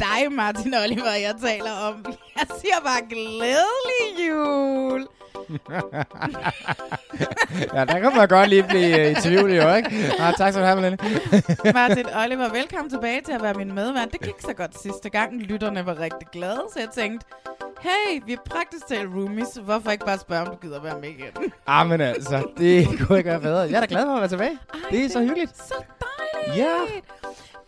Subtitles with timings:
[0.00, 2.04] dig, Martin Oliver, jeg taler om.
[2.38, 5.08] Jeg siger bare glædelig jul.
[7.74, 9.90] ja, der kan man godt lige blive øh, i tvivl, jo, ikke?
[10.18, 10.98] Ah, tak skal du have, Malene.
[11.80, 14.12] Martin Oliver, velkommen tilbage til at være min medvært.
[14.12, 15.42] Det gik så godt sidste gang.
[15.42, 17.26] Lytterne var rigtig glade, så jeg tænkte,
[17.80, 19.48] hey, vi er praktisk talt roomies.
[19.64, 21.52] Hvorfor ikke bare spørge, om du gider være med igen?
[21.66, 23.60] ah, men altså, det kunne ikke være bedre.
[23.60, 24.58] Jeg er da glad for at være tilbage.
[24.74, 25.56] Ej, det er så hyggeligt.
[25.56, 25.74] Så
[26.44, 26.58] dejligt!
[26.58, 26.74] Ja.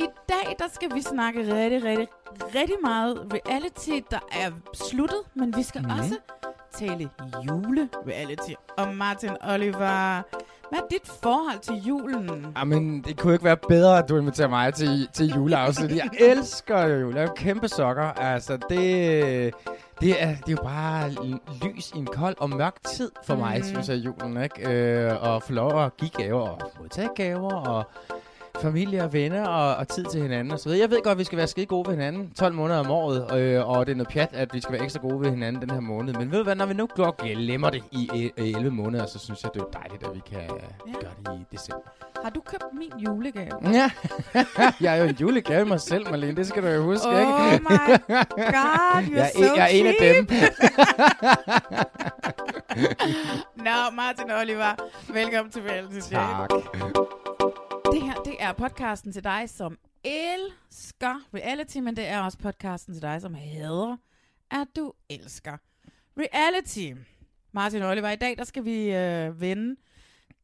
[0.02, 2.08] I dag, der skal vi snakke rigtig, rigtig,
[2.54, 5.90] rigtig meget reality, der er sluttet, men vi skal mm.
[5.90, 6.16] også
[6.78, 7.08] tale
[7.46, 8.52] jule-reality.
[8.78, 10.22] Og Martin Oliver,
[10.70, 12.46] hvad er dit forhold til julen?
[12.58, 15.90] Jamen, det kunne ikke være bedre, at du inviterer mig til, til juleafsnit.
[15.96, 17.14] Jeg elsker jul.
[17.14, 18.02] Jeg er jo kæmpe sokker.
[18.04, 19.54] Altså, det,
[20.00, 21.10] det, er, det er jo bare
[21.64, 23.64] lys i en kold og mørk tid for mig, Mhm.
[23.64, 24.42] synes jeg, julen.
[24.42, 24.70] Ikke?
[24.70, 27.84] Øh, og få lov at give gaver og modtage gaver og
[28.60, 30.80] familie og venner og, og tid til hinanden og så videre.
[30.80, 33.38] Jeg ved godt, at vi skal være skide gode ved hinanden 12 måneder om året,
[33.38, 35.70] øh, og det er noget pjat, at vi skal være ekstra gode ved hinanden den
[35.70, 36.14] her måned.
[36.14, 39.42] Men ved du hvad, når vi nu glemmer det i øh, 11 måneder, så synes
[39.42, 40.92] jeg, det er dejligt, at vi kan ja.
[41.00, 41.80] gøre det i december.
[42.24, 43.50] Har du købt min julegave?
[43.72, 43.90] Ja,
[44.84, 46.36] jeg er jo en julegave mig selv, Marlene.
[46.36, 47.32] Det skal du jo huske, Oh ikke?
[47.32, 47.98] my god,
[49.08, 50.26] you're jeg, er, so en- jeg er en af dem.
[53.66, 54.74] Nå, Martin Oliver,
[55.12, 55.62] velkommen til
[56.02, 56.10] Check.
[56.10, 56.50] tak.
[57.84, 62.94] Det her, det er podcasten til dig, som elsker reality, men det er også podcasten
[62.94, 63.96] til dig, som hader,
[64.50, 65.56] at du elsker
[66.18, 66.92] reality.
[67.52, 69.76] Martin Oliver, i dag der skal vi øh, vende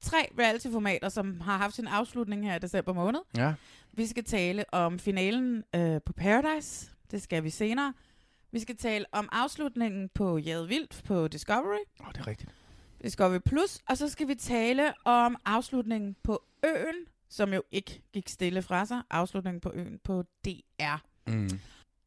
[0.01, 3.21] tre reality-formater, som har haft sin afslutning her i december måned.
[3.37, 3.55] Ja.
[3.93, 6.91] Vi skal tale om finalen øh, på Paradise.
[7.11, 7.95] Det skal vi senere.
[8.51, 11.85] Vi skal tale om afslutningen på Jade Vildt på Discovery.
[12.01, 12.51] Åh, oh, det er rigtigt.
[13.03, 18.29] Discovery Plus, og så skal vi tale om afslutningen på øen, som jo ikke gik
[18.29, 19.03] stille fra sig.
[19.11, 20.97] Afslutningen på øen på DR.
[21.27, 21.61] Mm.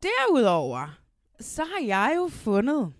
[0.03, 0.99] Derudover,
[1.39, 2.93] så har jeg jo fundet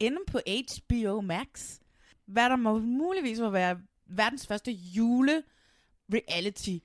[0.00, 1.78] inde på HBO Max,
[2.26, 5.42] hvad der må muligvis må være verdens første jule
[6.12, 6.84] reality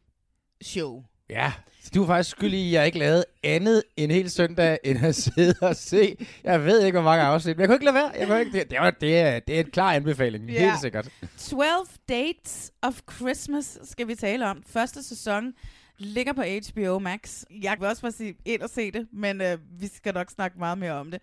[0.61, 1.03] show.
[1.29, 4.77] Ja, så du er faktisk skyldig i, at jeg ikke lavede andet en hel søndag,
[4.83, 6.17] end at sidde og se.
[6.43, 8.11] Jeg ved ikke, hvor mange afsnit, men jeg kunne ikke lade være.
[8.19, 10.59] Jeg kunne ikke, det, det, var, det, er, det er en klar anbefaling, Ja.
[10.69, 11.09] helt sikkert.
[11.37, 11.61] 12
[12.09, 14.63] Dates of Christmas skal vi tale om.
[14.67, 15.53] Første sæson
[15.97, 17.43] ligger på HBO Max.
[17.61, 20.59] Jeg vil også bare sige ind og se det, men øh, vi skal nok snakke
[20.59, 21.21] meget mere om det.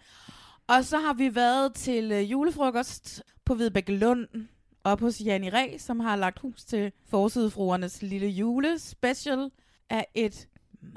[0.67, 4.27] Og så har vi været til øh, julefrokost på Hvidbæk Lund,
[4.85, 9.51] op hos Janni Ræ, som har lagt hus til Forsidefruernes lille julespecial
[9.91, 10.47] af et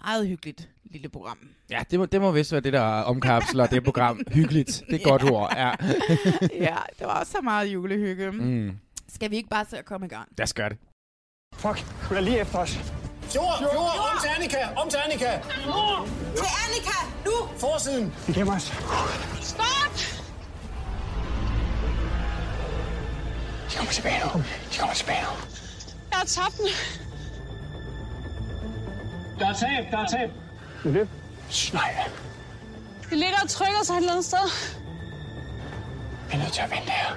[0.04, 1.38] meget hyggeligt lille program.
[1.70, 4.20] Ja, det må, det må vist være det, der omkapsler det program.
[4.34, 4.84] Hyggeligt.
[4.88, 5.72] Det er et godt ord, ja.
[6.68, 8.32] ja, det var også så meget julehygge.
[8.32, 8.78] Mm,
[9.10, 10.30] Skal vi ikke bare se at komme i gang?
[10.38, 10.78] lad os gøre det.
[11.56, 11.78] Fuck,
[12.08, 12.78] hun er lige efter os.
[13.36, 15.32] Jord, jord, om til Annika, om til Annika.
[16.36, 17.32] Til Annika, nu!
[17.58, 18.14] Forsiden.
[18.28, 18.64] De gemmer os.
[19.42, 19.94] Stop!
[23.72, 24.42] De kommer tilbage nu.
[24.74, 25.30] De kommer tilbage nu.
[26.12, 26.68] Jeg har tabt den.
[29.40, 30.32] Der er tab, der er tab.
[30.84, 31.08] Det er det.
[31.74, 31.96] Nej,
[33.10, 34.74] De ligger og trykker sig et eller andet sted.
[36.30, 37.14] vi er nødt til at vente her.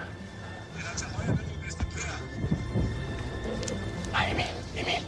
[4.13, 4.45] Nej, Emil.
[4.77, 5.07] Emil.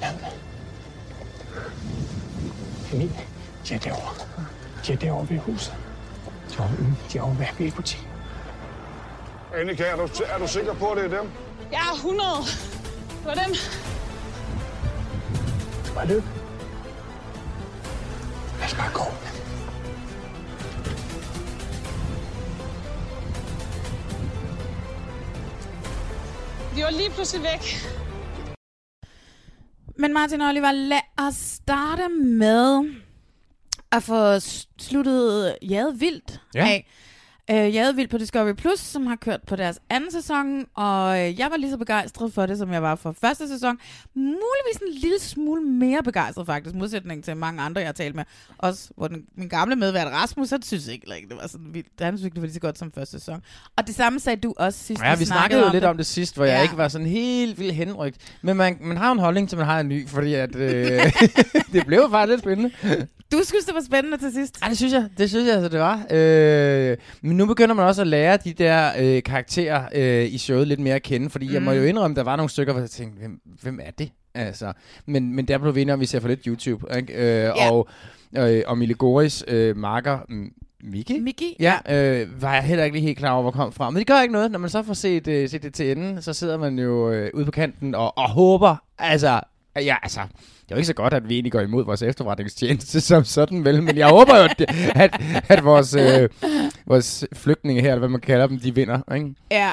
[0.00, 0.30] Lad mig.
[2.92, 3.12] Emil,
[3.68, 4.14] de er derovre.
[4.86, 5.74] De er derovre ved huset.
[6.50, 6.70] De er over,
[7.12, 8.08] de er over ved bilbutikken.
[9.56, 10.02] Annika, er du,
[10.34, 11.30] er du sikker på, at det er dem?
[11.72, 12.28] Jeg er 100.
[13.18, 13.54] Det var dem.
[15.94, 16.22] Bare løb.
[18.60, 19.04] Lad os bare gå.
[26.76, 27.86] De var lige pludselig væk.
[29.96, 32.90] Men Martin og Oliver, lad os starte med
[33.92, 34.40] at få
[34.78, 36.66] sluttet Jade Vildt Ja.
[36.66, 36.88] af.
[37.50, 41.38] Øh, Jade Vildt på Discovery Plus, som har kørt på deres anden sæson, og øh,
[41.38, 43.78] jeg var lige så begejstret for det, som jeg var for første sæson.
[44.14, 48.24] Muligvis en lille smule mere begejstret faktisk, modsætning til mange andre, jeg har talt med.
[48.58, 51.88] Også hvor den, min gamle medvært Rasmus, han synes ikke, like, det var sådan vildt.
[52.00, 53.42] Han synes ikke, det var lige så godt som første sæson.
[53.76, 55.90] Og det samme sagde du også sidst, Ja, vi snakkede jo lidt det.
[55.90, 56.52] om det sidst, hvor ja.
[56.52, 58.16] Jeg ikke var sådan helt vildt henrygt.
[58.42, 61.00] Men man, man har en holdning til, man har en ny, fordi at, øh,
[61.72, 62.70] det blev faktisk lidt spændende.
[63.32, 64.58] Du synes, det var spændende til sidst?
[64.64, 65.08] Ja, det synes jeg.
[65.18, 66.06] Det synes jeg, altså, det var.
[66.10, 70.68] Øh, men nu begynder man også at lære de der øh, karakterer øh, i showet
[70.68, 71.54] lidt mere at kende, fordi mm.
[71.54, 74.10] jeg må jo indrømme, der var nogle stykker, hvor jeg tænkte, hvem, hvem er det?
[74.34, 74.72] Altså,
[75.06, 76.96] men, men der blev vi enige om, vi ser for lidt YouTube.
[76.96, 77.12] Ikke?
[77.12, 77.70] Øh, Ja.
[77.70, 77.88] Og,
[78.36, 81.18] øh, og Mille Goris øh, marker, mm, Miki?
[81.20, 81.56] Miki?
[81.60, 83.90] Ja, øh, var jeg heller ikke lige helt klar over, hvor kom fra.
[83.90, 84.50] Men det gør ikke noget.
[84.50, 87.30] Når man så får set, øh, set det til enden, så sidder man jo øh,
[87.34, 89.40] ude på kanten og, og håber, altså,
[89.76, 90.20] ja, altså,
[90.70, 93.64] det er jo ikke så godt, at vi egentlig går imod vores efterretningstjeneste som sådan,
[93.64, 93.82] vel?
[93.82, 94.60] Men jeg håber jo, at,
[94.94, 96.28] at, at vores, øh,
[96.86, 99.34] vores flygtninge her, eller hvad man kalder dem, de vinder, ikke?
[99.50, 99.72] Ja.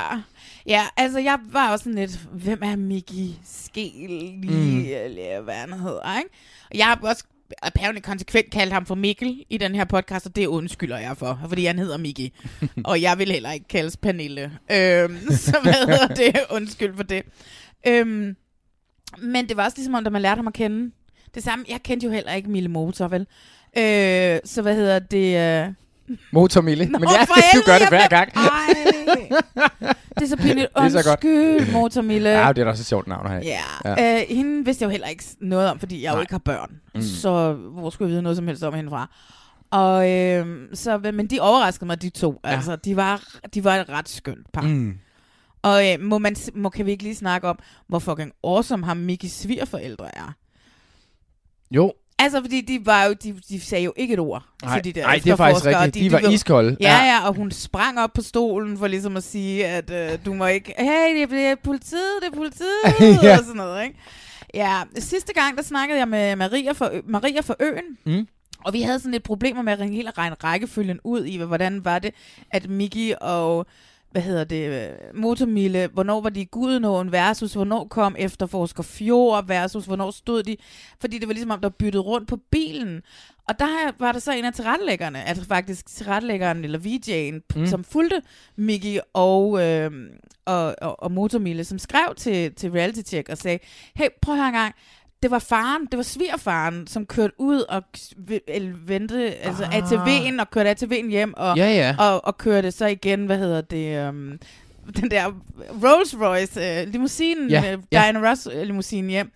[0.68, 3.92] Ja, altså jeg var også sådan lidt, hvem er Miki Skel
[4.42, 5.44] lige, mm.
[5.44, 6.30] hvad han hedder, ikke?
[6.72, 7.24] Og jeg har også
[7.62, 11.40] apparently konsekvent kaldt ham for Mikkel i den her podcast, og det undskylder jeg for,
[11.48, 12.34] fordi han hedder Miki.
[12.86, 14.44] og jeg vil heller ikke kaldes Pernille.
[14.72, 16.36] Øhm, så hvad hedder det?
[16.52, 17.24] Undskyld for det.
[17.88, 18.36] Øhm,
[19.18, 20.92] men det var også ligesom om, da man lærte ham at kende.
[21.36, 23.22] Det samme, jeg kendte jo heller ikke Mille Motor, vel?
[23.78, 25.38] Øh, så hvad hedder det?
[25.68, 25.74] Øh,
[26.32, 26.86] Motormille.
[26.86, 28.32] Nå, Men ja, for du gør det hver gang.
[28.36, 28.42] Ej.
[30.16, 30.68] Det er så pinligt.
[30.78, 32.30] Undskyld, Motormille.
[32.30, 33.44] Ja, det er da også et sjovt navn at have.
[33.46, 34.22] Ja, Ja.
[34.22, 36.22] Øh, hende vidste jeg jo heller ikke noget om, fordi jeg jo Nej.
[36.22, 36.72] ikke har børn.
[36.96, 37.02] Mm.
[37.02, 39.10] Så hvor skulle jeg vide noget som helst om hende fra?
[39.72, 42.40] Og, øh, så, men de overraskede mig, de to.
[42.46, 42.50] Ja.
[42.50, 43.24] Altså, de var,
[43.54, 44.62] de var et ret skønt par.
[44.62, 44.98] Mm.
[45.68, 48.98] Og øh, må man, må, kan vi ikke lige snakke om, hvor fucking awesome ham
[48.98, 50.34] Mickey svigerforældre er?
[51.72, 54.84] Jo, Altså, fordi de, var jo, de, de sagde jo ikke et ord nej, til
[54.84, 56.04] de der nej, det er faktisk efterforskere, og rigtigt.
[56.04, 56.78] De, var iskolde.
[56.82, 60.34] Ja, ja, og hun sprang op på stolen for ligesom at sige, at øh, du
[60.34, 60.74] må ikke...
[60.78, 62.70] Hey, det er politiet, det er politiet,
[63.24, 63.38] Ja.
[63.38, 63.96] og sådan noget, ikke?
[64.54, 68.28] Ja, sidste gang, der snakkede jeg med Maria for, Maria for Øen, Mm.
[68.66, 71.86] og vi havde sådan lidt problemer med at ringe hele regne rækkefølgen ud i, hvordan
[71.86, 72.14] var det,
[72.52, 73.66] at Miki og
[74.12, 74.90] hvad hedder det, øh,
[75.22, 80.58] Motormille, hvornår var de i Gudenåen versus, hvornår kom efterforsker Fjord versus, hvornår stod de,
[81.02, 83.02] fordi det var ligesom om, der byttede rundt på bilen.
[83.50, 87.62] Og der var der så en af tilrettelæggerne, altså faktisk tilrettelæggeren, eller VJ'en, Mm.
[87.62, 87.68] mm.
[87.68, 88.22] som fulgte
[88.56, 89.92] Miki og, øh,
[90.46, 93.60] og, og, og Motormille, som skrev til, til Reality Check og sagde,
[93.96, 94.76] hey, prøv at høre en gang,
[95.24, 97.84] det var faren, det var svigerfaren, som kørte ud og
[98.88, 99.78] vente, altså Ah.
[99.78, 101.96] ATV'en, og kørte ATV'en hjem, og, Ja, ja.
[102.00, 104.40] og, og kørte så igen, hvad hedder det, um,
[105.02, 105.26] den der
[105.84, 107.78] Rolls Royce uh, limousinen, Ja, ja, ja.
[107.92, 109.32] Diana Ross uh, limousinen hjem.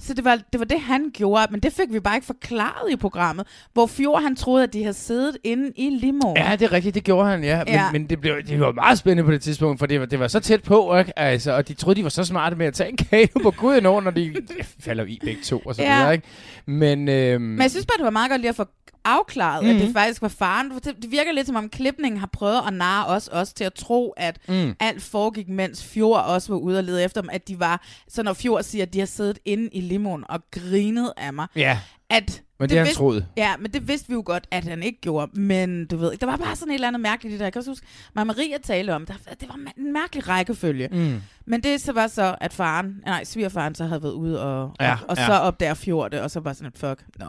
[0.00, 2.92] Så det var, det var det, han gjorde, men det fik vi bare ikke forklaret
[2.92, 6.36] i programmet, hvor Fjord han troede, at de havde siddet inde i limoen.
[6.36, 7.58] Ja, det er rigtigt, det gjorde han, ja.
[7.64, 7.92] Men, Ja.
[7.92, 10.28] men det, blev, det var meget spændende på det tidspunkt, for det var, det var
[10.28, 11.18] så tæt på, ikke?
[11.18, 13.86] Altså, og de troede, de var så smarte med at tage en kage på guden
[13.86, 15.96] over, når de de falder i begge to og så Ja.
[15.98, 16.26] videre, ikke?
[16.66, 18.64] Men, øhm, Men jeg synes bare, det var meget godt lige at få
[19.08, 19.70] afklaret, mm.
[19.70, 19.84] at Mhm.
[19.84, 20.70] det faktisk var faren.
[20.84, 24.10] Det, virker lidt som om klipningen har prøvet at narre os også til at tro,
[24.16, 24.54] at Mm.
[24.54, 24.74] mm.
[24.80, 27.30] alt foregik, mens Fjord også var ude og lede efter dem.
[27.32, 30.40] At de var, så når Fjord siger, at de har siddet inde i limoen og
[30.50, 31.46] grinet af mig.
[31.56, 31.78] ja,
[32.10, 33.26] At men det, det han vidste, troede.
[33.36, 35.40] Ja, men det vidste vi jo godt, at han ikke gjorde.
[35.40, 37.46] Men du ved, der var bare sådan et eller andet mærkeligt det der.
[37.46, 40.88] Jeg kan også huske, mig Maria talte om, der, det var en mærkelig rækkefølge.
[40.92, 41.20] Mm.
[41.46, 44.92] Men det så var så, at faren, nej, svigerfaren så havde været ude og, Ja,
[44.92, 45.26] og, og ja.
[45.26, 47.04] så opdager Fjord det, og så var sådan et fuck.
[47.18, 47.26] No.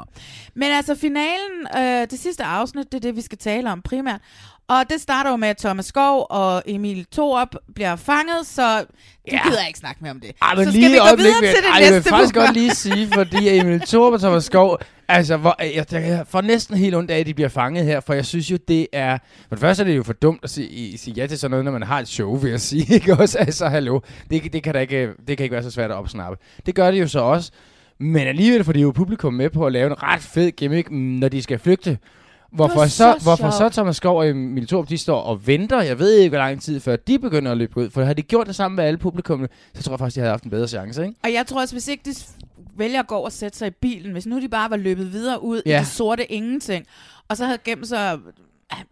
[0.53, 4.21] Men altså finalen, øh, det sidste afsnit, det er det, vi skal tale om primært.
[4.69, 8.85] Og det starter jo med, at Thomas Skov og Emil Thorup bliver fanget, så du
[9.31, 9.39] Ja.
[9.49, 10.31] gider ikke snakke mere om det.
[10.41, 11.93] Ej, men så lige skal vi et gå videre men- til det Ej, jeg vil
[11.95, 12.47] næste faktisk program.
[12.47, 16.77] godt lige sige, fordi Emil Thorup og Thomas Skov, altså, hvor, jeg, jeg får næsten
[16.77, 19.17] helt ondt af, at de bliver fanget her, for jeg synes jo, det er...
[19.47, 21.65] For det første er det jo for dumt at sige, sige ja til sådan noget,
[21.65, 23.37] når man har et show, vil jeg sige, ikke også?
[23.37, 23.99] Altså, hallo,
[24.29, 26.37] det, det, kan da ikke, det kan ikke være så svært at opsnappe.
[26.65, 27.51] Det gør det jo så også,
[27.99, 30.97] men alligevel får de jo publikum med på at lave en ret fed gimmick, mm,
[30.97, 31.97] når de skal flygte.
[32.51, 33.69] Hvorfor så, så hvorfor så.
[33.69, 36.79] Thomas Skov og Emil Thorup, de står og venter, jeg ved ikke, hvor lang tid
[36.79, 37.89] før de begynder at løbe ud.
[37.89, 40.31] For havde de gjort det samme med alle publikummene, så tror jeg faktisk, de havde
[40.31, 41.15] haft en bedre chance, ikke?
[41.23, 42.15] Og jeg tror også, hvis ikke de
[42.77, 45.43] vælger at gå og sætte sig i bilen, hvis nu de bare var løbet videre
[45.43, 45.77] ud ja.
[45.77, 46.85] I det sorte ingenting,
[47.27, 48.19] og så havde gemt sig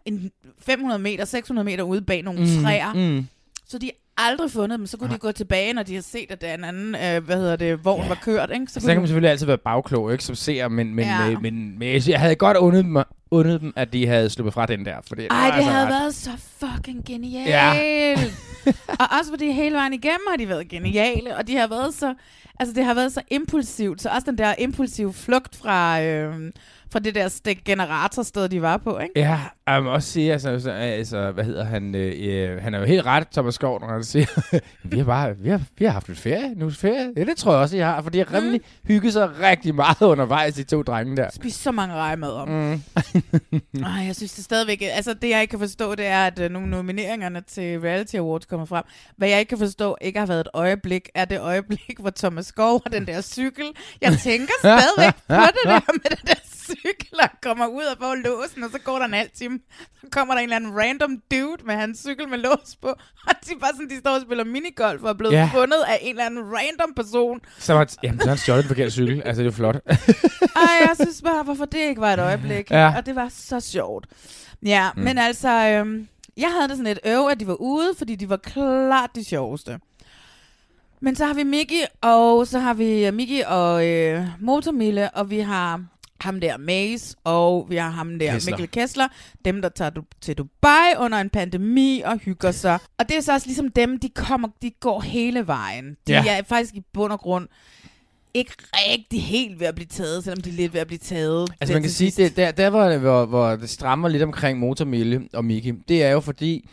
[0.05, 2.63] en 500 meter, 600 meter ude bag nogle mm.
[2.63, 3.27] træer, Mm.
[3.67, 6.41] så de aldrig fundet dem, så kunne de gå tilbage, når de har set, at
[6.41, 8.07] der er en anden, øh, hvad hedder det, vogn ja.
[8.07, 8.65] var kørt, ikke?
[8.67, 11.23] Så kunne kan man de- selvfølgelig altid være bagklog, ikke, som ser, men, men, Ja.
[11.25, 11.39] ja.
[11.39, 14.65] men, men, men jeg, havde godt undet mig, undet dem, at de havde sluppet fra
[14.65, 14.95] den der.
[15.07, 18.33] For det, Ej, var det altså havde ret- været så fucking genialt.
[18.99, 22.13] og også fordi hele vejen igennem har de været geniale, og de har været så,
[22.59, 26.51] altså det har været så impulsivt, så også den der impulsive flugt fra, øh,
[26.91, 29.19] fra det der stik generatorsted, de var på, ikke?
[29.19, 31.95] Ja, jeg må også sige, altså, altså, altså hvad hedder han?
[31.95, 34.25] Øh, øh, han er jo helt ret, Thomas Skov, når han siger,
[34.91, 37.13] vi har bare, vi har, vi har haft lidt ferie, nu ferie.
[37.17, 40.01] Ja, det tror jeg også, I har, for de har rimelig hygget sig rigtig meget
[40.13, 41.29] undervejs, de to drenge der.
[41.33, 42.45] Spist så mange rejemader.
[42.45, 42.81] Mm.
[43.83, 44.81] Ej, jeg synes det stadigvæk...
[44.81, 48.45] Altså, det jeg ikke kan forstå, det er, at uh, nogle nomineringerne til Reality Awards
[48.45, 48.83] kommer frem.
[49.17, 52.45] Hvad jeg ikke kan forstå, ikke har været et øjeblik, er det øjeblik, hvor Thomas
[52.45, 53.65] Skov har den der cykel.
[54.01, 56.76] Jeg tænker stadigvæk på det der med den der cykel,
[57.23, 59.59] og kommer ud og får låsen, og så går der en halv time.
[60.01, 62.87] Så kommer der en eller anden random dude med hans cykel med lås på,
[63.27, 65.49] og de bare sådan, de står og spiller minigolf, og er blevet Ja.
[65.53, 67.39] fundet af en eller anden random person.
[67.59, 69.21] Så var jamen, så han stjålet en forkert cykel.
[69.25, 69.75] Altså, det er flot.
[70.55, 72.71] Ej, jeg synes bare, hvorfor det ikke var et øjeblik.
[72.71, 72.93] Ja.
[72.97, 74.07] Og det var så sjovt.
[74.65, 75.01] Ja, mm.
[75.03, 76.07] men altså, øhm,
[76.37, 79.23] jeg havde det sådan et øv, at de var ude, fordi de var klart de
[79.25, 79.79] sjoveste.
[81.01, 85.29] Men så har vi Miki, og så har vi øh, Miki og øh, Motormille, og
[85.29, 85.83] vi har
[86.19, 88.57] ham der Mace, og vi har ham der Kessler.
[88.57, 89.07] Mikkel Kessler,
[89.45, 92.79] dem der tager du til Dubai under en pandemi og hygger sig.
[92.97, 95.97] Og det er så også ligesom dem, de kommer, de går hele vejen.
[96.07, 96.37] De Ja.
[96.37, 97.47] er faktisk i bund og grund
[98.33, 101.49] ikke rigtig helt ved at blive taget, selvom de er lidt ved at blive taget.
[101.61, 105.27] Altså man kan sige, det, der, der hvor, hvor, hvor det strammer lidt omkring Motormille
[105.33, 106.69] og Miki, det er jo fordi,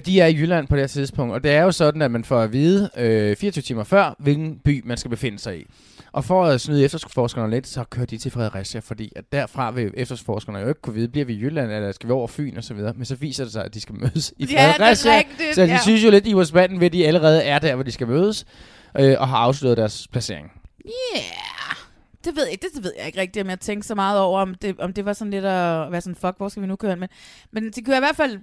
[0.00, 2.24] de er i Jylland på det her tidspunkt, og det er jo sådan, at man
[2.24, 5.64] får at vide øh, 24 timer før, hvilken by man skal befinde sig i.
[6.12, 9.90] Og for at snyde efterforskerne lidt, så kører de til Fredericia, fordi at derfra vil
[9.96, 12.64] efterforskerne jo ikke kunne vide, bliver vi i Jylland, eller skal vi over Fyn og
[12.64, 12.92] så videre.
[12.96, 15.16] Men så viser det sig, at de skal mødes i Ja, det er Fredericia.
[15.16, 15.78] rigtigt, så de ja.
[15.82, 18.44] synes jo lidt i vores ved, at de allerede er der, hvor de skal mødes,
[18.98, 20.52] øh, og har afsløret deres placering.
[20.86, 21.53] Yeah.
[22.24, 24.20] Det ved jeg ikke, det, det ved jeg ikke rigtigt, om jeg tænkte så meget
[24.20, 26.66] over, om det, om det var sådan lidt at være sådan, fuck, hvor skal vi
[26.66, 27.00] nu køre hen?
[27.00, 27.08] Men,
[27.52, 28.38] men de kører i hvert fald...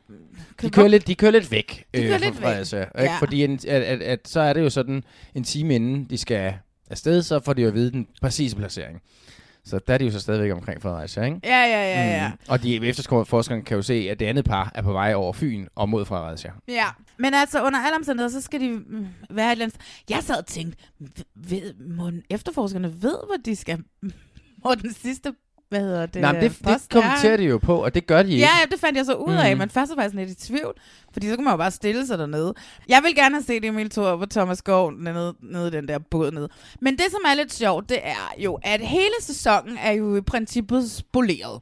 [0.62, 1.86] De kører lidt, de kører lidt væk.
[1.94, 2.44] De kører fra lidt væk.
[2.44, 3.12] Fredericia, Ikke?
[3.12, 3.18] Ja.
[3.20, 5.04] Fordi en, at, at, at, så er det jo sådan
[5.36, 6.54] en time inden de skal
[6.90, 9.02] afsted, så får de jo at vide den præcise placering.
[9.65, 11.39] Så der er de jo så stadigvæk omkring Fredericia, ikke?
[11.44, 12.30] Ja, ja, ja, ja.
[12.30, 12.38] Mm.
[12.48, 15.68] Og de efterforskerne kan jo se, at det andet par er på vej over Fyn
[15.75, 16.51] og mod Fredericia.
[16.68, 16.86] Ja,
[17.18, 19.82] men altså under alle omstændigheder, så skal de mm, være et eller andet...
[20.10, 20.77] Jeg sad og tænkte,
[21.36, 23.84] ved, må efterforskerne ved, hvor de skal...
[24.62, 25.34] Hvor den sidste,
[25.72, 26.22] hvad hedder det?
[26.22, 26.78] Nej, men det, det er?
[26.92, 28.40] kommenterer de jo på, og det gør de ikke.
[28.44, 29.58] Ja, ja, det fandt jeg så ud af, Mhm.
[29.60, 30.74] men først var jeg sådan lidt i tvivl,
[31.13, 32.54] fordi så kunne man jo bare stille sig dernede.
[32.90, 36.00] Jeg vil gerne have set Emil Thor på Thomas Skov nede, nede i den der
[36.00, 36.50] båd nede.
[36.82, 40.22] Men det, som er lidt sjovt, det er jo, at hele sæsonen er jo i
[40.22, 41.62] princippet spoleret.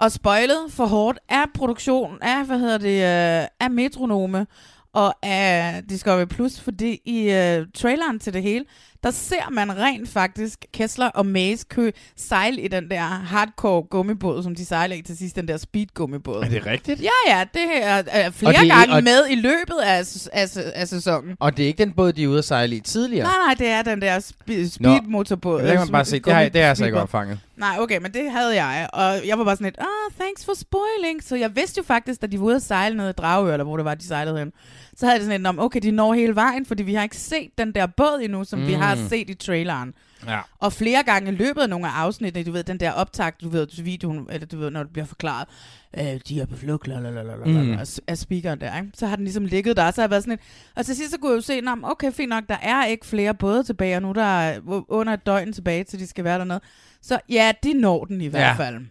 [0.00, 2.94] Og spoilet for hårdt er produktion af, hvad hedder det,
[3.42, 4.46] øh, af Metronome
[4.92, 8.64] og af Discovery Plus, fordi i øh, traileren til det hele,
[9.04, 14.42] der ser man rent faktisk Kessler og Mace kø sejle i den der hardcore gummibåd,
[14.42, 16.42] som de sejler i til sidst, den der speed gummibåd.
[16.44, 17.02] Er det rigtigt?
[17.02, 19.98] Ja, ja, det er, er flere Og det er- gange og- med i løbet af,
[20.32, 21.36] af, af sæsonen.
[21.40, 23.24] Og det er ikke den båd, de er ude at sejle i tidligere.
[23.26, 25.60] Nej, nej, det er den der spe- Nå, speedmotorbåd.
[25.62, 26.18] det kan man bare se.
[26.20, 27.38] Det har, det har jeg altså ikke opfanget.
[27.56, 28.88] Nej, okay, men det havde jeg.
[28.92, 31.22] Og jeg var bare sådan lidt, ah, thanks for spoiling.
[31.24, 33.64] Så jeg vidste jo faktisk, da de var ude at sejle ned i Dragør, eller
[33.64, 34.52] hvor det var, de sejlede hen,
[34.96, 37.16] så havde det sådan lidt, om, okay, de når hele vejen, fordi vi har ikke
[37.16, 38.66] set den der båd endnu, som mm.
[38.66, 39.08] vi har Mm.
[39.08, 39.94] set i traileren.
[40.26, 40.40] Ja.
[40.58, 43.48] Og flere gange i løbet af nogle af afsnittene, du ved, den der optakt, du
[43.48, 45.48] ved, videoen, eller du ved, når det bliver forklaret,
[45.98, 46.88] øh, de er på flugt,
[47.46, 47.78] Mm.
[48.08, 48.90] af, speakeren der, ikke?
[48.94, 50.40] så har den ligesom ligget der, så har jeg været sådan et,
[50.76, 52.84] og til sidst så kunne jeg jo se, "Nå, men okay, fint nok, der er
[52.86, 56.24] ikke flere både tilbage, og nu der er under et døgn tilbage, til de skal
[56.24, 56.60] være dernede.
[57.02, 58.52] Så ja, de når den i hvert Ja.
[58.52, 58.86] fald.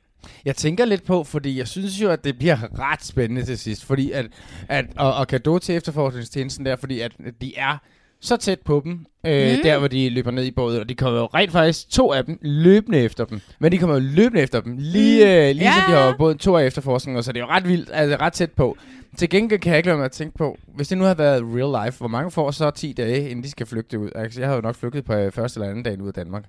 [0.45, 3.85] Jeg tænker lidt på, fordi jeg synes jo, at det bliver ret spændende til sidst,
[3.85, 4.25] fordi at,
[4.69, 7.11] at og, og kado til efterforskningstjenesten der, fordi at
[7.41, 7.77] de er
[8.21, 8.91] så tæt på dem,
[9.25, 9.61] øh, Mm.
[9.63, 12.25] der hvor de løber ned i båden, og de kommer jo rent faktisk to af
[12.25, 15.31] dem løbende efter dem, men de kommer jo løbende efter dem, lige, Mm.
[15.31, 17.67] øh, lige Ja, som de har båden to af efterforskningen, så det er jo ret
[17.67, 18.77] vildt, altså ret tæt på.
[19.17, 21.43] Til gengæld kan jeg ikke lade mig at tænke på, hvis det nu havde været
[21.55, 24.09] real life, hvor mange får så 10 dage, inden de skal flygte ud?
[24.15, 26.43] Altså, jeg har jo nok flygtet på øh, første eller anden dag ud af Danmark.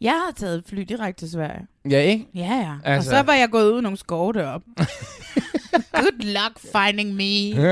[0.00, 1.66] Jeg har taget fly direkte til Sverige.
[1.90, 2.26] Ja, ikke?
[2.34, 2.72] Ja, ja.
[2.84, 3.10] Altså.
[3.10, 4.66] Og så var jeg gået ud nogle skove deroppe.
[5.92, 7.62] Good luck finding me.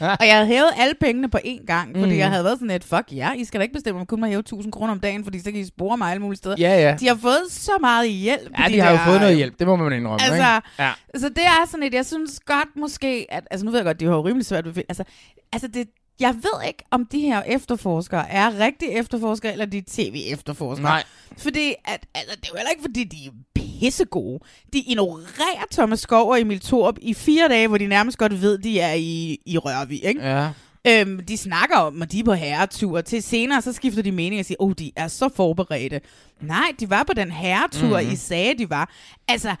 [0.00, 2.18] og jeg havde hævet alle pengene på én gang, fordi mm.
[2.18, 4.26] jeg havde været sådan et, fuck ja, I skal da ikke bestemme, om kun må
[4.26, 6.56] hæve 1000 kroner om dagen, fordi så kan I spore mig alle mulige steder.
[6.58, 6.96] Ja, ja.
[7.00, 8.50] De har fået så meget hjælp.
[8.58, 10.68] Ja, de har jo fået noget hjælp, det må man indrømme, Altså, ikke?
[10.78, 10.92] Ja.
[11.16, 14.00] Så det er sådan et, jeg synes godt måske, at, altså nu ved jeg godt,
[14.00, 15.04] de har jo rimelig svært ved, altså,
[15.52, 15.88] altså det,
[16.20, 20.82] jeg ved ikke, om de her efterforskere er rigtige efterforskere, eller de er tv-efterforskere.
[20.84, 21.02] Nej.
[21.38, 24.38] Fordi, at, altså, det er jo heller ikke, fordi de er pissegode.
[24.72, 28.58] De ignorerer Thomas Skov og Emil Thorup i fire dage, hvor de nærmest godt ved,
[28.58, 30.20] de er i, i Rørvig, ikke?
[30.22, 30.48] Ja.
[30.88, 33.00] Øhm, de snakker om, at de er på herretur.
[33.00, 36.00] Til senere, så skifter de mening og siger, oh, de er så forberedte.
[36.40, 37.96] Nej, de var på den herretur, Mhm.
[37.96, 38.12] mm-hmm.
[38.12, 38.90] I sagde, de var.
[39.28, 39.54] Altså,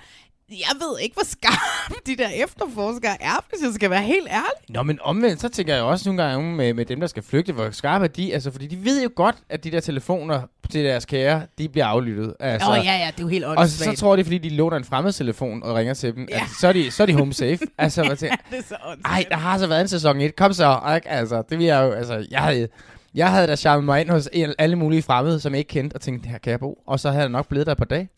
[0.58, 4.68] Jeg ved ikke, hvor skarpe de der efterforskere er, hvis jeg skal være helt ærlig.
[4.68, 7.52] Nå, men omvendt, så tænker jeg også nogle gange med, med dem, der skal flygte,
[7.52, 10.84] hvor skarpe er de, altså, fordi de ved jo godt, at de der telefoner til
[10.84, 12.34] deres kære, de bliver aflyttet.
[12.40, 14.38] Altså, Åh, oh, ja, ja, det er jo helt Og så, så tror de, fordi
[14.38, 16.36] de låner en fremmed telefon og ringer til dem, Ja.
[16.36, 17.58] at så er de, så er de home safe.
[17.78, 19.14] altså, hvad tænker, det er så åndssvagt.
[19.16, 20.36] ej, der har så været en sæson 1.
[20.36, 21.08] Kom så, ikke?
[21.08, 22.68] Altså, det vil jeg jo, altså, jeg havde,
[23.14, 24.28] jeg havde da charmet mig ind hos
[24.58, 26.78] alle mulige fremmede, som jeg ikke kendte, og tænkte, her kan jeg bo.
[26.86, 28.08] Og så havde jeg nok blevet der et par dage.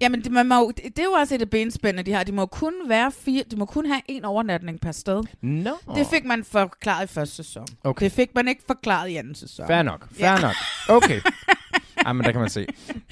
[0.00, 2.24] Jamen, det, man må, jo- det, det er jo også et af benspændene, de har.
[2.24, 5.22] De må kun være fire, de må kun have en overnatning per sted.
[5.40, 5.70] Nå.
[5.94, 7.66] Det fik man forklaret i første sæson.
[7.84, 8.04] Okay.
[8.04, 9.66] Det fik man ikke forklaret i anden sæson.
[9.66, 10.40] Fair nok, fair Ja.
[10.40, 10.54] nok.
[10.88, 11.20] Okay.
[12.06, 12.66] Ej, men der kan man se.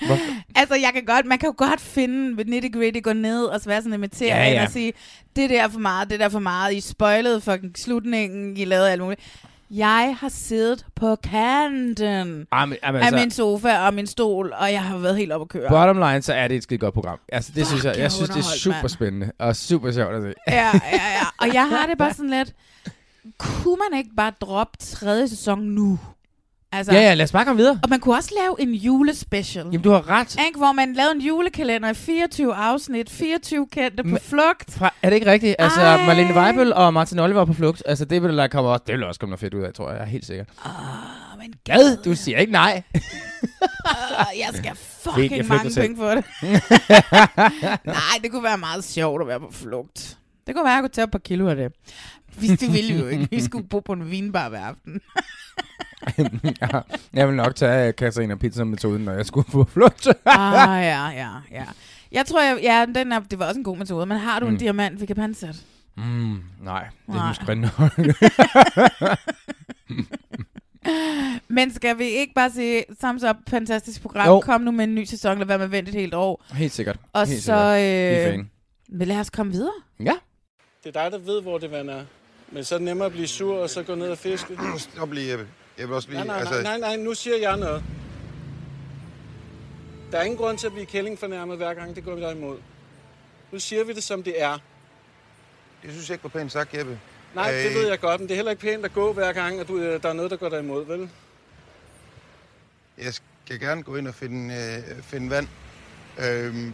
[0.07, 0.19] Hvor,
[0.57, 3.83] Altså, jeg kan godt, man kan jo godt finde nitty gritty gå ned og være
[3.83, 4.63] sådan inviteret Ja, ja, ja.
[4.65, 4.93] og sige,
[5.37, 8.65] det der er for meget, det der er for meget, I spoilede fucking slutningen, I
[8.65, 9.21] lavede alt muligt.
[9.71, 14.53] Jeg har siddet på kanten ah, men, jamen, af altså, min sofa og min stol,
[14.53, 15.69] og jeg har været helt oppe at køre.
[15.69, 17.19] bottom line, så er det et skide godt program.
[17.29, 20.15] Altså, det Fuck, synes jeg, jeg jeg synes, det er super spændende og super sjovt
[20.15, 20.35] at se.
[20.49, 21.27] Ja, ja, ja.
[21.39, 22.55] Og jeg har det bare sådan lidt,
[23.39, 25.99] kunne man ikke bare droppe tredje sæson nu?
[26.73, 27.81] Altså, Ja, ja, lad os bare komme videre.
[27.83, 29.65] Og man kunne også lave en julespecial.
[29.65, 30.37] Jamen, du har ret.
[30.47, 34.71] Ikke, hvor man lavede en julekalender i 24 afsnit, 24 kendte på Men- flugt.
[34.75, 35.57] Fra, er det ikke rigtigt?
[35.59, 36.07] Altså, Ej.
[36.07, 37.83] Marlene Weibel og Martin Oliver på flugt.
[37.87, 38.83] Altså, det vil der komme også.
[38.87, 39.97] Det vil også komme noget fedt ud af, tror jeg.
[39.97, 40.45] Jeg er helt sikker.
[40.65, 42.83] Ah, men Gad, du siger ikke nej.
[42.95, 43.01] uh,
[44.39, 44.73] jeg skal
[45.05, 46.25] fucking jeg mange penge for det.
[47.85, 50.17] Nej, det kunne være meget sjovt at være på flugt.
[50.47, 51.73] Det kunne være, at jeg kunne tage et par kilo af det.
[52.37, 53.29] Vi, det ville vi jo ikke.
[53.31, 55.01] Vi skulle bo på en vinbar hver aften.
[56.63, 56.81] ja,
[57.13, 60.07] jeg vil nok tage Katarina Pizza-metoden, når jeg skulle på flugt.
[60.27, 61.65] ah, ja, ja, ja.
[62.13, 64.07] Jeg tror, jeg, ja, den er, det var også en god metode.
[64.07, 64.59] Men har du en Mm.
[64.59, 65.61] diamant, vi kan pansætte?
[65.97, 69.19] mm, nej, det er rigtig nok.
[71.49, 74.27] Men skal vi ikke bare sige, thumbs up, fantastisk program.
[74.29, 74.41] Jo.
[74.41, 76.45] Kom nu med en ny sæson, lad være med at vente et helt år.
[76.53, 76.97] Helt sikkert.
[77.13, 78.25] Og Helt så, sikkert.
[78.25, 78.45] Vi er øh,
[78.89, 79.73] men lad os komme videre.
[80.01, 80.13] Ja.
[80.85, 82.03] Det er dig, der ved, hvor det vand er.
[82.53, 84.59] Men så er det nemmere at blive sur, og så gå ned og fiske.
[84.79, 85.47] Stop lige, Jeppe.
[85.79, 86.19] Jeg vil også lige...
[86.19, 87.85] Nej, nej, altså, nej, nej, nej, nu siger jeg noget.
[90.13, 92.59] Der er ingen grund til at blive kællingfornærmet, hver gang det går dig imod.
[93.53, 94.59] Nu siger vi det, som det er.
[95.83, 97.01] Det synes jeg ikke var pænt sagt, Jeppe.
[97.35, 99.33] Nej, det Øh, ved jeg godt, men det er heller ikke pænt at gå hver
[99.33, 101.11] gang, at du, øh, der er noget, der går dig imod, vel?
[102.99, 105.49] Jeg skal gerne gå ind og finde, øh, finde vand.
[106.19, 106.73] Øhm,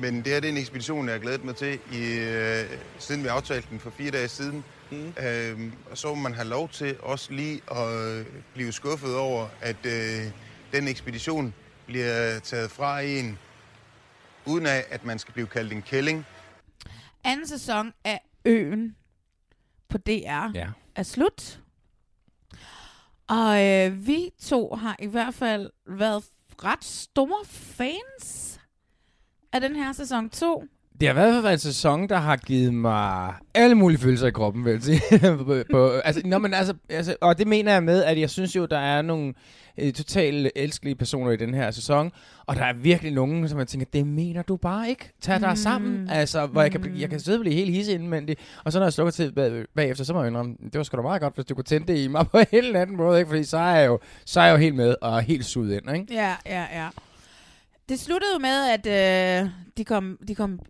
[0.00, 2.64] men det her det er en ekspedition, jeg har glædet mig til, i, øh,
[2.98, 4.64] siden vi aftalte den for fire dage siden.
[4.92, 5.12] Mm.
[5.26, 9.48] Øhm, og så må man have lov til også lige at øh, blive skuffet over,
[9.60, 10.32] at øh,
[10.72, 11.54] den ekspedition
[11.86, 13.38] bliver taget fra en,
[14.46, 16.26] uden af, at man skal blive kaldt en kælling.
[17.24, 18.96] Anden sæson af Øen
[19.88, 20.68] på DR Ja.
[20.94, 21.60] er slut.
[23.28, 26.24] Og øh, vi to har i hvert fald været
[26.64, 28.60] ret store fans
[29.52, 30.64] af den her sæson 2.
[31.00, 34.26] Det har i hvert fald været en sæson, der har givet mig alle mulige følelser
[34.26, 35.00] i kroppen, vil jeg sige.
[35.46, 38.56] på, på, altså, nå, men altså, altså, og det mener jeg med, at jeg synes
[38.56, 39.34] jo, der er nogle
[39.78, 42.12] øh, totalt elskelige personer i den her sæson,
[42.46, 45.10] og der er virkelig nogen, som jeg tænker, det mener du bare ikke.
[45.20, 45.56] Tag dig Mm.
[45.56, 46.08] sammen.
[46.10, 48.86] Altså, hvor jeg kan, jeg kan sidde og blive helt hisse indvendigt, og så når
[48.86, 51.34] jeg slukker til bag, bagefter, så må jeg indrømme, det var sgu da meget godt,
[51.34, 53.28] hvis du kunne tænde det i mig på en eller anden måde, ikke?
[53.28, 55.96] fordi så er jeg jo, så er jeg jo helt med og helt suget ind.
[55.96, 56.14] Ikke?
[56.14, 56.88] Ja, ja, ja.
[57.90, 60.60] Det sluttede jo med, at øh, de kom, de kom,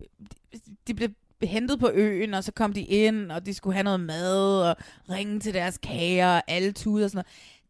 [0.86, 1.08] de blev
[1.42, 4.76] hentet på øen, og så kom de ind, og de skulle have noget mad, og
[5.10, 7.24] ringe til deres kager, og alle tude og sådan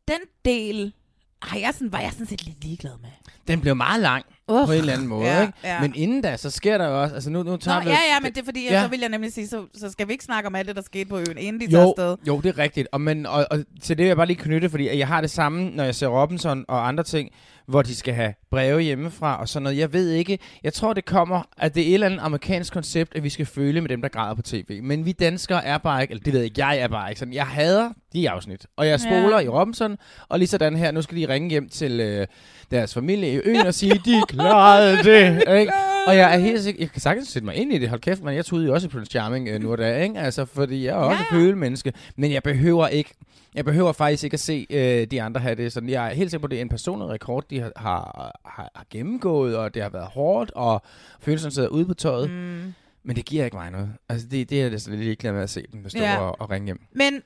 [0.08, 0.20] noget.
[0.20, 0.94] Den del
[1.42, 3.10] har jeg sådan, var jeg sådan set lidt ligeglad med.
[3.48, 5.26] Den blev meget lang Uh, på en eller anden måde.
[5.26, 5.52] ja, ikke?
[5.64, 5.80] ja.
[5.80, 7.88] Men inden da, så sker der jo også, altså nu, nu Nå, tager vi...
[7.88, 8.82] ja, ja, men det er fordi, ja.
[8.82, 10.82] Så vil jeg nemlig sige, så, så skal vi ikke snakke om alt det, der
[10.82, 12.16] skete på øen, inden de tager Jo, afsted.
[12.26, 12.88] jo, det er rigtigt.
[12.92, 15.30] Og, men, og, og til det vil jeg bare lige knytte, fordi jeg har det
[15.30, 17.30] samme, når jeg ser Robinson og andre ting,
[17.66, 19.78] hvor de skal have breve hjemmefra og sådan noget.
[19.78, 20.38] Jeg ved ikke.
[20.64, 23.46] Jeg tror, det kommer, at det er et eller andet amerikansk koncept, at vi skal
[23.46, 24.80] føle med dem, der græder på tv.
[24.82, 27.18] Men vi danskere er bare ikke, eller det ved jeg ikke, jeg er bare ikke
[27.18, 27.34] sådan.
[27.34, 28.66] Jeg hader de afsnit.
[28.76, 29.44] Og jeg spoler Ja.
[29.44, 29.96] i Robinson,
[30.28, 32.26] og lige sådan her, nu skal de ringe hjem til øh,
[32.70, 35.42] deres familie i øen og sige, de klarede det.
[35.59, 35.72] Ikke?
[36.06, 38.22] Og jeg er helt sikker, jeg kan sagtens sætte mig ind i det, hold kæft,
[38.22, 40.18] men jeg troede jo også i Prince Charming øh, nu og da, ikke?
[40.20, 41.37] Altså, fordi jeg er også Ja, ja.
[41.42, 43.11] følemenneske, men jeg behøver ikke,
[43.54, 45.88] jeg behøver faktisk ikke at se øh, de andre have det sådan.
[45.88, 48.70] Jeg er helt sikker på, at det er en personlig rekord, de har, har, har,
[48.74, 50.83] har gennemgået, og det har været hårdt, og
[51.20, 52.30] følelserne sidder ude på tøjet.
[52.30, 52.72] Mm.
[53.04, 53.88] Men det giver ikke mig noget.
[54.09, 56.00] Altså, det, det er det sådan lidt ligeglad med at se dem Ja.
[56.12, 56.18] ja.
[56.18, 56.80] og, og ringe hjem.
[56.92, 57.22] Men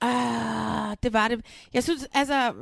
[0.00, 1.40] ah, det var det.
[1.74, 2.52] Jeg synes, altså,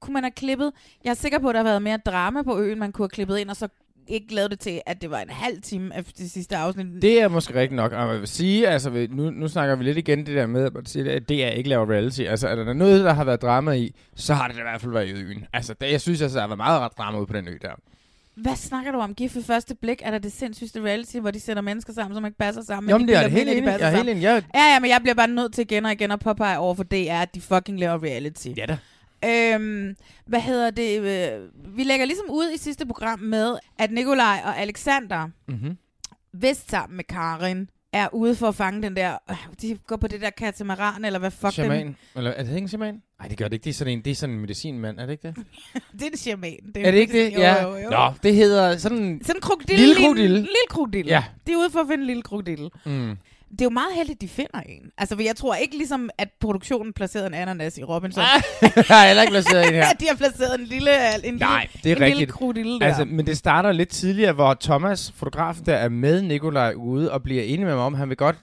[0.00, 0.72] kunne man have klippet...
[1.04, 3.08] Jeg er sikker på, at der har været mere drama på øen, man kunne have
[3.10, 3.68] klippet ind, og så
[4.08, 7.02] ikke lavet det til, at det var en halv time efter det sidste afsnit.
[7.02, 7.92] Det er måske rigtigt nok.
[7.92, 10.64] Og jeg vil sige, altså, vi- nu, nu snakker vi lidt igen det der med,
[10.64, 12.20] at man siger, at det er ikke laver reality.
[12.20, 14.80] Altså, er der noget, der har været drama i, så har det da i hvert
[14.80, 15.46] fald været i øen.
[15.52, 17.58] Altså, det, jeg synes, altså, der har været meget ret drama ude på den ø
[17.62, 17.72] der.
[18.34, 19.14] Hvad snakker du om?
[19.14, 22.24] Gift ved første blik er der det sindssygste reality, hvor de sætter mennesker sammen, som
[22.26, 22.90] ikke passer sammen.
[22.90, 23.64] Jo, men men de det er helt enig.
[23.64, 24.22] Jeg er helt enig.
[24.22, 26.74] Jeg, Ja, ja, men jeg bliver bare nødt til igen og igen at påpege over
[26.74, 28.48] for DR, at de fucking laver reality.
[28.56, 28.78] ja da.
[29.24, 31.00] Øhm, hvad hedder det?
[31.00, 35.76] Øh, vi lægger ligesom ud i sidste program med, at Nikolaj og Alexander, Mm-hmm.
[36.32, 39.18] vist sammen med Karin, er ude for at fange den der...
[39.30, 41.52] Øh, de går på det der katamaran, eller hvad fuck den...
[41.52, 41.96] Shaman.
[42.16, 43.02] Eller er det ikke en shaman?
[43.18, 43.64] Nej, det gør det ikke.
[43.64, 45.36] Det er sådan en, det er sådan en medicinmand, er det ikke det?
[45.92, 46.58] Det er en shaman.
[46.74, 47.34] Er det ikke det?
[47.34, 47.62] Jo, ja.
[47.62, 47.90] jo, jo.
[47.90, 49.20] Nå, det hedder sådan...
[49.22, 49.78] Sådan en krokodil.
[49.78, 50.36] Lille krokodille.
[50.36, 51.06] Lille krokodil.
[51.06, 51.24] Ja.
[51.46, 52.70] De er ude for at finde en lille krokodil.
[52.84, 53.16] Mm.
[53.52, 54.90] Det er jo meget heldigt, de finder en.
[54.98, 58.22] Altså, for jeg tror ikke ligesom, at produktionen placerede en ananas i Robinson.
[58.62, 59.92] jeg har heller ikke placeret en her.
[59.92, 60.90] de har placeret en lille,
[61.24, 62.18] en Nej, lille, det er en rigtigt.
[62.18, 62.86] lille krokodille der.
[62.86, 67.22] Altså, men det starter lidt tidligere, hvor Thomas, fotografen der, er med Nikolaj ude og
[67.22, 68.36] bliver enig med mig om, at han vil godt...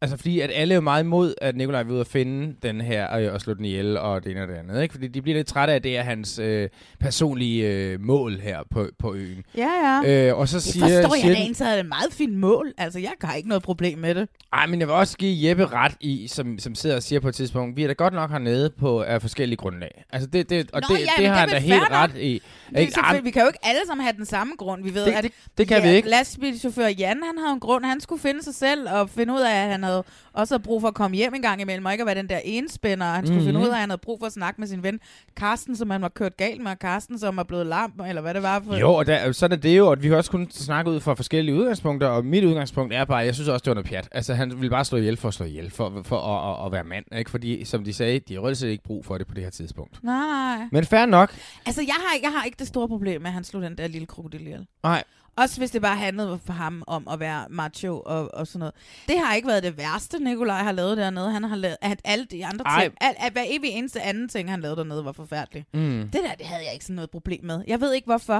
[0.00, 3.16] Altså, fordi at alle er meget imod, at Nikolaj vil ud og finde den her
[3.16, 4.82] øh, og slå den ihjel og det ene og det andet.
[4.82, 4.92] Ikke?
[4.92, 6.68] Fordi de bliver lidt trætte af, at det er hans øh,
[7.00, 9.44] personlige øh, mål her på, på øen.
[9.56, 9.68] ja,
[10.04, 10.28] ja.
[10.28, 12.72] Øh, og så det siger, forstår siger jeg er det et meget fint mål.
[12.78, 14.28] Altså, jeg har ikke noget problem med det.
[14.52, 17.28] Ej, men jeg vil også give Jeppe ret i, som, som sidder og siger på
[17.28, 20.04] et tidspunkt, vi er da godt nok hernede på af forskellige grundlag.
[20.12, 22.10] Altså, det, det, og Nå, det, ja, det men har det han da helt ret
[22.16, 22.42] i.
[22.70, 22.92] Det Ikke?
[22.92, 24.82] selvfølgelig- vi kan jo ikke alle sammen have den samme grund.
[24.84, 26.08] Vi ved, Det- at det- det kan vi ikke.
[26.08, 27.84] Lastbilchauffør Jan, han havde en grund.
[27.84, 30.88] Han skulle finde sig selv og finde ud af, at han havde også brug for
[30.88, 33.06] at komme hjem en gang imellem, og ikke at være den der enspænder.
[33.06, 33.46] Han skulle Mhm.
[33.46, 35.00] finde ud af, at han havde brug for at snakke med sin ven
[35.36, 38.34] Karsten, som han var kørt galt med, og Karsten, som var blevet lam, eller hvad
[38.34, 38.60] det var.
[38.66, 41.00] For Jo, og der, sådan er det jo, og vi kan også kun snakke ud
[41.00, 44.08] fra forskellige udgangspunkter, og mit udgangspunkt er bare, jeg synes også, det var noget pjat.
[44.12, 46.72] Altså, han ville bare slå ihjel for at slå ihjel, for, for at, at, at
[46.72, 47.30] være mand, ikke?
[47.30, 49.50] Fordi, som de sagde, de har reelt set ikke brug for det på det her
[49.50, 50.04] tidspunkt.
[50.04, 50.58] Nej.
[50.72, 51.34] Men fair nok.
[51.66, 53.86] Altså, jeg har, jeg har ikke det store problem med, at han slog den der
[53.86, 54.66] lille krokodil ihjel.
[54.82, 55.02] Nej,
[55.38, 58.74] Også hvis det bare handlede for ham om at være macho og, og sådan noget.
[59.08, 61.30] Det har ikke været det værste, Nikolaj har lavet dernede.
[61.30, 62.82] Han har lavet, at alle de andre Ej.
[62.82, 65.66] ting, al, at hver evig eneste anden ting, han lavede dernede, var forfærdelig.
[65.74, 66.08] Mm.
[66.12, 67.64] Det der, det havde jeg ikke sådan noget problem med.
[67.66, 68.36] Jeg ved ikke hvorfor,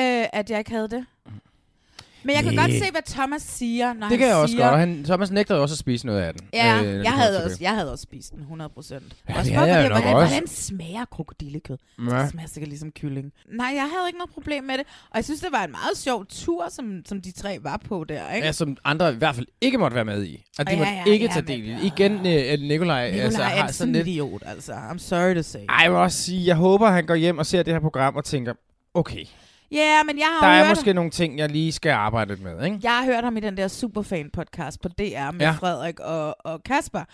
[0.00, 1.06] øh, at jeg ikke havde det.
[2.26, 2.62] Men jeg kan Næh.
[2.62, 4.64] godt se, hvad Thomas siger, når det kan jeg også siger...
[4.64, 4.72] godt.
[4.72, 6.48] og Han, Thomas nægter jo også at spise noget af den.
[6.52, 9.02] Ja, øh, jeg, havde også, jeg havde også spist den, 100 procent.
[9.28, 10.34] Ja, det havde jeg nok hvordan, også.
[10.34, 11.76] hvordan smager krokodillekød?
[11.98, 12.04] Ja.
[12.22, 13.32] Det smager sikkert ligesom kylling.
[13.52, 14.86] Nej, jeg havde ikke noget problem med det.
[15.10, 18.04] Og jeg synes, det var en meget sjov tur, som, som de tre var på
[18.08, 18.32] der.
[18.34, 18.46] Ikke?
[18.46, 20.44] Ja, som andre i hvert fald ikke måtte være med i.
[20.58, 21.86] At de Ja, måtte ja, ikke ja, tage del i.
[21.86, 24.06] Igen, øh, Nikolaj, Nikolaj altså, er har sådan lidt...
[24.08, 24.72] idiot, altså.
[24.72, 25.60] I'm sorry to say.
[25.68, 28.16] Ej, jeg vil også sige, jeg håber, han går hjem og ser det her program
[28.16, 28.54] og tænker,
[28.94, 29.24] okay,
[29.72, 32.30] Ja, yeah, men jeg har der er hørt, måske nogle ting, jeg lige skal arbejde
[32.34, 32.78] lidt med, ikke?
[32.82, 35.50] jeg har hørt ham i den der Superfan-podcast på DR med ja.
[35.52, 37.04] Frederik og, og Kasper.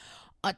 [0.42, 0.52] Og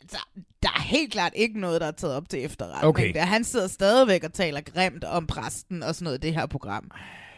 [0.00, 0.18] altså,
[0.62, 2.84] der er helt klart ikke noget, der er taget op til efterretning.
[2.84, 3.12] Okay.
[3.14, 3.24] Der.
[3.24, 6.90] Han sidder stadigvæk og taler grimt om præsten og sådan noget i det her program.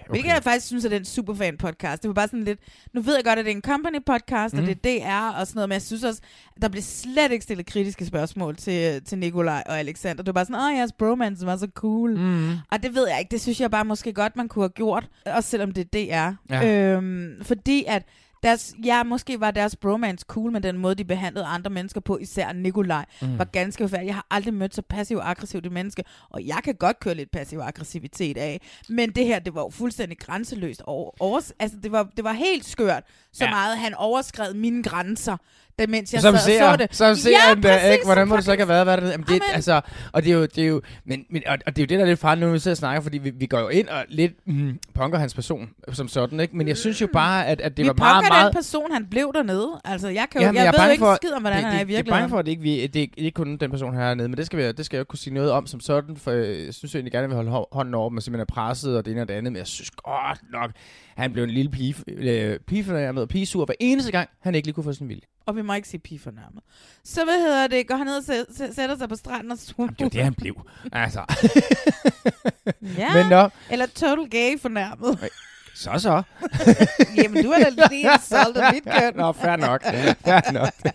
[0.09, 0.15] Okay.
[0.15, 1.97] Hvilket jeg faktisk synes er den Superfan-podcast.
[1.97, 2.61] Det var bare sådan lidt...
[2.93, 4.59] Nu ved jeg godt, at det er en company-podcast, mm.
[4.59, 4.75] og Mhm.
[4.83, 6.21] det er DR og sådan noget, men jeg synes også,
[6.63, 10.23] der blev slet ikke stillet kritiske spørgsmål til, til Nikolaj og Alexander.
[10.23, 12.19] Det var bare sådan, åh, jeres bromance var så cool.
[12.19, 12.51] Mm.
[12.71, 13.31] Og det ved jeg ikke.
[13.31, 15.09] Det synes jeg bare måske godt, man kunne have gjort.
[15.27, 16.55] Også selvom det er DR.
[16.55, 16.93] Ja.
[16.95, 18.03] Øhm, fordi at
[18.43, 22.19] deres, ja, måske var deres bromance cool, men den måde, de behandlede andre mennesker på,
[22.19, 23.39] især Nikolaj, Mm.
[23.39, 24.07] var ganske forfærdelig.
[24.07, 28.37] Jeg har aldrig mødt så passiv-aggressivt et menneske, og jeg kan godt køre lidt passiv-aggressivitet
[28.37, 28.61] af.
[28.89, 30.83] Men det her, det var jo fuldstændig grænseløst.
[30.87, 33.51] Over, over, altså, det var, det var helt skørt, så ja.
[33.51, 35.37] meget han overskred mine grænser,
[35.79, 36.95] da, mens jeg som sad ser, og så det.
[36.97, 38.05] Som ser ja, han da, ikke?
[38.05, 38.85] Hvordan må det så ikke have været?
[38.85, 39.13] Hvad det?
[39.13, 39.43] Jamen, det, Amen.
[39.55, 39.81] altså,
[40.13, 41.99] og det er jo, det er jo, men, men, og, og det er jo det,
[41.99, 43.89] der er lidt farligt, når vi sidder og snakker, fordi vi, vi går jo ind
[43.89, 46.57] og lidt mm, punker hans person som sådan, ikke?
[46.57, 48.47] Men jeg synes jo bare, at, at det vi var meget, punker meget...
[48.47, 49.69] den person, han blev dernede.
[49.85, 51.65] Altså, jeg, kan jo, Jamen, jeg, jeg ved jo ikke for, skid om, hvordan det,
[51.65, 52.31] han er i Jeg er bange virkeligheden.
[52.31, 54.47] for, at det ikke, vi, det er ikke kun den person her hernede, men det
[54.47, 56.95] skal, vi, det skal jeg jo kunne sige noget om som sådan, for jeg synes
[56.95, 59.05] jo egentlig gerne, at vi holder hå- hånden over, dem og simpelthen er presset og
[59.05, 60.71] det ene og det andet, men jeg synes godt nok,
[61.19, 64.85] han blev en lille pige, øh, pigefornærmet pigesur hver eneste gang, han ikke lige kunne
[64.85, 65.23] få sin vilje.
[65.47, 66.63] Og vi må ikke sige pige fornærmet.
[67.05, 67.87] Så hvad hedder det?
[67.89, 69.89] Går han ned og sæ- sæ- sætter sig på stranden og suger?
[69.91, 70.55] Det var det, han blev.
[70.93, 71.21] Altså,
[72.99, 75.31] Ja, men nå, eller total gay fornærmet.
[75.75, 76.23] så så.
[77.23, 79.13] Jamen, du er da lige insultet mit køn.
[79.17, 79.83] Nå, fair nok.
[80.25, 80.95] Fair nok.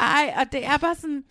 [0.00, 1.24] Ej, og det er bare sådan...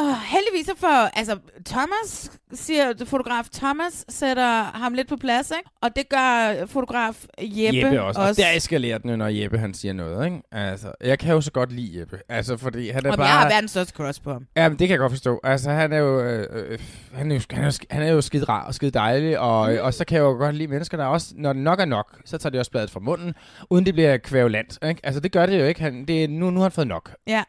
[0.00, 5.70] Oh, heldigvis så for, altså Thomas, siger fotograf Thomas, sætter ham lidt på plads, ikke?
[5.82, 8.20] Og det gør fotograf Jeppe, Jeppe også.
[8.20, 8.42] Og også.
[8.42, 10.42] der eskalerer den når Jeppe han siger noget, ikke?
[10.52, 12.18] Altså, jeg kan jo så godt lide Jeppe.
[12.28, 13.26] Altså, fordi han er Og bare...
[13.26, 14.46] jeg har verdens største crush på ham.
[14.56, 15.40] Ja, men det kan jeg godt forstå.
[15.44, 16.78] Altså, han er jo, øh, øh,
[17.14, 19.72] han er jo, han er jo, han er jo skide rar og skide dejlig, og,
[19.72, 19.78] mm.
[19.80, 22.20] og så kan jeg jo godt lide mennesker, der også, når det nok er nok,
[22.24, 23.34] så tager de også bladet fra munden,
[23.70, 24.78] uden det bliver kvævlant.
[24.88, 25.00] Ikke?
[25.04, 25.80] Altså, det gør det jo ikke.
[25.80, 27.14] Han, det nu, nu har han fået nok.
[27.26, 27.42] Ja.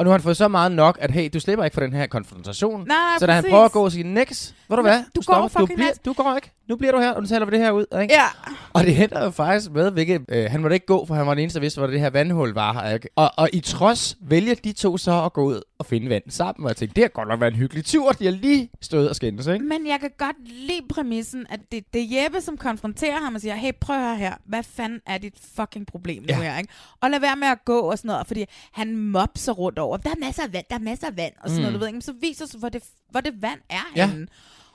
[0.00, 1.92] Og nu har han fået så meget nok, at hey, du slipper ikke for den
[1.92, 2.84] her konfrontation.
[2.88, 3.52] Nej, så da han præcis.
[3.52, 5.02] prøver at gå og sige, Nix, ved du hvad?
[5.16, 5.40] Du stopper.
[5.40, 6.52] går du, fucking bliver, du går ikke.
[6.70, 7.84] Nu bliver du her, og nu taler vi det her ud.
[8.02, 8.14] Ikke?
[8.14, 8.26] Ja.
[8.72, 11.34] Og det ender jo faktisk med, hvilket øh, han måtte ikke gå, for han var
[11.34, 12.90] den eneste, der vidste, hvor det her vandhul var.
[12.90, 13.08] Ikke?
[13.16, 16.64] Og, og i trods vælger de to så at gå ud og finde vand sammen.
[16.64, 18.12] Og jeg tænkte, det har godt nok været en hyggelig tur.
[18.12, 19.64] De har lige stået og skændes, ikke?
[19.64, 23.40] Men jeg kan godt lide præmissen, at det, det er Jeppe, som konfronterer ham og
[23.40, 26.40] siger, hey, prøv høre her, hvad fanden er dit fucking problem nu Ja.
[26.42, 26.72] her, ikke?
[27.00, 30.10] Og lad være med at gå og sådan noget, fordi han mopser rundt over, der
[30.10, 31.62] er masser af vand, der er masser af vand, og sådan Mm.
[31.62, 31.96] noget, du ved ikke?
[31.96, 34.06] Men så viser sig, hvor det, hvor det vand er Ja.
[34.06, 34.26] henne.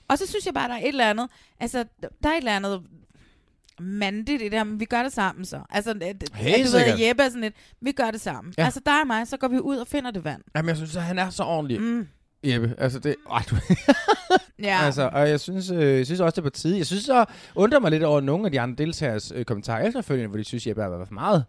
[0.08, 1.28] Og så synes jeg bare, der er et eller andet,
[1.60, 1.86] altså,
[2.24, 2.82] der er et eller andet
[3.80, 5.60] mandigt i det her, men vi gør det sammen så.
[5.70, 6.98] Altså, det, det- Helt du sikkert.
[7.00, 8.54] ved, Jeppe er sådan lidt, vi gør det sammen.
[8.58, 8.66] Ja.
[8.66, 10.42] Altså, dig og mig, så går vi ud og finder det vand.
[10.56, 11.82] Jamen, jeg synes, at han er så ordentlig.
[11.82, 12.08] Mm.
[12.44, 13.16] Jeppe, altså det...
[13.32, 13.56] Ej, du...
[14.64, 14.78] Ja.
[14.86, 16.78] Altså, og jeg synes, øh, jeg synes også, det er på tide.
[16.78, 20.30] Jeg synes så undrer mig lidt over nogle af de andre deltagers øh, kommentarer efterfølgende,
[20.30, 21.46] hvor de synes, Jeppe har været for meget.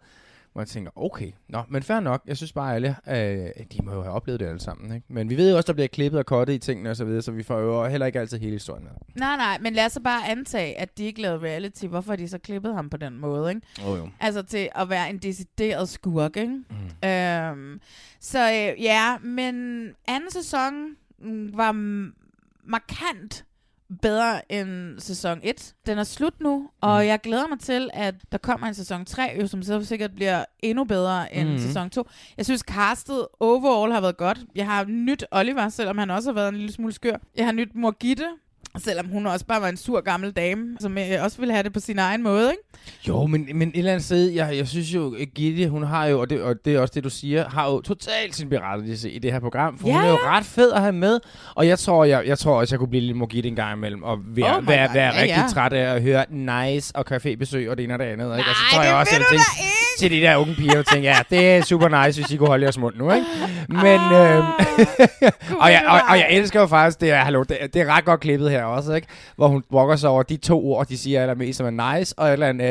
[0.57, 2.21] Hvor jeg tænker, okay, nå, men fair nok.
[2.27, 4.95] Jeg synes bare, alle, øh, de må jo have oplevet det alle sammen.
[4.95, 5.05] Ikke?
[5.09, 7.21] Men vi ved jo også, der bliver klippet og kottet i tingene og så videre,
[7.21, 8.91] så vi får jo heller ikke altid hele historien med.
[9.15, 11.85] Nej, nej, men lad os så bare antage, at de ikke lavede reality.
[11.85, 13.61] Hvorfor har de så klippet ham på den måde, ikke?
[13.85, 14.09] Oh, jo.
[14.19, 16.63] Altså til at være en decideret skurk, ikke?
[17.01, 17.09] Mm.
[17.09, 17.81] Øhm,
[18.19, 19.55] så øh, ja, men
[20.07, 20.73] anden sæson
[21.19, 21.71] mm, var
[22.63, 23.45] markant
[24.01, 25.73] bedre end sæson 1.
[25.85, 27.07] Den er slut nu, og Mm.
[27.07, 30.45] jeg glæder mig til, at der kommer en sæson 3, jo, som så sikkert bliver
[30.59, 31.57] endnu bedre end mm.
[31.59, 32.07] sæson 2.
[32.37, 34.39] Jeg synes, castet overall har været godt.
[34.55, 37.17] Jeg har nyt Oliver, selvom han også har været en lille smule skør.
[37.35, 38.25] Jeg har nyt Morgitte,
[38.77, 41.73] selvom hun også bare var en sur gammel dame, som øh, også ville have det
[41.73, 42.63] på sin egen måde, ikke?
[43.07, 46.05] Jo, men, men et eller andet sted, jeg, jeg synes jo, at Gitte, hun har
[46.05, 49.11] jo, og det, og det er også det, du siger, har jo totalt sin berettigelse
[49.11, 51.19] i det her program, for Ja, hun er jo ret fed at have med,
[51.55, 54.03] og jeg tror, jeg, jeg tror også, jeg kunne blive lidt Morgitte en gang imellem,
[54.03, 55.53] og være, Oh være, være ja, rigtig ja.
[55.53, 58.37] træt af at høre nice og cafébesøg og det ene og det andet.
[58.37, 58.49] ikke?
[58.49, 59.43] Og så Nej, tror jeg det også, vil jeg tænke,
[59.99, 62.47] til de der unge piger, og tænke, ja, det er super nice, hvis I kunne
[62.49, 63.25] holde jeres mund nu, ikke?
[63.69, 64.45] Men, Ah, øhm,
[65.59, 68.05] og, jeg, og, og jeg elsker jo faktisk, det er, hallo, det, det er ret
[68.05, 69.07] godt klippet her også, ikke?
[69.35, 72.27] Hvor hun brokker sig over de to ord, de siger allermest, som er nice, og
[72.27, 72.66] et eller andet,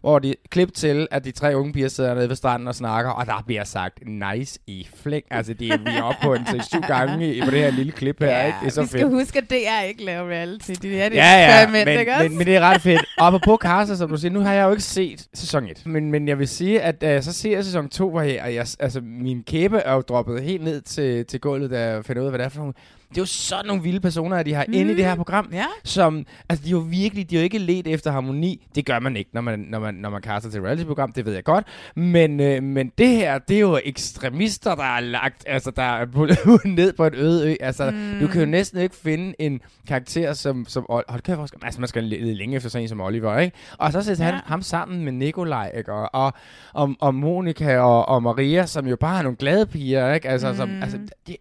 [0.00, 3.10] hvor de klip til, at de tre unge piger sidder nede ved stranden og snakker,
[3.10, 5.24] og der bliver sagt nice i flæk.
[5.30, 8.20] Altså, det er vi oppe på en 6-7 gange i, på det her lille klip
[8.20, 8.58] her, Ja, ikke?
[8.60, 9.12] Det er så vi skal fedt.
[9.12, 10.70] huske, at det er ikke lave reality.
[10.82, 12.28] Det er det Ja, ja, men, ikke også?
[12.28, 13.04] men, men det er ret fedt.
[13.18, 15.82] Og på Carsten, som du siger, nu har jeg jo ikke set sæson 1.
[15.86, 18.66] Men, men jeg vil sige, at jeg så ser sæson 2, hvor jeg, og jeg,
[18.78, 22.26] altså, min kæbe er jo droppet helt ned til, til gulvet, da jeg finder ud
[22.26, 22.74] af, hvad det er for nogle...
[23.14, 24.74] Det er jo sådan nogle vilde personer, at de har mm.
[24.74, 25.48] inde i det her program.
[25.52, 25.66] Ja.
[25.84, 28.66] Som, altså, de er jo virkelig, de er jo ikke let efter harmoni.
[28.74, 31.34] Det gør man ikke, når man, når man, når man kaster til reality-program, det ved
[31.34, 31.66] jeg godt.
[31.96, 36.66] Men, øh, men det her, det er jo ekstremister, der er lagt, altså, der er
[36.76, 37.54] ned på en øde ø.
[37.60, 38.20] Altså, mm.
[38.20, 41.88] du kan jo næsten ikke finde en karakter, som, som Ol- hold kæft, altså, man
[41.88, 43.56] skal lede længe efter sådan en som Oliver, ikke?
[43.78, 44.30] Og så sætter ja.
[44.30, 45.92] han ham sammen med Nikolaj, ikke?
[45.92, 46.32] Og, og,
[46.72, 50.28] og, og Monika og, og Maria, som jo bare er nogle glade piger, ikke?
[50.28, 50.56] Altså, mm.
[50.56, 51.36] som, altså de,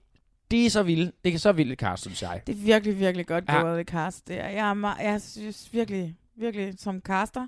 [0.53, 1.11] de er så vilde.
[1.25, 2.41] Det er så vildt et cast, synes jeg.
[2.47, 3.61] Det er virkelig, virkelig godt Ja.
[3.61, 4.27] gået, det cast.
[4.27, 7.47] Det er, jeg, er meget, jeg synes virkelig, virkelig som caster.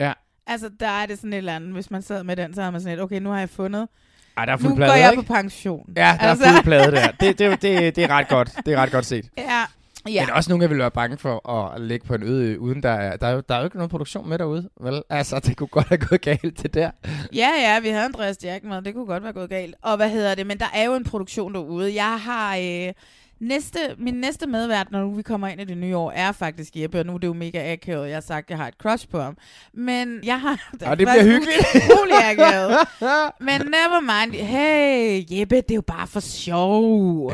[0.00, 0.12] Ja.
[0.46, 2.70] Altså, der er det sådan et eller andet, hvis man sad med den, så har
[2.70, 3.88] man sådan et, okay, nu har jeg fundet,
[4.36, 5.22] Ej, der er nu fuld går plade, jeg ikke?
[5.22, 5.92] på pension.
[5.96, 6.44] Ja, der altså.
[6.44, 7.10] er fuld plade der.
[7.10, 8.52] Det, det, det, det, er ret godt.
[8.66, 9.28] Det er ret godt set.
[9.38, 9.64] Ja.
[10.12, 10.26] Ja.
[10.26, 12.82] Men også nogen, jeg vil være bange for at ligge på en øde ø, uden
[12.82, 15.02] der er, der er, jo, der er jo ikke nogen produktion med derude, vel?
[15.10, 16.90] Altså, det kunne godt have gået galt det der.
[17.34, 19.74] Ja, ja, vi havde Andreas Jack med, det kunne godt være gået galt.
[19.82, 21.94] Og hvad hedder det, men der er jo en produktion derude.
[21.94, 22.56] Jeg har...
[22.56, 22.92] Øh,
[23.40, 26.76] Næste, min næste medvært, når nu vi kommer ind i det nye år, er faktisk
[26.76, 28.08] Jeppe, og nu er det jo mega akavet.
[28.08, 29.36] Jeg har sagt, at jeg har et crush på ham.
[29.74, 30.50] Men jeg har...
[30.80, 31.90] Ja, det bliver faktisk hyggeligt.
[31.90, 32.78] Utrolig akavet.
[33.48, 34.34] Men never mind.
[34.46, 37.32] Hey, Jeppe, det er jo bare for sjov.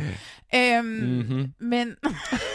[0.54, 1.52] Øhm, Mhm.
[1.58, 1.96] Men...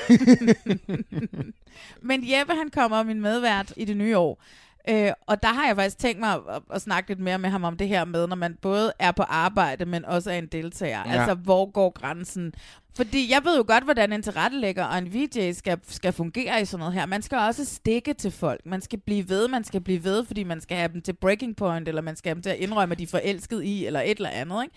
[2.01, 4.43] men Jeppe, han kommer min medvært i det nye år.
[4.89, 7.49] Øh, og der har jeg faktisk tænkt mig at, at, at snakke lidt mere med
[7.49, 10.47] ham om det her med, når man både er på arbejde, men også er en
[10.47, 11.03] deltager.
[11.05, 11.11] Ja.
[11.19, 12.53] Altså, hvor går grænsen?
[12.95, 16.65] Fordi jeg ved jo godt, hvordan en tilrettelægger og en VJ skal, skal fungere i
[16.65, 17.05] sådan noget her.
[17.05, 18.65] Man skal også stikke til folk.
[18.65, 21.55] Man skal blive ved, man skal blive ved, fordi man skal have dem til breaking
[21.55, 24.01] point, eller man skal have dem til at indrømme, at de er forelsket i, eller
[24.01, 24.75] et eller andet, ikke?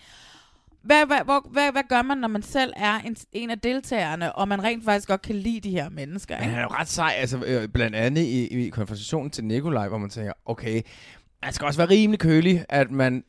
[0.83, 4.35] Hvad, hvad, hvor, hvad, hvad gør man, når man selv er en, en af deltagerne,
[4.35, 6.35] og man rent faktisk godt kan lide de her mennesker?
[6.35, 6.55] Men Ikke?
[6.55, 9.97] han er jo ret sej, altså øh, blandt andet i, i konversationen til Nikolaj, hvor
[9.97, 10.81] man tænker, okay,
[11.43, 13.23] man skal også være rimelig kølig, at man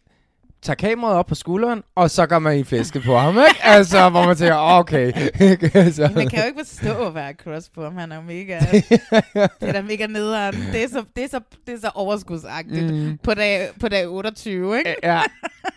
[0.63, 3.61] tager kameraet op på skulderen, og så går man i flæske på ham, ikke?
[3.63, 5.13] Altså, hvor man tænker, okay.
[5.85, 6.11] altså.
[6.15, 7.97] Man kan jo ikke forstå at være cross på ham.
[7.97, 8.59] Han er mega...
[9.61, 10.55] det er da mega nederen.
[10.73, 13.19] Det er så, det er så, det er så overskudsagtigt Mm.
[13.23, 14.95] på, dag, på dag 28, ikke?
[15.03, 15.21] ja,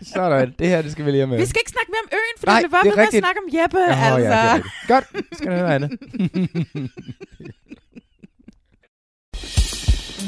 [0.02, 0.54] sådan.
[0.58, 1.38] Det her, det skal vi lige have med.
[1.38, 3.22] Vi skal ikke snakke mere om øen, for Nej, det bliver bare ved med at
[3.24, 3.76] snakke om Jeppe.
[3.76, 3.82] Nå,
[4.16, 4.30] altså.
[4.30, 4.72] ja, det er rigtigt.
[4.88, 5.04] Godt,
[5.36, 5.88] skal du høre, Anne.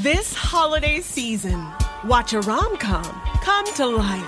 [0.03, 1.67] This holiday season,
[2.05, 3.03] watch a rom com
[3.43, 4.25] come to life.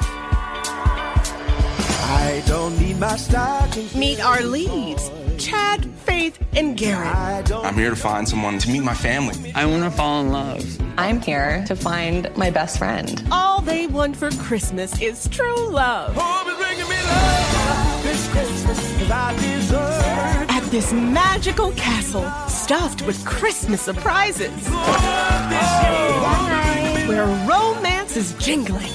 [2.11, 3.87] I don't need my stocking.
[3.97, 7.53] Meet our leads, Chad, Faith, and Garrett.
[7.53, 9.53] I'm here to find someone to meet my family.
[9.55, 10.65] I want to fall in love.
[10.99, 13.25] I'm here to find my best friend.
[13.31, 16.17] All they want for Christmas is true love.
[16.19, 18.27] At this
[20.71, 24.69] magical castle stuffed with Christmas surprises.
[27.09, 28.87] Where romance is jingling.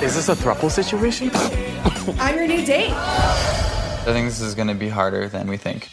[0.00, 1.30] Is this a throuple situation?
[2.20, 2.92] I'm your new date.
[2.92, 5.88] I think this is going to be harder than we think.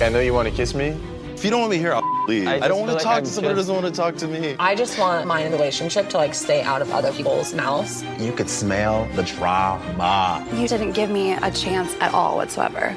[0.00, 0.96] I know you want to kiss me.
[1.34, 2.48] If you don't want me here, I'll leave.
[2.48, 4.16] I I, don't want to like talk I'm to somebody who doesn't want to talk
[4.16, 4.56] to me.
[4.58, 8.02] I just want my relationship to like stay out of other people's mouths.
[8.18, 10.44] You could smell the drama.
[10.54, 12.96] You didn't give me a chance at all whatsoever.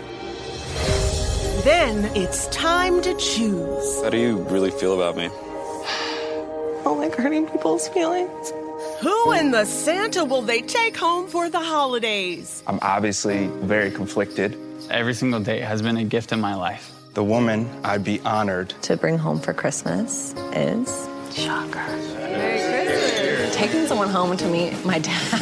[1.63, 4.01] Then it's time to choose.
[4.01, 5.27] How do you really feel about me?
[5.31, 8.51] I don't like hurting people's feelings.
[8.99, 12.61] Who in the Santa will they take home for the holidays?
[12.67, 14.57] I'm obviously very conflicted.
[14.89, 16.91] Every single day has been a gift in my life.
[17.13, 18.73] The woman I'd be honored.
[18.81, 21.77] To bring home for Christmas is shocker.
[21.77, 23.55] Merry Christmas.
[23.55, 25.39] Taking someone home to meet my dad.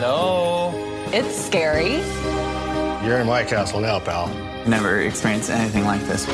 [0.00, 0.72] Hello.
[1.12, 2.00] It's scary.
[3.04, 4.28] You're in my castle now, pal.
[4.66, 6.26] Never experienced anything like this.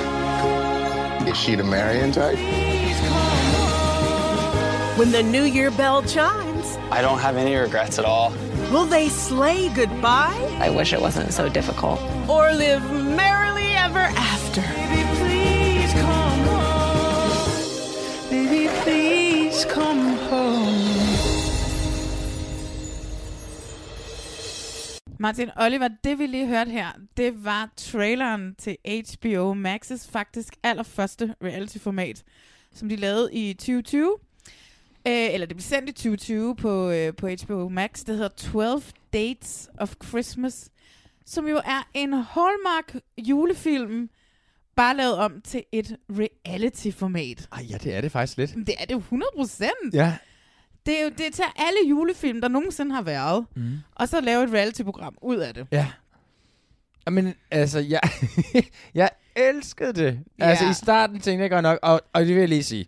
[1.26, 2.36] Is she the Marion type?
[4.98, 8.32] When the New Year bell chimes, I don't have any regrets at all.
[8.72, 12.00] will they slay goodbye I wish it wasn't so difficult.
[12.28, 14.60] or live merrily ever after?
[14.60, 18.30] Baby, Please come home.
[18.30, 20.07] Baby, please come
[25.20, 31.34] Martin Oliver, det vi lige hørte her, det var traileren til HBO Max's faktisk allerførste
[31.44, 32.24] reality-format,
[32.74, 34.16] som de lavede i 2020.
[35.06, 38.04] Øh, eller det blev sendt i 2020 på, øh, på HBO Max.
[38.04, 40.70] Det hedder 12 Dates of Christmas,
[41.26, 44.10] som jo er en Hallmark julefilm,
[44.76, 47.48] bare lavet om til et reality-format.
[47.52, 48.54] Ej, ja, det er det faktisk lidt.
[48.54, 49.94] Det er det jo 100 procent.
[49.94, 50.16] Ja.
[50.88, 53.72] Det er jo det tager alle julefilm, der nogensinde har været, Mm.
[53.94, 55.66] og så lave et reality-program ud af det.
[55.72, 55.86] Ja.
[57.10, 58.00] Men altså, jeg,
[58.94, 60.18] jeg elskede det.
[60.38, 60.44] Ja.
[60.44, 62.86] Altså, i starten tænkte jeg godt nok, og, og det vil jeg lige sige.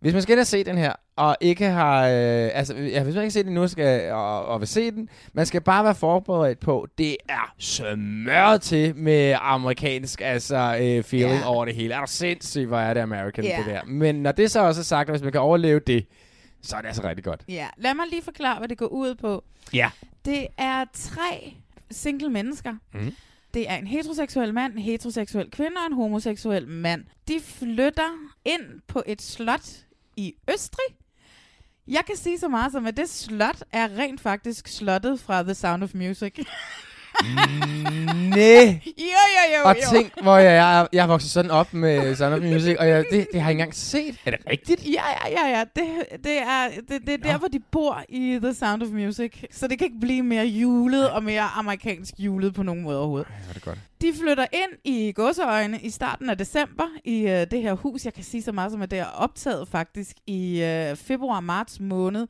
[0.00, 2.02] Hvis man skal ind og se den her, og ikke har...
[2.06, 4.90] Øh, altså, ja, hvis man ikke har set den nu, skal, og, og vil se
[4.90, 11.02] den, man skal bare være forberedt på, det er smør til med amerikansk altså, øh,
[11.04, 11.46] feeling ja.
[11.48, 11.94] over det hele.
[11.94, 13.56] Er du sindssygt, hvor er det American, Ja.
[13.58, 13.80] det der.
[13.84, 16.06] Men når det så også er sagt, at hvis man kan overleve det,
[16.66, 17.44] så er det altså rigtig godt.
[17.48, 19.44] Ja, lad mig lige forklare, hvad det går ud på.
[19.72, 19.90] Ja.
[20.24, 21.54] Det er tre
[21.90, 22.74] single mennesker.
[22.94, 23.14] Mm.
[23.54, 27.04] Det er en heteroseksuel mand, en heteroseksuel kvinde og en homoseksuel mand.
[27.28, 28.10] De flytter
[28.44, 29.70] ind på et slot
[30.16, 30.96] i Østrig.
[31.88, 35.54] Jeg kan sige så meget som, at det slot er rent faktisk slottet fra The
[35.54, 36.34] Sound of Music.
[38.36, 38.68] Næh.
[38.86, 39.96] jo, jo, jo, Og jo.
[39.96, 43.04] tænk, hvor jeg, jeg, jeg er vokset sådan op med Sound of Music, og jeg,
[43.10, 44.14] det, det har jeg ikke engang set.
[44.24, 44.84] Er det rigtigt?
[44.84, 45.64] Ja, ja, ja, ja.
[45.76, 49.42] Det, det er, det, det er der, hvor de bor i The Sound of Music.
[49.50, 53.28] Så det kan ikke blive mere julet og mere amerikansk julet på nogen måde overhovedet.
[53.30, 53.78] Ja, det er godt.
[54.00, 58.04] De flytter ind i godseøjne i starten af december i øh, det her hus.
[58.04, 62.26] Jeg kan sige så meget som, at det er optaget faktisk i øh, februar-marts måned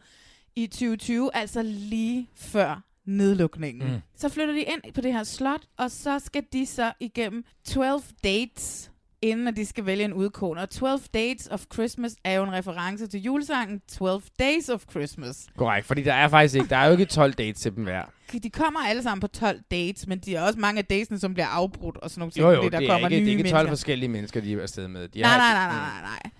[0.56, 3.88] i 2020, altså lige før nedlukningen.
[3.92, 4.00] Mm.
[4.16, 8.02] Så flytter de ind på det her slot, og så skal de så igennem 12
[8.24, 8.90] dates,
[9.22, 10.60] inden at de skal vælge en udkårne.
[10.60, 15.46] Og 12 Dates of Christmas er jo en reference til julesangen 12 Days of Christmas.
[15.56, 18.02] Korrekt, fordi der er faktisk ikke, der er jo ikke 12 dates til dem hver.
[18.42, 21.34] De kommer alle sammen på 12 dates, men de er også mange af datesene, som
[21.34, 23.24] bliver afbrudt og sådan nogle ting, Jo jo, fordi der det er, kommer ikke, det
[23.26, 23.70] nye er ikke 12 mennesker.
[23.70, 25.08] forskellige mennesker, de er afsted med.
[25.08, 26.30] De Nej, nej, nej, nej, nej, nej.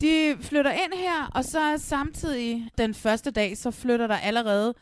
[0.00, 4.74] De flytter ind her, og så samtidig den første dag, så flytter der allerede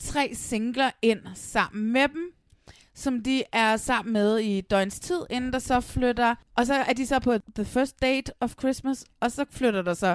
[0.00, 2.30] tre singler ind sammen med dem,
[2.94, 6.34] som de er sammen med i døgns tid, inden der så flytter.
[6.56, 9.94] Og så er de så på The First Date of Christmas, og så flytter der
[9.94, 10.14] så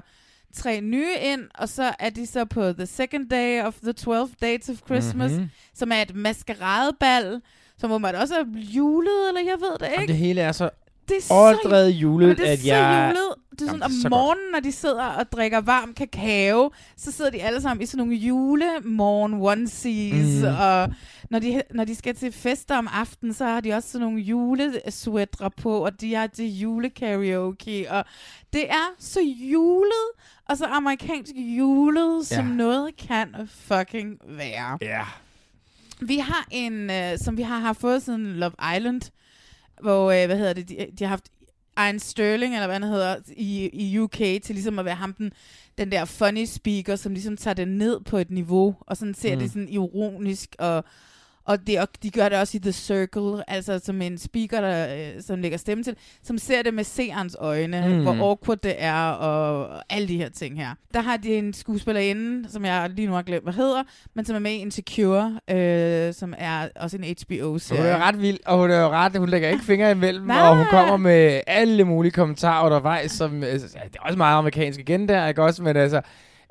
[0.55, 4.29] tre nye ind, og så er de så på The Second Day of the 12
[4.41, 5.39] Dates of Christmas, Mhm.
[5.39, 5.49] mm-hmm.
[5.73, 7.41] som er et maskeradebal,
[7.77, 9.93] som må man også er julet, eller jeg ved det ikke.
[9.93, 10.69] Jamen, det hele er så
[11.09, 13.13] Det er så- julet, Men det er at så jeg...
[13.15, 13.35] julet.
[13.59, 14.09] Det er sådan, Jamen, om det er godt.
[14.09, 17.97] morgenen, når de sidder og drikker varm kakao, så sidder de alle sammen i sådan
[17.97, 20.47] nogle julemorgen onesies, mm.
[20.59, 20.89] og
[21.29, 24.21] når de, når de skal til fester om aftenen, så har de også sådan nogle
[24.21, 28.05] julesweatre på, og de har til julekaraoke, og
[28.53, 30.09] det er så julet,
[30.49, 32.35] og så amerikansk julet, ja.
[32.35, 34.77] som noget kan fucking være.
[34.81, 35.03] Ja.
[36.01, 39.01] Vi har en, øh, som vi har, har fået siden Love Island,
[39.81, 41.29] hvor, øh, hvad hedder det, de, de har haft
[41.77, 45.31] Ian Sterling, eller hvad han hedder, i, i UK, til ligesom at være ham den,
[45.77, 49.35] den der funny speaker, som ligesom tager det ned på et niveau, og sådan ser.
[49.35, 49.39] Mm.
[49.41, 50.83] det sådan ironisk og,
[51.45, 54.95] Og det, og de gør det også i The Circle, altså som en speaker, der,
[54.95, 58.01] øh, som lægger stemme til, som ser det med seerens øjne, Mm.
[58.03, 60.69] hvor awkward det er, og, og alle de her ting her.
[60.93, 63.83] Der har de en skuespillerinde, som jeg lige nu har glemt, hvad hedder,
[64.15, 67.81] men som er med i Insecure, øh, som er også en HBO-serie.
[67.81, 70.49] hun er ret vild, og hun er jo ret, hun lægger ikke fingre imellem, Nej.
[70.49, 74.79] og hun kommer med alle mulige kommentarer undervejs, som, altså, det er også meget amerikansk
[74.79, 76.01] igen der, ikke også, men altså,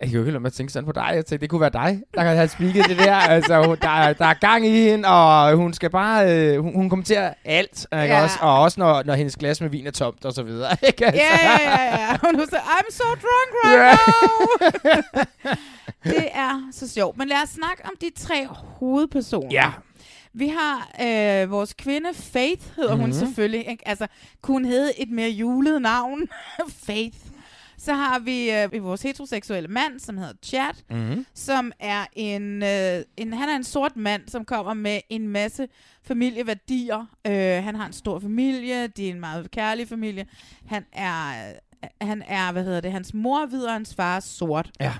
[0.03, 1.11] jeg kan jo mig at tænke sådan på dig.
[1.14, 3.14] Jeg tænkte, det kunne være dig, der kan have speaket det der.
[3.14, 6.36] Altså, der, er- der er gang i hende, og hun skal bare...
[6.36, 8.22] Øh, hun, hun kommenterer alt, ikke Ja.
[8.22, 8.36] også?
[8.40, 10.76] Og også, når, når hendes glas med vin er tomt, og så videre.
[10.86, 11.07] Ikke?
[11.07, 11.22] Altså.
[11.22, 12.16] Ja, ja, ja, ja.
[12.24, 13.96] Hun siger, I'm so drunk right Ja.
[14.92, 15.53] now.
[16.16, 17.18] det er så sjovt.
[17.18, 19.48] Men lad os snakke om de tre hovedpersoner.
[19.53, 19.70] Ja.
[20.34, 23.00] Vi har øh, vores kvinde, Faith hedder mm-hmm.
[23.00, 23.18] hun Mhm.
[23.18, 23.68] selvfølgelig.
[23.68, 23.88] Ikke?
[23.88, 24.07] Altså,
[24.42, 26.20] kunne hun hedde et mere julet navn?
[26.86, 27.16] Faith.
[27.85, 31.26] Så har vi øh, vores heteroseksuelle mand, som hedder Chad, Mhm.
[31.35, 33.33] som er en, øh, en...
[33.33, 35.68] Han er en sort mand, som kommer med en masse
[36.03, 37.07] familieværdier.
[37.26, 40.26] Øh, han har en stor familie, de er en meget kærlig familie.
[40.66, 41.49] Han er,
[41.83, 44.70] øh, han er hvad hedder det, hans mor er hvid, og hans far er sort.
[44.80, 44.93] Ja.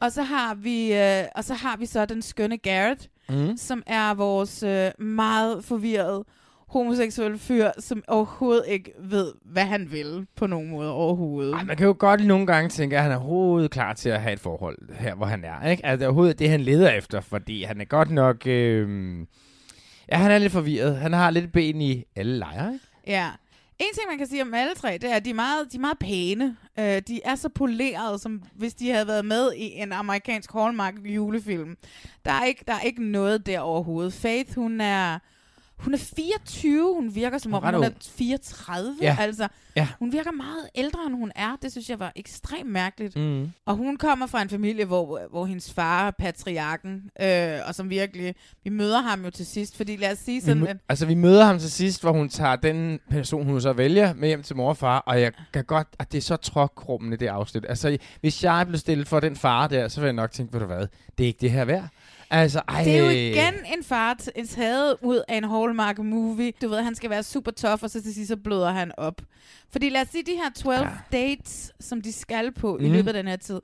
[0.00, 3.56] Og så har vi, øh, og så har vi så den skønne Garrett, Mhm.
[3.56, 6.24] som er vores øh, meget forvirrede
[6.68, 11.54] homoseksuelle fyr, som overhovedet ikke ved, hvad han vil på nogen måde overhovedet.
[11.54, 14.20] Ej, man kan jo godt nogle gange tænke, at han er overhovedet klar til at
[14.20, 15.68] have et forhold her, hvor han er.
[15.70, 15.86] Ikke?
[15.86, 18.46] Altså, det er overhovedet det, han leder efter, fordi han er godt nok...
[18.46, 19.18] Øh,
[20.12, 20.96] ja, han er lidt forvirret.
[20.96, 22.84] Han har lidt ben i alle lejre, ikke?
[23.06, 23.30] Ja.
[23.78, 25.76] En ting, man kan sige om alle tre, det er, at de er meget, de
[25.76, 26.56] er meget pæne.
[26.78, 30.94] Uh, de er så polerede, som hvis de havde været med i en amerikansk Hallmark
[31.04, 31.76] julefilm.
[32.24, 34.12] Der er ikke, der er ikke noget der overhovedet.
[34.12, 35.18] Faith, hun er...
[35.78, 37.96] Hun er 24, hun virker som Hun om ret hun er ung.
[38.00, 38.96] 34.
[39.02, 39.16] Ja.
[39.20, 39.88] Altså, Ja.
[39.98, 41.56] Hun virker meget ældre, end hun er.
[41.62, 43.16] Det synes jeg var ekstremt mærkeligt.
[43.16, 43.50] Mm.
[43.66, 47.90] Og hun kommer fra en familie, hvor, hvor hendes far er patriarken, øh, og som
[47.90, 48.34] virkelig...
[48.64, 50.76] Vi møder ham jo til sidst, fordi lad os sige Vi, sådan, mø- at...
[50.88, 54.28] altså, vi møder ham til sidst, hvor hun tager den person, hun så vælger, med
[54.28, 57.26] hjem til mor og far, og jeg kan godt, at det er så tråkrummende, det
[57.26, 57.64] afsnit.
[57.68, 60.60] Altså, hvis jeg blev stillet for den far der, så ville jeg nok tænke, ved
[60.60, 60.86] du hvad,
[61.18, 61.88] det er ikke det her værd.
[62.30, 62.84] Altså, ej.
[62.84, 66.52] Det er jo igen en far en taget ud af en Hallmark-movie.
[66.62, 69.22] Du ved, han skal være super tough, og så til sidst så bløder han op.
[69.72, 70.88] Fordi lad os sige, de her 12 ja.
[71.12, 72.84] dates, som de skal på mm.
[72.84, 72.96] i Mhm.
[72.96, 73.60] løbet af den her tid.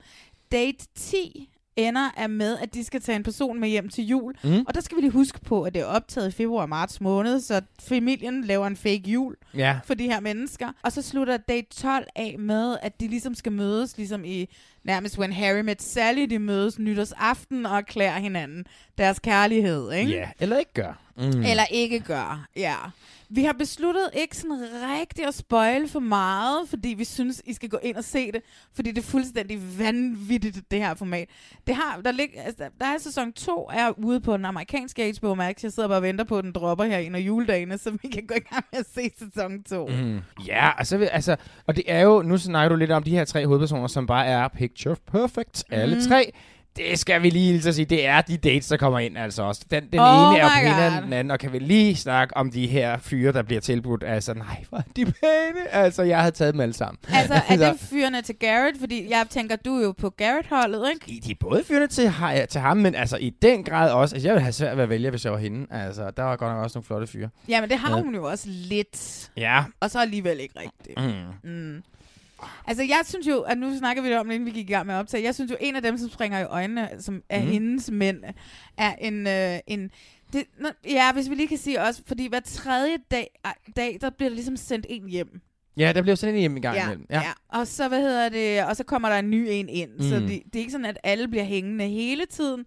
[0.51, 4.33] Date 10 ender er med, at de skal tage en person med hjem til jul.
[4.43, 4.63] Mhm.
[4.67, 7.01] Og der skal vi lige huske på, at det er optaget i februar og marts
[7.01, 9.79] måned, så familien laver en fake jul Ja.
[9.85, 10.67] for de her mennesker.
[10.83, 14.49] Og så slutter date 12 af med, at de ligesom skal mødes, ligesom i
[14.83, 18.65] nærmest When Harry Met Sally, de mødes nytårsaften og erklærer hinanden
[18.97, 20.11] deres kærlighed, ikke?
[20.11, 21.01] Ja, eller ikke gør.
[21.17, 21.23] Mm.
[21.43, 22.75] Eller ikke gør, ja.
[23.29, 24.57] Vi har besluttet ikke sådan
[24.99, 28.41] rigtig at spoil for meget, fordi vi synes, I skal gå ind og se det,
[28.75, 31.29] fordi det er fuldstændig vanvittigt, det her format.
[31.67, 35.35] Det har, der, lig, altså, der er sæson 2 er ude på den amerikanske HBO
[35.35, 35.63] Max.
[35.63, 38.27] Jeg sidder bare og venter på, at den dropper her af juledagene, så vi kan
[38.27, 39.87] gå i gang med at se sæson 2.
[39.87, 40.19] Mm.
[40.47, 41.35] Ja, altså, vil- altså,
[41.67, 44.25] og det er jo, nu snakker du lidt om de her tre hovedpersoner, som bare
[44.25, 46.05] er picture perfect, alle Mhm.
[46.05, 46.31] tre.
[46.75, 49.43] Det skal vi lige hilse at sige, det er de dates, der kommer ind altså
[49.43, 49.61] også.
[49.71, 50.49] Den, den Oh ene er
[50.87, 50.93] God.
[50.97, 54.03] end den anden, og kan vi lige snakke om de her fyre, der bliver tilbudt.
[54.07, 55.13] Altså, nej, hvor er de pæne.
[55.71, 56.97] Altså, jeg havde taget dem alle sammen.
[57.13, 58.79] Altså, er det fyrene til Garrett?
[58.79, 61.25] Fordi jeg tænker, du er jo på Garrett-holdet, ikke?
[61.27, 62.11] De er både fyrene til,
[62.49, 64.15] til ham, men altså i den grad også.
[64.15, 65.67] Altså, jeg ville have svært ved at vælge, hvis jeg var hende.
[65.71, 67.29] Altså, der var godt nok også nogle flotte fyre.
[67.49, 68.03] Jamen, det har Ja.
[68.03, 69.29] hun jo også lidt.
[69.37, 69.63] Ja.
[69.79, 70.97] Og så alligevel ikke rigtigt.
[71.43, 71.51] Mm.
[71.51, 71.83] Mm.
[72.67, 74.85] Altså, jeg synes jo, at nu snakker vi om det, inden vi gik i gang
[74.87, 77.41] med at optage, jeg synes jo, en af dem, som springer i øjnene, som er
[77.41, 77.47] Mm.
[77.47, 78.23] hendes mænd,
[78.77, 79.27] er en...
[79.27, 79.91] Øh, en
[80.33, 83.27] det, nå, ja, hvis vi lige kan sige også, fordi hver tredje dag,
[83.75, 85.41] dag der bliver der ligesom sendt en hjem.
[85.77, 87.05] Ja, der bliver sådan en hjem i gang ja, imellem.
[87.09, 87.21] ja.
[87.21, 87.31] ja.
[87.49, 89.91] Og så, hvad hedder det, og så kommer der en ny en ind.
[89.91, 90.01] Mm.
[90.09, 90.27] Så Mm.
[90.27, 92.65] det, det er ikke sådan, at alle bliver hængende hele tiden.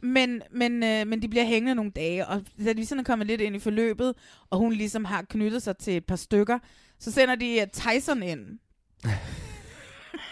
[0.00, 3.26] Men, men, øh, men de bliver hængende nogle dage, og da de sådan er kommet
[3.26, 4.14] lidt ind i forløbet,
[4.50, 6.58] og hun ligesom har knyttet sig til et par stykker,
[6.98, 8.58] så sender de øh, Tyson ind.
[9.04, 9.16] ハハ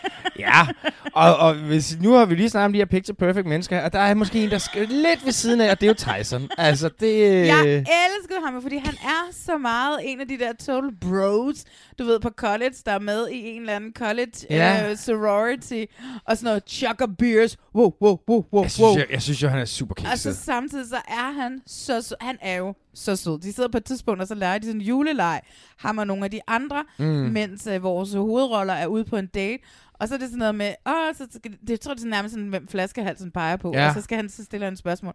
[0.03, 0.20] ハハ。
[0.39, 0.67] Ja,
[1.13, 3.93] og, og hvis, nu har vi lige snakket om de her picture perfect mennesker, og
[3.93, 6.49] der er måske en, der skal lidt ved siden af, og det er jo Tyson.
[6.59, 7.47] Altså, det...
[7.47, 11.65] Jeg elskede ham fordi han er så meget en af de der total bros,
[11.99, 14.91] du ved, på college, der er med i en eller anden college Ja.
[14.91, 15.85] øh, sorority,
[16.25, 18.97] og sådan noget chucker beers, wow, wow, wow, wow, Jeg synes, wow.
[18.97, 20.37] jeg, jeg synes jo, han er super Og så kikset.
[20.37, 22.17] samtidig så er han så sød.
[22.21, 23.39] Han er jo så sød.
[23.41, 25.41] De sidder på et tidspunkt, og så lærer de sådan en juleleg.
[25.79, 27.05] Ham og nogle af de andre, mm.
[27.07, 29.63] mens øh, vores hovedroller er ude på en date.
[30.01, 32.09] Og så er det sådan noget med, åh, så skal, det jeg tror det er
[32.09, 33.73] nærmest sådan, hvem flaskehalsen peger på.
[33.75, 33.89] Ja.
[33.89, 35.15] Og så skal han så stille en spørgsmål.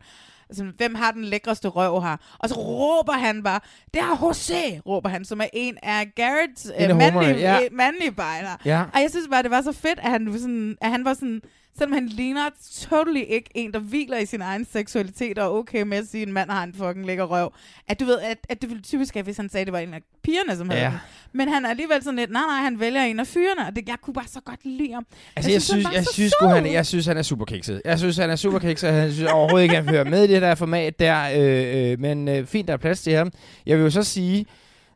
[0.49, 2.17] Altså, hvem har den lækreste røv her?
[2.39, 3.59] Og så råber han bare,
[3.93, 7.55] det er José, råber han, som er en af af øh, mandlige, ja.
[7.55, 8.57] øh, mandlige bejler.
[8.65, 8.83] Ja.
[8.93, 11.41] Og jeg synes bare, det var så fedt, at han, sådan, at han var sådan,
[11.77, 12.49] Selvom han ligner
[12.89, 16.21] totally ikke en, der hviler i sin egen seksualitet og er okay med at sige,
[16.21, 17.53] at en mand har en fucking lækker røv.
[17.87, 19.79] At du ved, at, at det ville typisk være, hvis han sagde, at det var
[19.79, 20.89] en af pigerne, som havde Ja.
[20.89, 20.97] den.
[21.33, 23.87] Men han er alligevel sådan lidt, nej, nej, han vælger en af fyrene, og det,
[23.89, 25.05] jeg kunne bare så godt lide ham.
[25.35, 26.29] Altså, jeg, synes, han jeg, synes, sød.
[26.39, 27.81] sgu, han, jeg synes, han er super kikset.
[27.85, 28.87] Jeg synes, han er super kikset.
[28.87, 31.29] Jeg synes overhovedet ikke, han hører med i det der format der.
[31.35, 33.31] Øh, øh, men øh, fint, der er plads til ham.
[33.65, 34.45] Jeg vil jo så sige,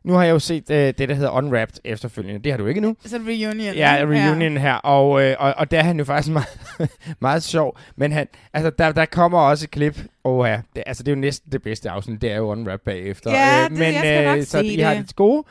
[0.04, 2.40] nu har jeg jo set øh, det, der hedder Unwrapped efterfølgende.
[2.44, 2.96] Det har du ikke nu.
[3.06, 3.74] Så reunion.
[3.74, 6.48] Ja, reunion her, og, øh, og, og der er han jo faktisk meget,
[7.20, 7.78] meget sjov.
[7.96, 11.16] Men han, altså, der, der kommer også et klip, og ja, det, altså, det er
[11.16, 13.30] jo næsten det bedste afsnit, det er jo Unwrapped bagefter.
[13.30, 15.08] Ja, øh, det- men, jeg skal nok så se I har det.
[15.08, 15.44] det gode,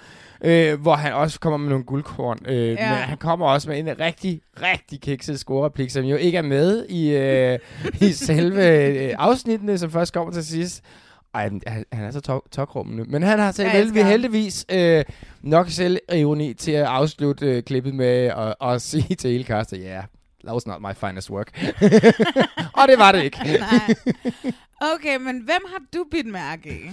[0.43, 2.39] øh, hvor han også kommer med nogle guldkorn.
[2.47, 2.89] Øh, Ja.
[2.89, 6.85] men han kommer også med en rigtig, rigtig kikset scorereplik, som jo ikke er med
[6.89, 7.59] i, øh,
[8.01, 10.83] i selve øh, afsnittene, som først kommer til sidst.
[11.33, 11.61] Ej, han,
[11.91, 13.03] han er så tok- tokrummende.
[13.03, 14.09] Men han har vi ham.
[14.09, 15.03] heldigvis øh,
[15.41, 18.07] nok selvironi til at afslutte øh, klippet med
[18.37, 20.03] at, at sige til hele castet, ja, yeah,
[20.43, 21.71] that was not my finest work.
[22.79, 23.37] og det var det ikke.
[23.59, 23.95] Nej.
[24.95, 26.89] Okay, men hvem har du bidt mærke i?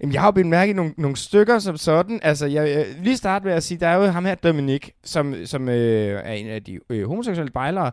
[0.00, 2.20] Jamen, jeg har jo bidt mærke i nogle, nogle stykker som sådan.
[2.22, 5.46] Altså, jeg, jeg lige starte med at sige, der er jo ham her, Dominik, som,
[5.46, 7.90] som øh, er en af de øh, homoseksuelle bejlere,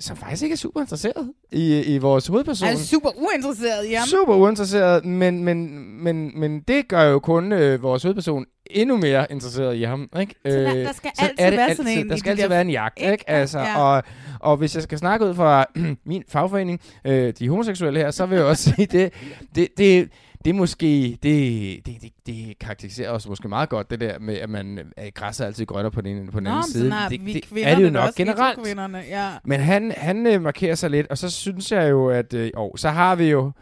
[0.00, 2.68] som faktisk ikke er super interesseret i, i vores hovedperson.
[2.68, 4.06] Han er super uinteresseret i ham.
[4.08, 9.26] Super uinteresseret, men, men, men, men det gør jo kun øh, vores hovedperson endnu mere
[9.30, 10.08] interesseret i ham.
[10.20, 10.34] Ikke?
[10.46, 12.60] Så der- Øh, der skal så altid være sådan en Der skal altid der- være
[12.60, 12.98] en jagt.
[13.00, 13.12] Ikke?
[13.12, 13.30] Ikke?
[13.30, 13.82] Altså, Ja.
[13.82, 14.02] og,
[14.40, 15.64] og hvis jeg skal snakke ud fra
[16.06, 19.12] min fagforening, øh, de homoseksuelle her, så vil jeg også sige, det,
[19.54, 20.08] det, det,
[20.46, 24.34] det er måske, det, det, det, det karakteriserer os måske meget godt, det der med,
[24.34, 26.94] at man er græsset er altid grønner på den ene på den Nå, anden side.
[26.94, 29.08] er det, det kvinderne er det jo nok også, generelt.
[29.08, 29.30] ja.
[29.44, 32.70] Men han, han øh, markerer sig lidt, og så synes jeg jo, at øh, åh,
[32.76, 33.52] så har vi jo,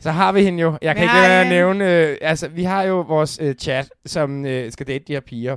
[0.00, 0.78] så har vi hende jo.
[0.82, 3.54] Jeg kan Vi ikke lade være at nævne, øh, altså vi har jo vores øh,
[3.54, 5.56] chat, som øh, skal date de her piger.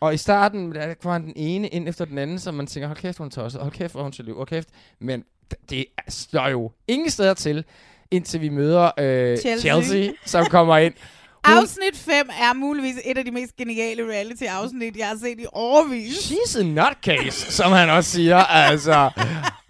[0.00, 2.98] Og i starten, der kommer den ene ind efter den anden, så man tænker, hold
[2.98, 4.68] kæft, hun tosset, hold kæft, hvor hun til hold kæft.
[4.98, 5.24] Men
[5.70, 7.64] det slår jo ingen steder til,
[8.10, 9.58] indtil vi møder øh, Chelsea.
[9.58, 10.10] Chelsea.
[10.26, 10.94] Som kommer ind.
[11.46, 15.46] Hun- Afsnit 5 er muligvis et af de mest geniale reality-afsnit, jeg har set i
[15.52, 16.12] overvis.
[16.30, 18.36] She's a nutcase, som han også siger.
[18.36, 19.10] Altså,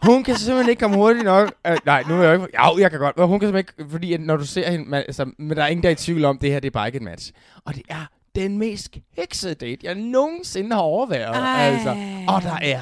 [0.03, 1.53] hun kan simpelthen ikke komme hurtigt nok.
[1.68, 2.47] Uh, nej, nu er jeg ikke...
[2.66, 3.16] Jo, jeg kan godt.
[3.18, 3.91] Hun kan simpelthen ikke...
[3.91, 4.84] Fordi når du ser hende...
[4.91, 6.70] Man, altså, men der er ingen, der er i tvivl om, det her det er
[6.72, 7.32] bare ikke et match.
[7.64, 11.36] Og det er den mest kiksede date, jeg nogensinde har overværet.
[11.36, 11.62] Ej.
[11.62, 11.97] Altså.
[12.28, 12.80] Og der er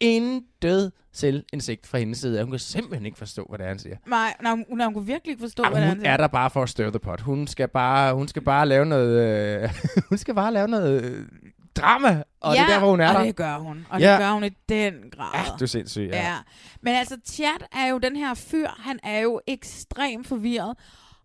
[0.00, 2.42] intet selvindsigt fra hendes side.
[2.42, 3.96] Hun kan simpelthen ikke forstå, hvad det er, han siger.
[4.06, 6.16] Nej, nej, hun, nej, hun kunne virkelig ikke forstå, Jamen, hvad det er, hun er
[6.16, 7.20] der bare for at stir the pot.
[7.20, 9.20] Hun skal bare, hun skal bare lave noget...
[9.62, 9.70] Øh,
[10.08, 11.26] hun skal bare lave noget øh,
[11.76, 12.22] drama.
[12.40, 13.24] Og ja, det er der, hvor hun er og der.
[13.24, 13.86] det gør hun.
[13.90, 14.12] Og Ja.
[14.12, 15.30] det gør hun i den grad.
[15.34, 16.28] Ja, du er sindssyg, ja.
[16.30, 16.36] Ja.
[16.80, 20.76] Men altså, Chad er jo den her fyr, han er jo ekstremt forvirret.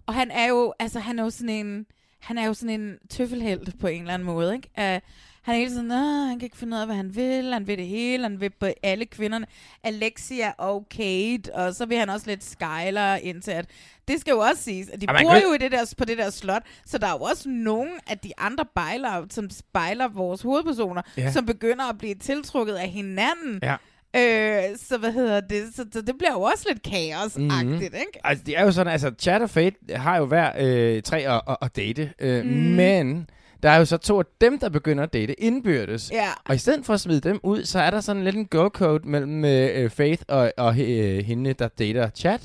[0.07, 1.85] Og han er jo, altså, han er jo sådan en,
[2.21, 4.95] han er jo sådan en tøffelhelt på en eller anden måde, ikke?
[4.95, 5.01] Uh,
[5.45, 7.53] han er hele tiden, "Nå, han kan ikke finde ud af, hvad han vil.
[7.53, 8.23] Han vil det hele.
[8.23, 9.45] Han vil på alle kvinderne.
[9.83, 11.55] Alexia og Kate.
[11.55, 13.65] Og så vil han også lidt Skyler indtil at...
[14.07, 16.17] Det skal jo også siges, at de man bor jo i det der, på det
[16.17, 20.41] der slot, så der er jo også nogle af de andre bejlere, som spejler vores
[20.41, 21.31] hovedpersoner, Ja.
[21.31, 23.59] som begynder at blive tiltrukket af hinanden.
[23.63, 23.75] Ja.
[24.17, 25.63] Øh, så hvad hedder det?
[25.75, 27.99] Så, så det bliver jo også lidt kaosagtigt, Mhm.
[27.99, 28.19] ikke?
[28.23, 31.41] Altså, det er jo sådan, altså, Chad og Fate har jo hver øh, tre at,
[31.47, 32.51] at, at date, øh, Mm.
[32.51, 33.27] men
[33.65, 36.11] der er jo så to af dem, der begynder at date indbyrdes.
[36.11, 36.29] Ja.
[36.45, 39.09] Og i stedet for at smide dem ud, så er der sådan lidt en go-code
[39.09, 42.39] mellem øh, Faith og, og øh, hende, der dater Chad.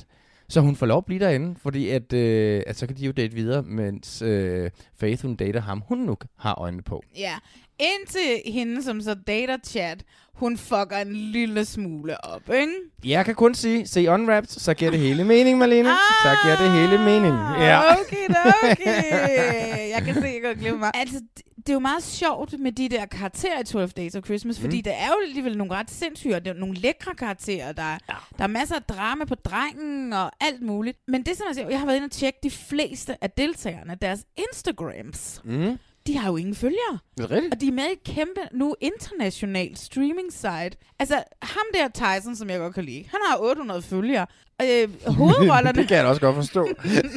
[0.49, 3.12] Så hun får lov at blive derinde, fordi at, øh, at så kan de jo
[3.12, 7.03] date videre, mens øh, Faith, hun dater ham, hun nu har øjnene på.
[7.16, 7.35] Ja.
[7.81, 10.05] Indtil hende, som så dater chat,
[10.35, 12.72] hun fucker en lille smule op, ikke?
[13.05, 15.89] Jeg kan kun sige, se Unwrapped, så giver det hele mening, Malene.
[16.22, 17.35] Så giver det hele mening.
[17.61, 17.81] Ja.
[17.93, 18.28] Okay,
[18.62, 19.91] okay.
[19.95, 20.91] jeg kan se, jeg kan glemme mig.
[20.95, 21.20] Altså,
[21.57, 24.76] det, er jo meget sjovt med de der karakterer i 12 Days of Christmas, fordi
[24.76, 24.83] Mm.
[24.83, 27.72] der er jo alligevel nogle ret sindssyge, og det er nogle lækre karakterer.
[27.72, 28.14] Der, ja.
[28.39, 30.99] der er masser af drama på drengen og alt muligt.
[31.09, 33.97] Men det, som jeg siger, jeg har været inde og tjekke de fleste af deltagerne,
[34.03, 35.41] deres Instagrams.
[35.45, 35.78] Mm.
[36.11, 36.92] De har jo ingen følgere.
[36.92, 37.54] Er det rigtigt?
[37.54, 40.70] Og de er med i et kæmpe, nu international streaming site.
[40.98, 44.26] Altså, ham der Tyson, som jeg godt kan lide, han har 800 følgere.
[44.62, 44.88] Øh,
[45.18, 45.80] hovedrollerne...
[45.80, 46.68] det kan jeg også godt forstå.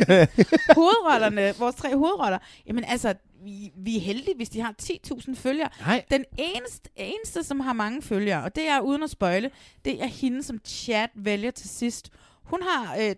[0.80, 2.38] hovedrollerne, vores tre hovedroller,
[2.68, 3.14] jamen altså,
[3.44, 5.70] vi, vi er heldige, hvis de har 10.000 følgere.
[5.80, 6.06] Nej.
[6.12, 9.52] Den eneste, eneste, som har mange følgere, og det er uden at spøjle,
[9.86, 12.10] det er hende, som chat vælger til sidst.
[12.44, 13.16] Hun har øh,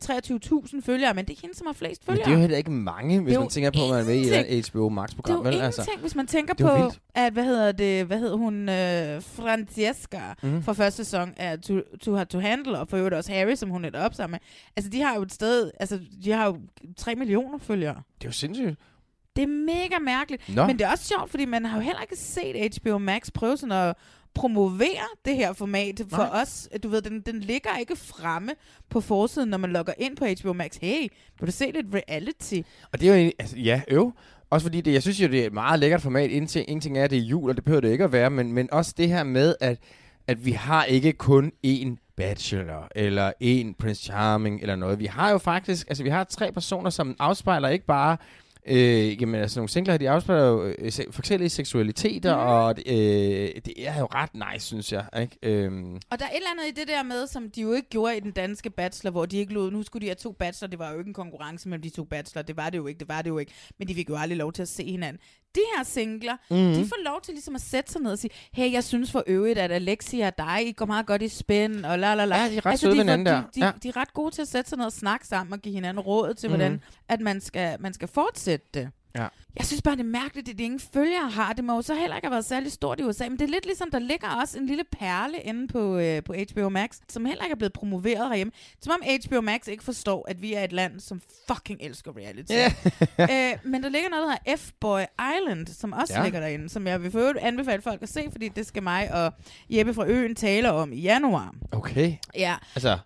[0.64, 2.26] 23.000 følgere, men det er hende, som har flest Men følgere.
[2.26, 4.58] det er jo heller ikke mange, hvis man tænker på, at man er med i
[4.58, 5.44] et HBO Max-program.
[5.44, 5.68] Det er jo vel?
[5.68, 7.00] ingenting, hvis man tænker er på, vildt.
[7.16, 10.64] at, hvad hedder det, hvad hedder hun, øh, Francesca mm.
[10.64, 13.70] fra første sæson af to, to Hard to Handle, og for øvrigt også Harry, som
[13.70, 14.40] hun er op sammen med.
[14.76, 16.58] Altså, de har jo et sted, altså, de har jo
[16.98, 17.96] 3 millioner følgere.
[17.96, 18.80] Det er jo sindssygt.
[19.36, 20.56] Det er mega mærkeligt.
[20.56, 20.68] Nå.
[20.68, 23.58] Men det er også sjovt, fordi man har jo heller ikke set HBO Max prøve
[23.58, 23.96] sådan at
[24.36, 26.42] promovere det her format for Nej.
[26.42, 26.70] os.
[26.84, 28.52] Du ved, den, den ligger ikke fremme
[28.90, 30.78] på forsiden, når man logger ind på HBO Max.
[30.82, 31.08] Hey,
[31.40, 32.62] vil du se lidt reality?
[32.94, 34.12] Og det er jo egentlig, altså, ja, øv.
[34.50, 36.32] Også fordi det, jeg synes jo, det er et meget lækkert format.
[36.32, 38.12] En ting, en ting er, at det er jul, og det behøver det ikke at
[38.12, 39.80] være, men, men også det her med, at,
[40.28, 45.00] at vi har ikke kun én bachelor, eller en Prince Charming, eller noget.
[45.00, 48.18] Vi har jo faktisk, altså vi har tre personer, som afspejler ikke bare
[48.68, 52.42] Øh, jamen, altså nogle singler, de afspejler jo øh, forskellige seksualiteter, mm.
[52.42, 52.96] og øh,
[53.66, 55.06] det er jo ret nice, synes jeg.
[55.22, 55.38] Ikke?
[55.44, 57.90] Øhm, Og der er et eller andet i det der med, som de jo ikke
[57.90, 60.70] gjorde i den danske bachelor, hvor de ikke lod, nu skulle de have to bachelor,
[60.70, 63.00] det var jo ikke en konkurrence mellem de to bachelor, det var det jo ikke,
[63.00, 65.22] det var det jo ikke, men de fik jo aldrig lov til at se hinanden.
[65.56, 66.60] De her singler, Mhm.
[66.60, 66.74] mm.
[66.74, 69.24] de får lov til ligesom at sætte sig ned og sige, hey, jeg synes for
[69.28, 72.38] øvrigt, at Alexia og dig, I går meget godt i spænd, og la la la.
[72.38, 73.36] Ja, de er ret søde de, hinanden der.
[73.42, 73.72] De, de, Ja.
[73.84, 76.00] de, er ret gode til at sætte sig ned og snakke sammen og give hinanden
[76.04, 76.58] råd til, Mhm.
[76.58, 78.90] hvordan at man skal, man skal fortsætte det.
[79.16, 79.28] Ja.
[79.58, 81.54] Jeg synes bare, det er mærkeligt, at de ingen følgere har.
[81.54, 83.30] Det må jo så heller ikke have været særlig stort i USA.
[83.30, 86.34] Men det er lidt ligesom, der ligger også en lille perle inde på, øh, på
[86.52, 88.52] HBO Max, som heller ikke er blevet promoveret herhjemme.
[88.82, 92.54] Som om HBO Max ikke forstår, at vi er et land, som fucking elsker reality.
[93.34, 96.20] øh, men der ligger noget, der hedder F-Boy Island, som også Ja.
[96.20, 96.24] ja.
[96.26, 99.14] ligger derinde, som jeg vil for øvrigt anbefale folk at se, fordi det skal mig
[99.14, 99.34] og
[99.70, 101.54] Jeppe fra Øen tale om i januar.
[101.72, 102.14] Okay.
[102.36, 102.56] Ja.
[102.76, 102.98] Altså,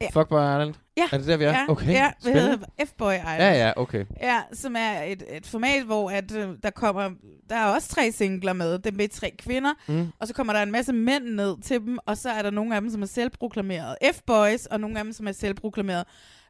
[0.00, 0.08] Ja.
[0.12, 0.74] Fuckboy Island?
[0.96, 1.08] Ja.
[1.12, 1.50] Er det der, vi er?
[1.50, 1.86] Ja, okay.
[1.92, 2.48] ja Spændende.
[2.50, 3.42] hedder F-Boy Island.
[3.42, 4.04] Ja, ja, okay.
[4.22, 7.10] Ja, som er et, et format, hvor at, øh, der kommer,
[7.50, 10.08] der er også tre singler med, det er med tre kvinder, Mm.
[10.20, 12.74] og så kommer der en masse mænd ned til dem, og så er der nogle
[12.74, 16.04] af dem, som er selvproklameret F-boys, og nogle af dem, som er selvproklameret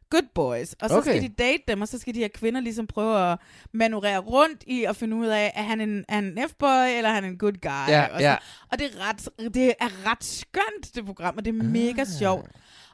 [0.09, 0.73] good boys.
[0.81, 1.09] Og så Okay.
[1.11, 3.39] skal de date dem, og så skal de her kvinder ligesom prøve at
[3.73, 7.09] manøvrere rundt i at finde ud af, er han en, er han en F-boy, eller
[7.09, 7.89] er han en good guy?
[7.93, 8.35] Ja, og, ja.
[8.41, 12.05] så, og det er, ret, det er ret skønt, det program, og det er mega
[12.19, 12.47] sjovt.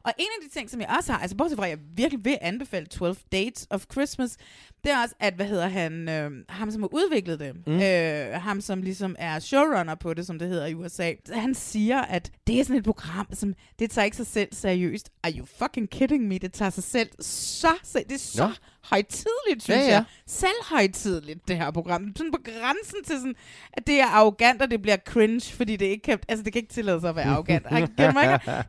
[0.05, 2.25] Og en af de ting, som jeg også har, altså bortset fra, at jeg virkelig
[2.25, 4.37] vil anbefale 12 Dates of Christmas,
[4.83, 7.73] det er også, at, hvad hedder han, øh, ham som har udviklet det, Mm.
[7.81, 12.01] øh, ham som ligesom er showrunner på det, som det hedder i USA, han siger,
[12.01, 15.09] at det er sådan et program, som, det tager ikke sig selv seriøst.
[15.23, 16.37] Are you fucking kidding me?
[16.37, 18.53] Det tager sig selv så, se- det er så Nå.
[18.89, 19.91] Højtidligt, synes Ja, ja.
[19.91, 20.03] jeg.
[20.27, 22.13] Selvhøjtidligt, det her program.
[22.15, 23.35] Sådan på grænsen til sådan,
[23.73, 26.59] at det er arrogant, og det bliver cringe, fordi det ikke kan, altså det kan
[26.61, 27.65] ikke tillade sig at være arrogant.
[27.71, 28.13] Ej, mig ikke?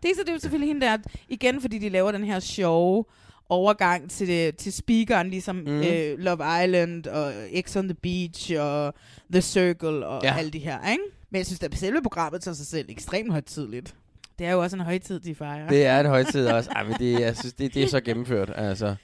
[0.02, 0.96] Det er så det er jo selvfølgelig hende der,
[1.28, 3.04] igen fordi de laver den her sjove
[3.48, 5.82] overgang til, det, til speakeren, ligesom Mm.
[5.82, 8.94] øh, Love Island og X on the Beach og
[9.32, 10.34] The Circle og Ja.
[10.38, 11.02] alle de her, ikke?
[11.30, 13.94] Men jeg synes, at selve programmet tager sig selv ekstremt højtidligt.
[14.38, 15.68] Det er jo også en højtid, de fejrer.
[15.68, 16.70] Det er et højtid også.
[16.70, 18.94] Ej, men det, jeg synes, det, det er så gennemført, altså.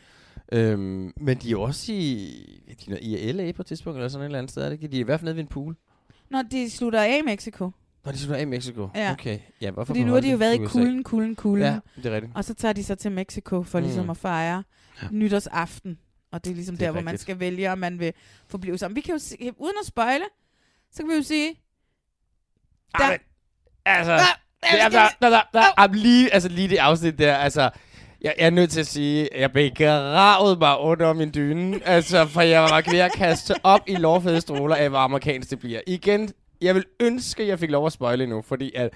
[0.53, 4.09] Øhm, men de er jo også i, de er i LA på et tidspunkt, eller
[4.09, 4.89] sådan et eller andet sted, er det ikke?
[4.93, 5.77] De er i hvert fald nede ved en pool.
[6.31, 7.71] Når de slutter af i Mexico.
[8.05, 8.89] Når de slutter af i Mexico?
[8.95, 9.13] Ja.
[9.13, 9.39] Okay.
[9.61, 11.67] Ja, hvorfor Fordi nu har de jo det været i kulden, kulden, kulden.
[11.67, 12.33] Ja, det er rigtigt.
[12.37, 13.83] Og så tager de så til Mexico for Mm.
[13.83, 13.87] mm.
[13.89, 14.63] ligesom at fejre
[15.03, 15.09] ja.
[15.11, 15.99] nytårsaften.
[16.33, 17.23] Og det er ligesom Det er der, hvor man rigtigt.
[17.23, 18.13] skal vælge, om man vil
[18.49, 18.97] forblive sammen.
[18.97, 20.25] Vi kan jo se, uden at spøjle,
[20.93, 21.55] så kan vi jo sige...
[22.99, 23.19] Der, men,
[23.85, 24.19] altså, Ah,
[24.63, 27.71] det er, der, der, der, der, der, lige, altså lige det afsnit der, altså,
[28.23, 32.27] jeg, jeg er nødt til at sige, at jeg begravede mig under min dyne, altså,
[32.27, 35.81] for jeg var ved at kaste op i lovfede stråler af, hvor amerikansk det bliver.
[35.87, 38.91] Igen, jeg vil ønske, at jeg fik lov at spoile nu, fordi at,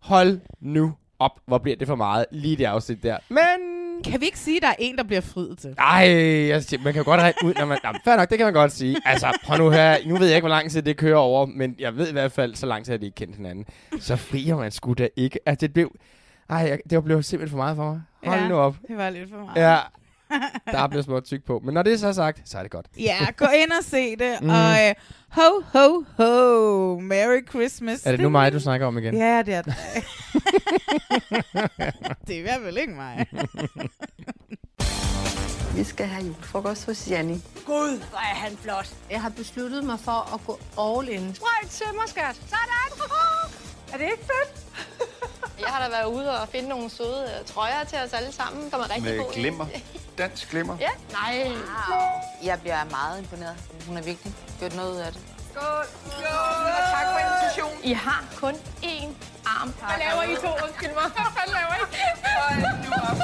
[0.00, 3.18] hold nu op, hvor bliver det for meget, lige det afsnit der.
[3.28, 5.74] Men kan vi ikke sige, at der er en, der bliver friet til?
[5.78, 6.10] ej,
[6.48, 7.78] jeg siger, man kan jo godt regne ud, når man...
[7.84, 8.96] Jamen, fair nok, det kan man godt sige.
[9.04, 9.96] Altså, prøv nu her.
[10.06, 12.32] Nu ved jeg ikke, hvor lang tid det kører over, men jeg ved i hvert
[12.32, 13.64] fald, så lang tid har de ikke kendt hinanden.
[14.00, 15.38] Så frier man sgu da ikke.
[15.46, 15.90] Altså, det blev...
[16.48, 18.00] Ej, jeg, det blev simpelthen for meget for mig.
[18.24, 18.76] Hold ja, nu op.
[18.88, 19.56] det var lidt for meget.
[19.56, 19.78] Ja,
[20.72, 21.60] der er blevet småt tyk på.
[21.64, 22.86] Men når det er så sagt, så er det godt.
[22.98, 24.36] Ja, gå ind og se det.
[24.40, 24.46] Mm.
[24.46, 24.52] mm.
[24.52, 24.94] Og øh,
[25.28, 28.06] ho, ho, ho, Merry Christmas.
[28.06, 29.16] Er det nu mig, du snakker om igen?
[29.16, 29.74] Ja, det er det.
[32.26, 33.26] det er i hvert fald ikke mig.
[35.76, 37.42] Vi skal have julefrokost hos Janni.
[37.66, 38.94] Gud, hvor er han flot.
[39.10, 41.34] Jeg har besluttet mig for at gå all in.
[41.34, 42.34] Sprøjt til mig, skat.
[42.34, 42.68] Sådan.
[43.92, 44.66] er det ikke fedt?
[45.60, 48.70] Jeg har da været ude og finde nogle søde øh, trøjer til os alle sammen,
[48.70, 49.34] som er rigtig Med gode.
[49.34, 49.66] glimmer.
[50.18, 50.76] Dansk glimmer.
[50.80, 51.44] Ja, nej.
[51.48, 51.54] Wow.
[52.44, 53.56] Jeg bliver meget imponeret.
[53.86, 55.20] Hun har virkelig gjort noget ud af det.
[55.52, 55.84] Skål.
[56.06, 56.22] Skål.
[56.78, 57.78] Og tak for invitationen.
[57.84, 59.08] I har kun én
[59.46, 59.68] arm.
[59.70, 60.48] Hvad laver I to?
[60.66, 61.04] Undskyld mig.
[61.36, 61.82] Hvad laver I?
[62.24, 63.16] Hold nu op.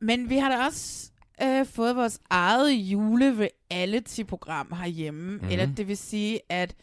[0.00, 1.10] Men vi har da også
[1.42, 5.30] øh, fået vores eget jule-reality-program herhjemme.
[5.32, 5.50] Mm-hmm.
[5.50, 6.74] Eller det vil sige, at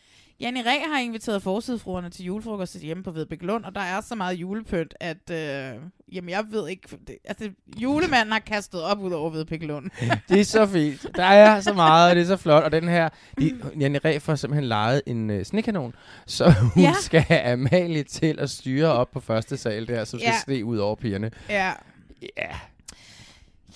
[0.45, 4.15] Janne Ræ har inviteret forsidefruerne til julefrokost hjemme på Vedbæk Lund, og der er så
[4.15, 5.81] meget julepynt, at øh,
[6.11, 6.97] jamen, jeg ved ikke...
[7.07, 9.89] Det, altså, julemanden har kastet op ud over Vedbæk Lund.
[10.29, 11.07] Det er så fint.
[11.15, 12.63] Der er så meget, og det er så flot.
[12.63, 16.93] Og den her, de, Janne Ræ får simpelthen lejet en øh, snekanon, så hun Ja.
[17.01, 20.33] skal have Amalie til at styre op på første sal der, som ja.
[20.45, 21.31] se ud over pigerne.
[21.49, 21.73] Ja.
[22.21, 22.55] Ja.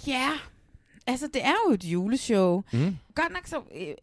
[0.07, 0.29] Ja.
[1.07, 2.63] altså, det er jo et juleshow.
[2.73, 2.97] Mm.
[3.15, 3.55] Godt nok så...
[3.75, 3.93] Øh,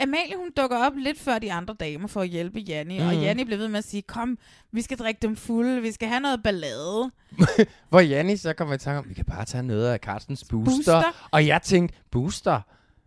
[0.00, 3.06] Amalie, hun dukker op lidt før de andre damer for at hjælpe Janni, mm.
[3.06, 3.22] og Mhm.
[3.22, 4.38] Janni blev ved med at sige, kom,
[4.72, 7.10] vi skal drikke dem fulde, vi skal have noget ballade.
[7.90, 10.74] Hvor Janni så kommer i tanke om, vi kan bare tage noget af Carstens booster.
[10.74, 11.28] Booster?
[11.30, 12.60] Og jeg tænkte, booster?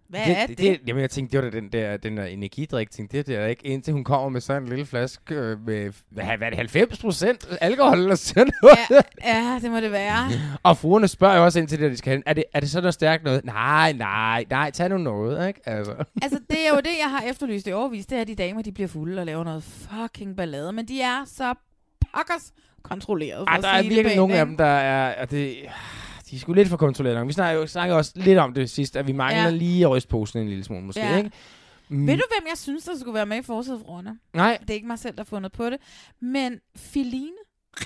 [0.10, 0.80] Hvad er det?
[0.88, 2.92] Jamen, jeg tænkte, det var da den der, den der energidrik.
[2.92, 5.92] Tænkte, det er det ikke, indtil hun kommer med sådan en lille flaske øh, med,
[6.10, 8.78] hvad, hvad er det, 90 procent alkohol eller sådan noget.
[8.90, 9.02] Ja,
[9.34, 10.30] ja, det må det være.
[10.64, 12.24] Og fruerne spørger jo også ind til det, de skal hen.
[12.26, 13.46] Er det, er det så noget stærkt noget?
[13.46, 15.60] Nej, nej, nej, tag nu noget, ikke?
[15.66, 15.94] Altså.
[16.22, 18.06] Altså, det er jo det, jeg har efterlyst i overvis.
[18.06, 20.74] Det er, at de damer, de bliver fulde og laver noget fucking ballade.
[20.74, 21.54] Men de er så
[22.14, 22.54] pokkers
[22.84, 23.40] kontrolleret.
[23.40, 25.22] for Ej, der er det virkelig nogle af dem, der er...
[25.22, 25.56] Og det,
[26.32, 27.28] de er sgu lidt for kontrolleret.
[27.28, 29.50] Vi snakker jo snakker også lidt om det sidst, at vi mangler Ja.
[29.50, 29.56] ja.
[29.56, 31.18] lige at ryste posen en lille smule, måske, Ja.
[31.18, 31.32] ikke?
[31.90, 32.08] Mm.
[32.08, 34.18] Ved du, hvem jeg synes, der skulle være med i forsædefruerne?
[34.34, 34.58] Nej.
[34.62, 35.78] Det er ikke mig selv, der har fundet på det.
[36.22, 37.32] Men Filine.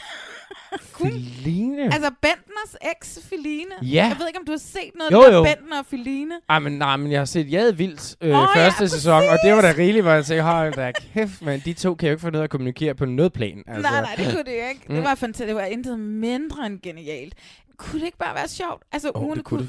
[0.97, 1.83] Feline?
[1.83, 3.71] Altså Bentners eks Filine.
[3.81, 4.05] Ja.
[4.09, 5.43] Jeg ved ikke, om du har set noget Jo, af det jo.
[5.43, 6.33] Bentner og Filine.
[6.49, 9.37] Ej, men, nej, men jeg har set Jade Vildt øh, oh, ja, første sæson, og
[9.45, 12.13] det var da rigeligt, hvor jeg tænkte, hold da kæft, men de to kan jo
[12.15, 13.63] ikke ud af at kommunikere på noget plan.
[13.67, 13.91] Altså.
[13.91, 14.81] Nej, nej, det kunne det ikke.
[14.87, 15.03] Det Mm.
[15.03, 15.47] var fantastisk.
[15.47, 17.33] Det var intet mindre end genialt.
[17.81, 18.83] Kunne det ikke bare være sjovt?
[18.91, 19.67] Altså, oh, det kunne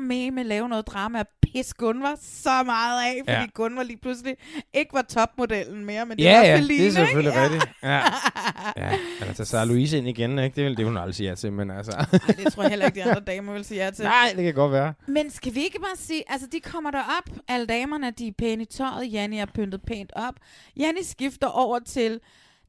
[0.00, 3.40] med med lave noget drama og pisse Gunvar så meget af, fordi Ja.
[3.40, 3.46] ja.
[3.54, 4.36] Gunvar lige pludselig
[4.74, 7.42] ikke var topmodellen mere, men det Ja, var ja, Feline, det er selvfølgelig ikke?
[7.42, 7.64] rigtigt.
[7.82, 7.96] Ja.
[8.86, 8.98] ja.
[9.20, 10.56] Eller tage Sarah Louise ind igen, ikke?
[10.56, 11.92] Det vil det, hun aldrig sige ja til, men altså...
[11.92, 14.04] Ej, det tror jeg heller ikke, de andre damer vil sige ja til.
[14.04, 14.94] Nej, det kan godt være.
[15.06, 18.62] Men skal vi ikke bare sige, altså de kommer derop, alle damerne, de er pæne
[18.62, 20.34] i tøjet, Janni er pyntet pænt op.
[20.76, 22.20] Janni skifter over til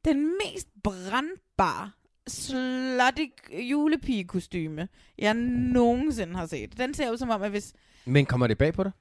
[0.04, 1.90] den mest brandbare
[2.28, 3.22] slutty
[3.70, 6.78] julepigekostyme, jeg nogensinde har set.
[6.78, 7.72] Den ser ud som om, at hvis...
[8.04, 8.92] Men kommer det bag på dig?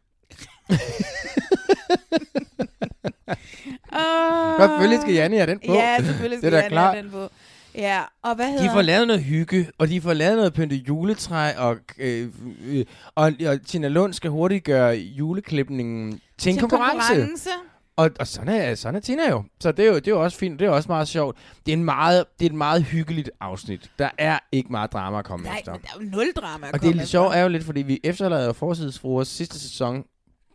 [3.92, 5.74] Uh, Selvfølgelig skal Janni have den på.
[5.74, 6.94] Ja, selvfølgelig Det skal er da Janni klart.
[6.94, 7.30] have den på.
[7.76, 8.64] Ja, og hvad hedder...
[8.64, 12.30] De får lavet noget hygge, og de får lavet noget pyntet juletræ, og, øh,
[12.66, 17.08] øh, og, og Tina Lund skal hurtigt gøre juleklipningen til en Til konkurrence.
[17.14, 17.50] konkurrence.
[17.98, 19.44] Og, og sådan, er, sådan er Tina jo.
[19.60, 21.38] Så det er jo, det er jo også fint, det er også meget sjovt.
[21.66, 23.92] Det er, en meget, det er et meget hyggeligt afsnit.
[24.00, 25.72] Der er ikke meget drama at komme Nej, efter.
[25.72, 27.82] der er jo nul drama at Og det er lidt sjovt er jo lidt, fordi
[27.82, 30.06] vi efterlader Forsidesfruers sidste sæson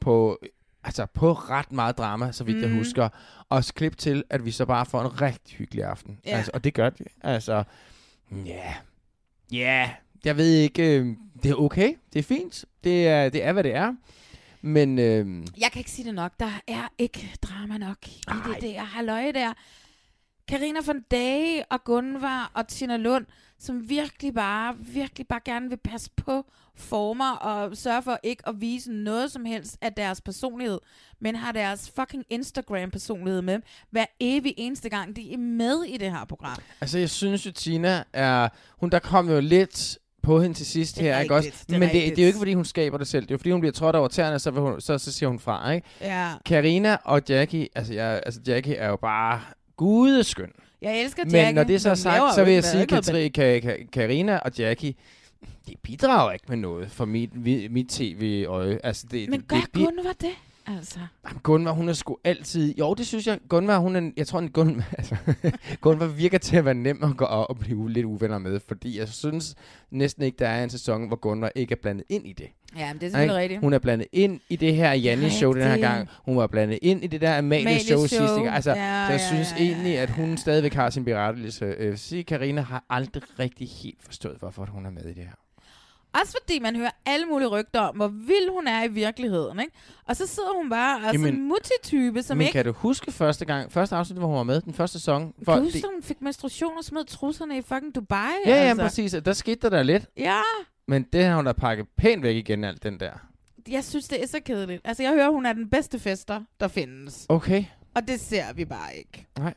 [0.01, 0.38] på,
[0.84, 2.62] altså på ret meget drama, så vidt mm.
[2.62, 2.78] jeg Mhm.
[2.78, 3.09] husker.
[3.49, 6.18] Og klip til, at vi så bare får en rigtig hyggelig aften.
[6.26, 6.36] Ja.
[6.36, 7.07] Altså, og det gør det.
[7.22, 7.64] Altså,
[8.47, 8.74] ja.
[9.53, 9.90] Ja,
[10.24, 11.07] jeg ved ikke, øh,
[11.43, 11.95] det er okay.
[12.12, 12.64] Det er fint.
[12.84, 13.95] Det er, det er hvad det er.
[14.62, 16.32] Men øh, Jeg kan ikke sige det nok.
[16.40, 19.52] Der er ikke drama nok i det der halløj der.
[20.48, 23.26] Karina von Dage og Gunvar og Tina Lund,
[23.58, 26.44] som virkelig bare, virkelig bare gerne vil passe på
[26.76, 30.78] former og sørge for ikke at vise noget som helst af deres personlighed,
[31.20, 33.60] men har deres fucking Instagram-personlighed med
[33.90, 36.58] hver evig eneste gang, de er med i det her program.
[36.80, 38.48] Altså, jeg synes jo, Tina er...
[38.80, 41.50] Hun, der kom jo lidt på hende til sidst er her, ikke også?
[41.70, 43.22] det Men det, det er jo ikke, fordi hun skaber det selv.
[43.22, 45.38] Det er jo, fordi hun bliver trådt over tæerne, så, hun, så, så siger hun
[45.38, 45.86] fra, ikke?
[46.00, 46.30] Ja.
[46.44, 49.40] Karina og Jackie, altså, jeg, altså Jackie er jo bare
[49.76, 50.50] gudeskøn.
[50.82, 53.90] Jeg elsker Men Jackie, når det så er men sagt, så vil jeg sige, at
[53.92, 54.94] Karina og Jackie,
[55.68, 58.78] de bidrager ikke med noget for mit, mit, tv-øje.
[58.84, 60.30] Altså, det, Men det, gør det, det, Gunvar det?
[60.66, 60.98] Altså.
[61.28, 62.74] Jamen, Gunvar, hun er sgu altid...
[62.78, 63.38] Jo, det synes jeg.
[63.48, 64.10] Gunvar, hun er...
[64.16, 65.16] Jeg tror, at Gunvar, altså,
[65.80, 68.98] Gunvar virker til at være nem at gå og og blive lidt uvenner med, fordi
[68.98, 69.54] jeg synes
[69.90, 72.46] næsten ikke, der er en sæson, hvor Gunvar ikke er blandet ind i det.
[72.76, 73.60] Ja, men det er selvfølgelig rigtigt.
[73.60, 76.08] Hun er blandet ind i det her Janni-show den her gang.
[76.24, 78.06] Hun var blandet ind i det der Amalie-show Amalie-show.
[78.06, 78.48] sidste gang.
[78.48, 82.24] Altså, Ja, så jeg ja, synes ja, egentlig, at hun stadigvæk har sin vil sige,
[82.24, 85.32] Karina har aldrig rigtig helt forstået, hvorfor hun er med i det her.
[86.20, 89.72] Også fordi man hører alle mulige rygter om, hvor vild hun er i virkeligheden, ikke?
[90.06, 92.52] Og så sidder hun bare og er sådan en multitype, som Men ikke...
[92.52, 95.32] kan du huske første gang, første afsnit, hvor hun var med, den første sæson?
[95.44, 98.16] Kan du huske, det- hun fik menstruation og smed trusserne i fucking Dubai?
[98.46, 98.82] Ja, ja, altså?
[98.82, 99.14] præcis.
[99.24, 100.06] Der skete der da lidt.
[100.16, 100.40] Ja,
[100.88, 103.12] Men det har hun da pakket pænt væk igen, alt den der.
[103.68, 104.80] jeg synes, det er så kedeligt.
[104.84, 107.26] Altså, jeg hører, hun er den bedste fester, der findes.
[107.28, 107.64] Okay.
[107.94, 109.26] Og det ser vi bare ikke.
[109.38, 109.54] Nej.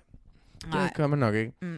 [0.68, 0.84] Nej.
[0.84, 1.52] Det gør man nok ikke.
[1.62, 1.78] Mm.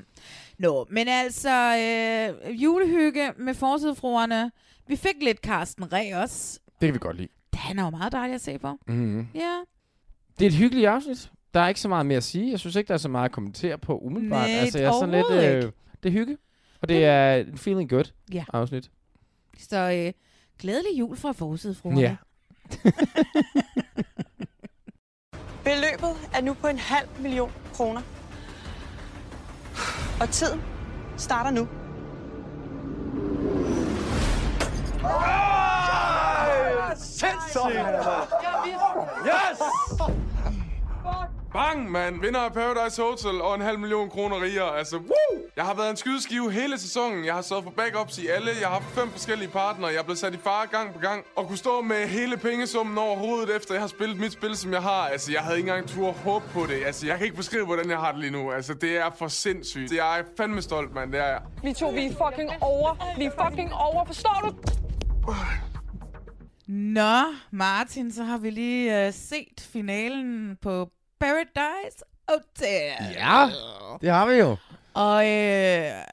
[0.60, 4.52] Nå, men altså, øh, julehygge med forsidefruerne.
[4.88, 6.60] Vi fik lidt Carsten Ræ også.
[6.82, 7.28] Det kan vi godt lide.
[7.54, 8.78] Han er jo meget dejlig at se på.
[8.88, 9.28] Mm-hmm.
[9.36, 9.60] Ja.
[10.40, 11.32] Det er et hyggeligt afsnit.
[11.54, 12.52] Der er ikke så meget mere at sige.
[12.52, 14.48] Jeg synes ikke, der er så meget at kommentere på umiddelbart.
[14.50, 15.32] Nej, altså, jeg er sådan lidt,
[15.66, 15.72] øh,
[16.04, 16.38] det er hygge.
[16.82, 18.46] Og det er en feeling good Ja.
[18.54, 18.92] afsnit.
[19.60, 20.14] Så øh,
[20.60, 22.02] glædelig jul fra forsidefruerne.
[22.02, 22.16] Ja.
[25.64, 28.02] Beløbet er nu på en halv million kroner.
[30.22, 30.62] Og tiden
[31.18, 31.68] starter nu.
[36.96, 37.78] Sindssygt!
[39.26, 39.62] Yes!
[41.58, 42.22] Bang, mand.
[42.22, 44.78] Vinder af Paradise Hotel og en halv million kroner rigere.
[44.78, 45.42] Altså, woo!
[45.56, 47.26] Jeg har været en skydeskive hele sæsonen.
[47.26, 48.52] Jeg har stået for backups i alle.
[48.62, 49.90] Jeg har haft fem forskellige partnere.
[49.92, 51.26] Jeg er blevet sat i fare gang på gang.
[51.36, 54.74] Og kunne stå med hele pengesummen over hovedet, efter jeg har spillet mit spil, som
[54.74, 55.08] jeg har.
[55.08, 56.86] Altså, jeg havde ikke engang tur håb på det.
[56.86, 58.52] Altså, jeg kan ikke beskrive, hvordan jeg har det lige nu.
[58.52, 59.92] Altså, det er for sindssygt.
[59.92, 61.12] Jeg er fandme stolt, mand.
[61.12, 61.42] Det er jeg.
[61.64, 63.18] Vi to, vi er fucking over.
[63.18, 64.56] Vi er fucking over, forstår du?
[66.68, 70.90] Nå, Martin, så har vi lige uh, set finalen på
[71.20, 72.94] Paradise Hotel.
[73.14, 73.50] Ja,
[74.02, 74.58] det har vi jo.
[74.94, 76.04] Og øh,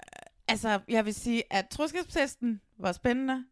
[0.48, 3.44] altså, jeg vil sige, at troskabstesten var spændende.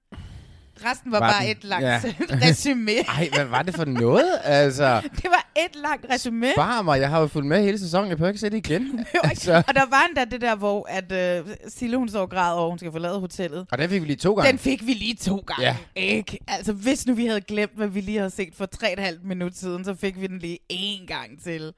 [0.85, 1.51] Resten var, Var bare den?
[1.57, 2.01] et langt Ja.
[2.49, 2.91] resume.
[3.19, 4.39] Ej, hvad var det for noget?
[4.45, 6.47] Altså, Det var et langt resume.
[6.57, 7.01] bare mig.
[7.01, 8.09] Jeg har jo fulgt med hele sæsonen.
[8.09, 9.07] Jeg behøver ikke se det igen.
[9.25, 12.55] altså, Og der var endda det der, hvor at, uh, Sille, hun står og græder
[12.55, 13.67] over, hun skal forlade hotellet.
[13.71, 14.51] og den fik vi lige to gange.
[14.51, 15.63] Den fik vi lige to gange.
[15.63, 15.77] Ja.
[15.97, 16.39] Ikke?
[16.49, 19.85] Altså, hvis nu vi havde glemt, hvad vi lige havde set for 3,5 minutter siden,
[19.85, 21.73] så fik vi den lige én gang til.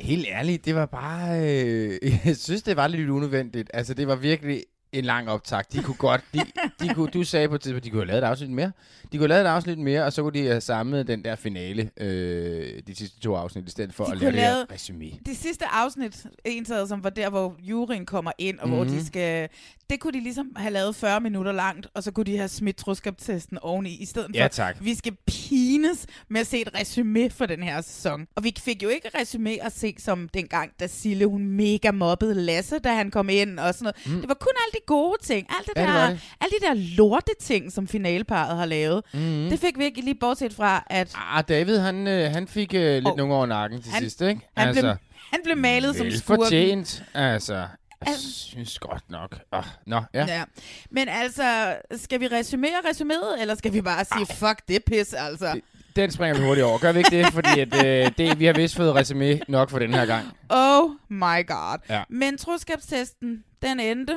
[0.00, 1.40] Helt ærligt, det var bare...
[1.40, 3.70] Øh, jeg synes, det var lidt unødvendigt.
[3.74, 4.62] Altså, det var virkelig
[4.92, 5.62] en lang optag.
[5.72, 6.20] De kunne godt...
[6.34, 6.40] De,
[6.80, 8.72] de kunne, du sagde på et tidspunkt, de kunne have lavet et afsnit mere.
[9.12, 11.36] De kunne have lavet et afsnit mere, og så kunne de have samlet den der
[11.36, 14.54] finale, øh, de sidste to afsnit, i stedet for De at kunne lave det her
[14.54, 15.10] lave- resume.
[15.26, 18.76] Det sidste afsnit, entaget, som var der, hvor juryen kommer ind, og mm-hmm.
[18.76, 18.98] hvor Mhm.
[19.00, 19.48] de skal...
[19.92, 22.76] Det kunne de ligesom have lavet 40 minutter langt, og så kunne de have smidt
[22.76, 24.76] troskabstesten oveni, i stedet Ja, for, tak.
[24.80, 28.26] vi skal pines med at se et resume for den her sæson.
[28.36, 32.34] Og vi fik jo ikke resume at se som dengang, da Sille hun mega mobbede
[32.34, 33.96] Lasse, da han kom ind og sådan noget.
[34.06, 34.12] Mm.
[34.12, 34.20] Mm.
[34.20, 36.20] Det var kun alle de gode ting, alt det Ja, der, det.
[36.40, 39.02] alle de der lorte ting, som finaleparet har lavet.
[39.14, 39.50] Mhm.
[39.50, 42.94] Det fik vi ikke lige bortset fra, at Ah, David, han, øh, han fik øh,
[42.94, 43.16] lidt oh.
[43.16, 44.40] nogle over nakken til Han- sidst, ikke?
[44.56, 44.84] han, blev,
[45.32, 46.42] han blev malet som skurken.
[46.44, 47.04] fortjent.
[47.14, 47.66] Altså,
[48.06, 49.38] jeg synes godt nok.
[49.52, 50.24] Oh, nå, ja.
[50.28, 50.44] Ja.
[50.90, 54.34] Men altså, skal vi resumere resuméet, eller skal vi bare sige, Ej.
[54.34, 55.60] fuck det pis, altså?
[55.96, 56.78] Den springer vi hurtigt over.
[56.78, 57.26] Gør vi ikke det?
[57.32, 60.26] Fordi at, øh, det, vi har vist fået resume nok for den her gang.
[60.48, 61.78] Oh my god.
[61.88, 62.02] Ja.
[62.08, 64.16] Men troskabstesten, den endte.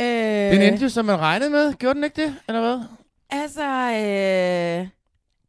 [0.00, 1.74] Øh, Den endte jo, som man regnede med.
[1.74, 2.80] Gjorde den ikke det, eller hvad?
[3.30, 4.88] Altså, øh,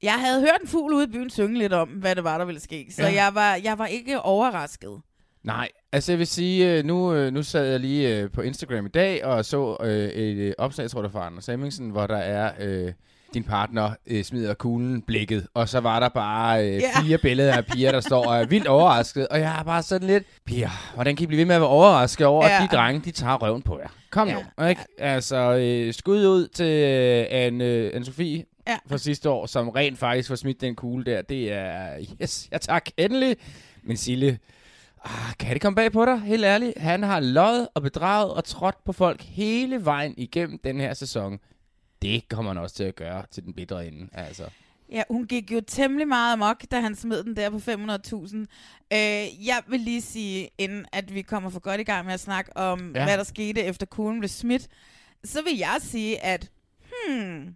[0.04, 2.46] jeg havde hørt en fugl ude i byen synge lidt om, hvad det var, der
[2.46, 2.88] ville ske.
[2.92, 3.14] Så ja.
[3.14, 5.02] jeg, var, jeg var ikke overrasket.
[5.44, 8.86] Nej, altså jeg vil sige, øh, nu, øh, nu sad jeg lige øh, på Instagram
[8.86, 12.18] i dag og så øh, et opslag, jeg tror var fra Anders Hemmingsen, hvor der
[12.18, 12.92] er øh,
[13.34, 17.02] din partner øh, smider kuglen blikket, og så var der bare øh, Ja.
[17.02, 20.08] fire billeder af piger, der står og er vildt overrasket, og jeg er bare sådan
[20.08, 22.64] lidt, piger, hvordan kan I blive ved med at være overrasket over, Ja.
[22.64, 23.88] at de drenge, de tager røven på jer?
[24.10, 24.36] Kom Ja.
[24.60, 24.82] nu, ikke?
[24.98, 28.78] Altså, øh, skud ud til øh, Anne, øh, Anne-Sophie Ja.
[28.90, 31.22] fra sidste år, som rent faktisk får smidt den kugle der.
[31.22, 31.88] Det er,
[32.22, 33.36] yes, ja tak, endelig.
[33.84, 34.38] Men Sille,
[35.06, 36.20] Ah, kan det komme bag på dig?
[36.22, 36.78] Helt ærligt.
[36.78, 41.40] Han har løjet og bedraget og trådt på folk hele vejen igennem den her sæson.
[42.02, 44.08] Det kommer han også til at gøre til den bedre ende.
[44.14, 44.44] Altså.
[44.92, 48.38] Ja, hun gik jo temmelig meget amok, da han smed den der på 500.000.
[48.94, 52.20] Øh, jeg vil lige sige, inden at vi kommer for godt i gang med at
[52.20, 53.04] snakke om, Ja.
[53.04, 54.68] hvad der skete efter kuglen blev smidt,
[55.24, 56.50] så vil jeg sige, at
[57.08, 57.56] hmm,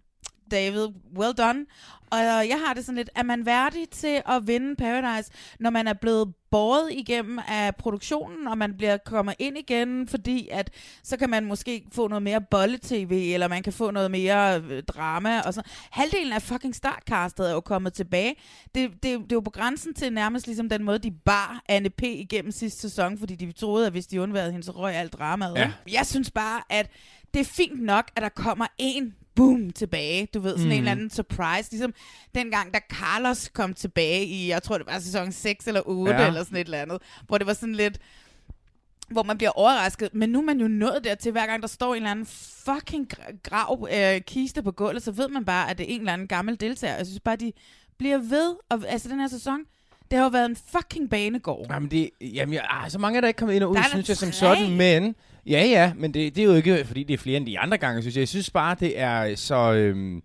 [0.50, 1.66] David, well done.
[2.10, 5.30] Og jeg har det sådan lidt, er man værdig til at vinde Paradise,
[5.60, 10.48] når man er blevet båret igennem af produktionen, og man bliver kommer ind igen, fordi
[10.50, 10.70] at
[11.02, 14.82] så kan man måske få noget mere bolle-tv, eller man kan få noget mere øh,
[14.82, 15.40] drama.
[15.40, 15.62] Og så.
[15.90, 18.34] Halvdelen af fucking startcastet er jo kommet tilbage.
[18.74, 21.90] Det, det, det er jo på grænsen til nærmest ligesom den måde, de bar Anne
[21.90, 22.02] P.
[22.02, 25.56] igennem sidste sæson, fordi de troede, at hvis de undværede hende, så røg alt dramaet.
[25.56, 25.72] Ja.
[25.92, 26.90] Jeg synes bare, at
[27.34, 30.28] det er fint nok, at der kommer en boom tilbage.
[30.34, 30.72] Du ved, sådan mm.
[30.72, 31.70] en eller anden surprise.
[31.70, 31.94] Ligesom
[32.34, 36.26] dengang, da Carlos kom tilbage i, jeg tror det var sæson 6 eller 8 Ja.
[36.26, 36.98] eller sådan et eller andet.
[37.26, 37.98] Hvor det var sådan lidt
[39.10, 40.08] hvor man bliver overrasket.
[40.14, 42.26] Men nu er man jo nået dertil, hver gang der står en eller anden
[42.64, 46.00] fucking gra- grav øh, kiste på gulvet, så ved man bare, at det er en
[46.00, 46.96] eller anden gammel deltager.
[46.96, 47.52] Jeg synes bare, de
[47.98, 48.54] bliver ved.
[48.68, 49.58] Og, altså den her sæson,
[50.10, 51.66] det har jo været en fucking banegård.
[51.70, 53.82] Jamen, det, jamen jeg, ah, så mange er der ikke kommet ind og ud, Der
[53.82, 54.76] er synes jeg, som sådan.
[54.76, 55.14] Men,
[55.46, 57.78] ja, ja, men det, det er jo ikke, fordi det er flere end de andre
[57.78, 58.20] gange, synes jeg.
[58.20, 59.72] Jeg synes bare, det er så...
[59.72, 60.22] Øhm,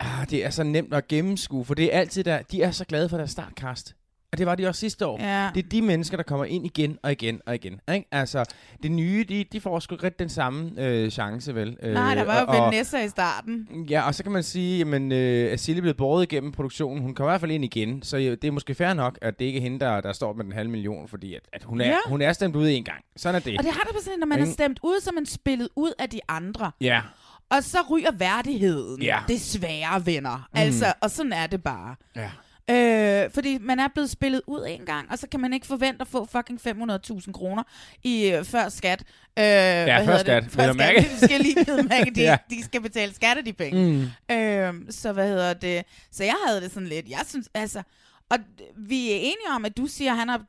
[0.00, 2.84] ah, det er så nemt at gennemskue, for det er altid der, de er så
[2.84, 3.94] glade for deres startkast.
[4.32, 5.22] Og det var de også sidste år.
[5.22, 5.50] Ja.
[5.54, 7.80] Det er de mennesker, der kommer ind igen og igen og igen.
[7.94, 8.08] Ikke?
[8.12, 8.44] Altså,
[8.82, 11.76] det nye, de, de får sgu ikke den samme øh, chance, vel?
[11.82, 13.68] Nej, der var jo og, Vanessa i starten.
[13.90, 17.02] Ja, og så kan man sige, jamen, øh, at Silje blevet båret igennem produktionen.
[17.02, 19.38] Hun kommer i hvert fald ind igen, så øh, det er måske fair nok, at
[19.38, 21.80] det ikke er hende, der, der står med den halve million, fordi at, at hun,
[21.80, 21.96] er, Ja.
[22.06, 23.04] hun er stemt ud en gang.
[23.16, 23.58] Sådan er det.
[23.58, 25.92] Og det har på sådan, når man er stemt ud, så er man spillet ud
[25.98, 26.70] af de andre.
[26.80, 27.00] Ja.
[27.50, 29.02] Og så ryger værdigheden.
[29.02, 29.18] Ja.
[29.28, 30.36] Desværre, venner.
[30.36, 30.60] Mm.
[30.60, 31.94] Altså, og sådan er det bare.
[32.16, 32.30] Ja.
[32.70, 36.00] Øh, fordi man er blevet spillet ud en gang, og så kan man ikke forvente
[36.00, 37.62] at få fucking 500.000 kroner
[38.04, 39.00] i øh, før skat.
[39.38, 41.00] Øh, ja, før skat, vel at mærke.
[41.20, 41.56] Vi skal lige
[41.88, 42.36] mærke, de, Ja.
[42.50, 44.10] de skal betale skat af de penge.
[44.28, 44.34] Mm.
[44.34, 45.82] Øh, så hvad hedder det?
[46.10, 47.08] Så jeg havde det sådan lidt.
[47.08, 47.82] Jeg synes, altså...
[48.30, 48.38] Og
[48.76, 50.42] vi er enige om, at du siger, at han har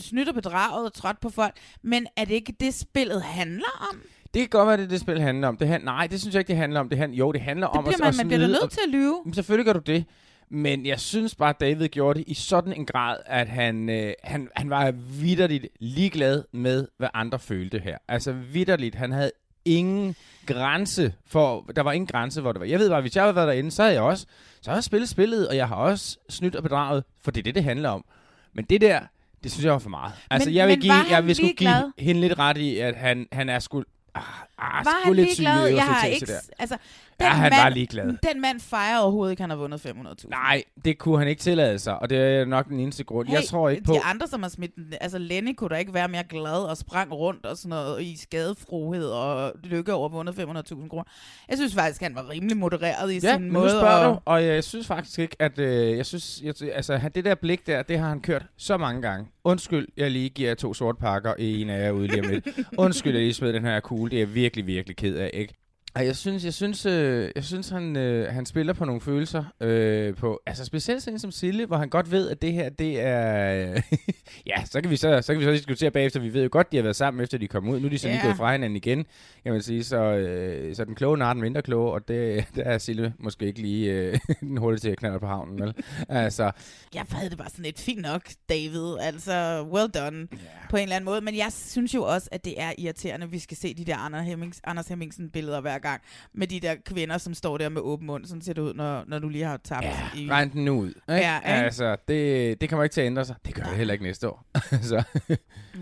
[0.00, 4.00] snydt og bedraget og trådt på folk, men er det ikke det, spillet handler om?
[4.34, 5.56] Det kan godt være, det er det spil handler om.
[5.56, 6.88] Det han, nej, det synes jeg ikke, det handler om.
[6.88, 8.70] Det han, jo, det handler Det om bliver at, man, at man bliver nødt og-
[8.70, 9.20] til at lyve.
[9.24, 10.04] Jamen, selvfølgelig gør du det.
[10.52, 14.12] Men jeg synes bare, at David gjorde det i sådan en grad, at han, øh,
[14.24, 14.90] han, han var
[15.20, 17.98] vidderligt ligeglad med, hvad andre følte her.
[18.08, 18.94] Altså vidderligt.
[18.94, 19.30] Han havde
[19.64, 21.70] ingen grænse for...
[21.76, 22.66] Der var ingen grænse, hvor det var.
[22.66, 24.26] Jeg ved bare, hvis jeg havde været derinde, så havde jeg også...
[24.60, 27.42] Så havde jeg spillet spillet, og jeg har også snydt og bedraget, for det er
[27.42, 28.04] det, det handler om.
[28.52, 29.00] Men det der,
[29.42, 30.12] det synes jeg var for meget.
[30.30, 33.26] Altså, Men- jeg vil, give, jeg vil sgu give hende lidt ret i, at han,
[33.32, 33.82] han er sgu...
[34.14, 34.22] Ah,
[34.58, 35.66] ah, Var han ligeglad?
[35.66, 36.26] Jeg har ikke...
[36.26, 36.76] der.
[37.20, 38.04] Altså, Ja, han mand, var ligeglad.
[38.32, 40.28] Den mand fejrer overhovedet ikke, at han har vundet 500.000.
[40.28, 43.28] Nej, det kunne han ikke tillade sig, og det er nok den eneste grund.
[43.28, 43.92] Hey, jeg tror ikke på...
[43.92, 46.76] De andre, som har smidt den, altså Lenny kunne da ikke være mere glad og
[46.76, 51.04] sprang rundt og sådan noget i skadefrohed og lykke over vundet 500.000 kroner.
[51.48, 53.64] Jeg synes faktisk, han var rimelig modereret i Ja, sin måde.
[53.64, 55.58] nu spørger at- du, og jeg synes faktisk ikke, at...
[55.58, 58.76] Øh, jeg synes, jeg, altså, han- det der blik der, det har han kørt så
[58.76, 59.26] mange gange.
[59.44, 62.48] Undskyld, jeg lige giver to sorte pakker i en af jer ude lige om lidt.
[62.78, 64.10] Undskyld, jeg lige smed den her kugle.
[64.10, 65.54] Det er jeg virkelig, virkelig ked af, ikke?
[65.94, 69.44] Ej, jeg synes, jeg synes, øh, jeg synes han, øh, han spiller på nogle følelser.
[69.60, 73.00] Øh, på, altså specielt sådan som Sille, hvor han godt ved, at det her, det
[73.00, 73.80] er...
[74.46, 76.20] Ja, så kan, vi så, så kan vi så diskutere bagefter.
[76.20, 77.80] Vi ved jo godt, de har været sammen, efter de kom ud.
[77.80, 78.24] Nu er de så lige Ja.
[78.26, 79.06] gået fra hinanden igen,
[79.42, 79.84] kan man sige.
[79.84, 83.46] Så, øh, så den kloge nar den mindre kloge, og det, der er Sille måske
[83.46, 85.74] ikke lige øh, den hurtige til at knalde på havnen, vel?
[86.08, 86.50] Altså,
[86.94, 88.96] Jeg havde det bare sådan lidt fint nok, David.
[89.00, 90.28] Altså, well done yeah.
[90.70, 91.20] på en eller anden måde.
[91.20, 93.96] Men jeg synes jo også, at det er irriterende, at vi skal se de der
[93.96, 96.02] Anders, Hemmings, Anders Hemmingsen-billeder hver gang.
[96.34, 98.24] Med de der kvinder, som står der med åben mund.
[98.24, 100.28] Sådan ser det ud, når, når du lige har tabt ja, i...
[100.30, 100.86] regn den nu ud.
[100.88, 100.96] Ikke?
[101.08, 101.48] Ja, ikke?
[101.48, 103.36] Altså, det, det kommer ikke til at ændre sig.
[103.46, 104.46] Det gør det heller ikke næste år.
[104.82, 105.02] så.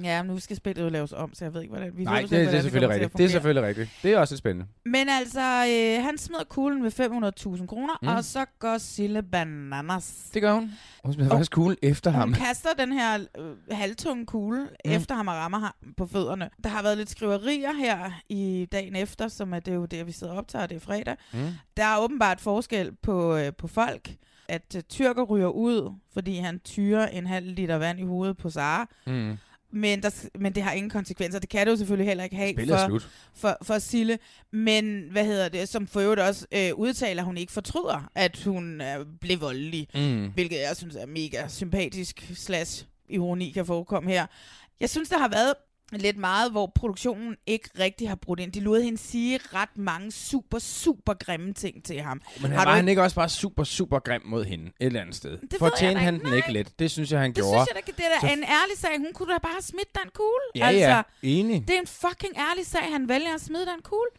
[0.02, 2.20] Ja, men nu skal spillet jo laves om, så jeg ved ikke, hvordan vi Nej,
[2.22, 3.18] ved, det, det, hvordan er selvfølgelig at rigtigt.
[3.18, 3.90] Det er selvfølgelig rigtigt.
[4.02, 4.66] Det er også lidt spændende.
[4.84, 6.90] Men altså, øh, han smider kuglen med
[7.60, 8.08] 500.000 kroner, Mm.
[8.08, 10.14] og så går Sille bananas.
[10.34, 10.70] Det gør hun.
[11.04, 12.28] Hun smider faktisk kuglen efter ham.
[12.28, 14.90] Hun kaster den her øh, halvtunge kugle Mm.
[14.90, 16.50] efter ham og rammer ham på fødderne.
[16.64, 20.06] Der har været lidt skriverier her i dagen efter, som er det er jo det,
[20.06, 21.16] vi sidder og optager, det er fredag.
[21.32, 21.38] Mm.
[21.76, 24.10] Der er åbenbart forskel på, øh, på folk,
[24.48, 28.50] at øh, tyrker ryger ud, fordi han tyrer en halv liter vand i hovedet på
[28.50, 28.88] Sara.
[29.06, 29.36] Mm.
[29.70, 31.38] Men, der, men det har ingen konsekvenser.
[31.38, 33.08] Det kan det jo selvfølgelig heller ikke have for, slut.
[33.34, 34.18] for, for Sille.
[34.52, 38.44] Men hvad hedder det, som for øvrigt også øh, udtaler, at hun ikke fortryder, at
[38.44, 39.88] hun øh, blev voldelig.
[39.94, 40.30] Mm.
[40.34, 44.26] Hvilket jeg synes er mega sympatisk, slash ironi kan forekomme her.
[44.80, 45.54] Jeg synes, der har været
[45.92, 48.52] lidt meget, hvor produktionen ikke rigtig har brudt ind.
[48.52, 52.20] De lod hende sige ret mange super, super grimme ting til ham.
[52.42, 54.72] Men Har han du var han ikke også bare super, super grim mod hende et
[54.80, 55.30] eller andet sted?
[55.30, 56.26] jeg Fortjente han ikke.
[56.26, 56.78] den ikke lidt?
[56.78, 57.50] Det synes jeg, han Det gjorde.
[57.58, 58.98] synes jeg da det er da en ærlig sag.
[58.98, 60.46] Hun kunne da bare have smidt den kugle.
[60.54, 61.02] Ja, altså, ja.
[61.22, 61.68] Enig.
[61.68, 64.10] Det er en fucking ærlig sag, han vælger at smide den kugle.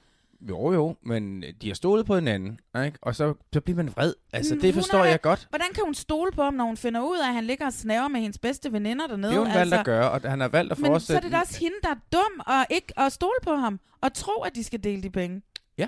[0.41, 2.99] Jo, jo, men de har stolet på hinanden, ikke?
[3.01, 4.13] og så, så bliver man vred.
[4.33, 5.47] Altså, Men det forstår er jeg godt.
[5.49, 7.73] Hvordan kan hun stole på ham, når hun finder ud af, at han ligger og
[7.73, 9.31] snaver med hendes bedste veninder dernede?
[9.33, 11.17] Det har hun valgt at gøre, og han har valgt at Altså, Men så fortsætte.
[11.17, 14.13] er det da også hende, der er dum og ikke at stole på ham, og
[14.13, 15.41] tro, at de skal dele de penge.
[15.77, 15.87] Ja,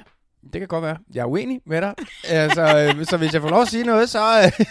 [0.53, 0.97] det kan godt være.
[1.13, 1.93] Jeg er uenig med dig.
[2.29, 4.19] altså, øh, så hvis jeg får lov at sige noget, så...
[4.45, 4.65] Øh,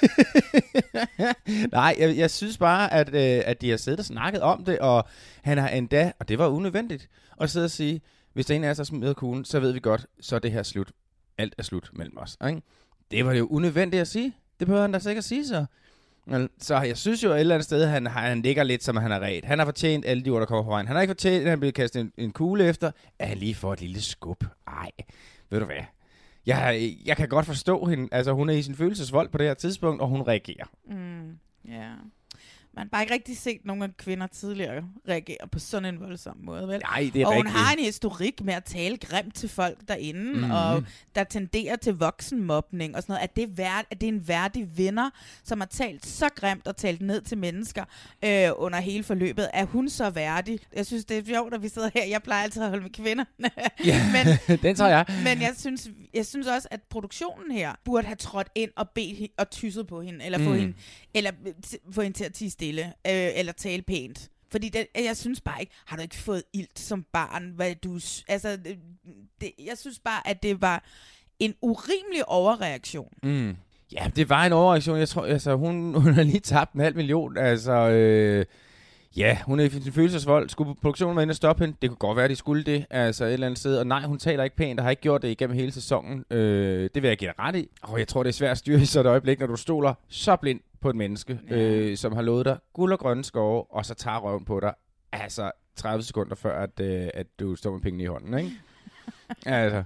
[1.72, 4.78] Nej, jeg, jeg synes bare, at, øh, at de har siddet og snakket om det,
[4.78, 5.08] og
[5.42, 7.08] han har endda, og det var unødvendigt,
[7.40, 8.00] at sidde og sige,
[8.32, 10.52] hvis der en af os, der smider kuglen, så ved vi godt, så er det
[10.52, 10.92] her slut.
[11.38, 12.36] Alt er slut mellem os.
[12.48, 12.62] Ikke?
[13.10, 14.32] Det var jo unødvendigt at sige.
[14.60, 15.66] Det behøver han da sikkert sige så.
[16.26, 19.10] Men- Så jeg synes jo et eller andet sted, han, han ligger lidt, som han
[19.10, 19.44] har ret.
[19.44, 20.86] Han har fortjent alle de ord, der kommer på vejen.
[20.86, 23.54] Han har ikke fortjent, at han bliver kastet en, en kugle efter, at han lige
[23.54, 24.44] får et lille skub.
[24.66, 24.90] Ej,
[25.50, 25.76] ved du hvad?
[26.46, 28.08] Jeg, jeg kan godt forstå hende.
[28.12, 30.64] Altså, hun er i sin følelsesvold på det her tidspunkt, og hun reagerer.
[30.88, 31.88] Mm, ja.
[32.74, 36.36] Man har bare ikke rigtig set nogen af kvinder tidligere reagere på sådan en voldsom
[36.42, 36.80] måde, vel?
[36.80, 37.56] Nej, det er og hun rigtigt.
[37.64, 40.50] har en historik med at tale grimt til folk derinde, mm.
[40.50, 43.22] og der tenderer til voksenmobning og sådan noget.
[43.24, 45.10] At det, er værd, at det er en værdig vinder,
[45.44, 47.84] som har talt så grimt og talt ned til mennesker
[48.24, 49.48] øh, under hele forløbet.
[49.54, 50.58] Er hun så værdig?
[50.76, 52.04] Jeg synes, det er sjovt, at vi sidder her.
[52.04, 53.24] Jeg plejer altid at holde med kvinder.
[53.84, 54.12] Ja,
[54.48, 55.04] men, den tager jeg.
[55.24, 59.30] Men jeg synes, jeg synes også, at produktionen her burde have trådt ind og bedt
[59.38, 60.58] og tysset på hende, eller få Mm.
[60.58, 60.74] hende,
[61.14, 61.30] eller
[61.92, 64.30] få hende til at tige stille, øh, eller tale pænt.
[64.50, 67.52] Fordi det, jeg synes bare ikke, har du ikke fået ilt som barn?
[67.56, 67.94] Hvad du,
[68.28, 68.76] altså, øh,
[69.40, 70.84] det, jeg synes bare, at det var
[71.38, 73.12] en urimelig overreaktion.
[73.22, 73.56] Mm.
[73.92, 74.98] Ja, det var en overreaktion.
[74.98, 77.38] Jeg tror, altså, hun, hun har lige tabt en halv million.
[77.38, 78.44] Altså, øh,
[79.16, 80.48] ja, hun er i sin følelsesvold.
[80.48, 81.76] Skulle produktionen være inde og stoppe hende?
[81.82, 82.86] Det kunne godt være, at de skulle det.
[82.90, 83.78] Altså, et eller andet sted.
[83.78, 86.24] Og nej, hun taler ikke pænt og har ikke gjort det igennem hele sæsonen.
[86.30, 87.68] Øh, det vil jeg give dig ret i.
[87.82, 89.94] Og jeg tror, det er svært at styre i sådan et øjeblik, når du stoler
[90.08, 91.56] så blind på et menneske, ja.
[91.56, 94.74] øh, som har lovet dig guld og grønne skove, og så tager røven på dig.
[95.12, 98.50] Altså, 30 sekunder før, at, øh, at du står med pengene i hånden, ikke?
[99.46, 99.84] altså.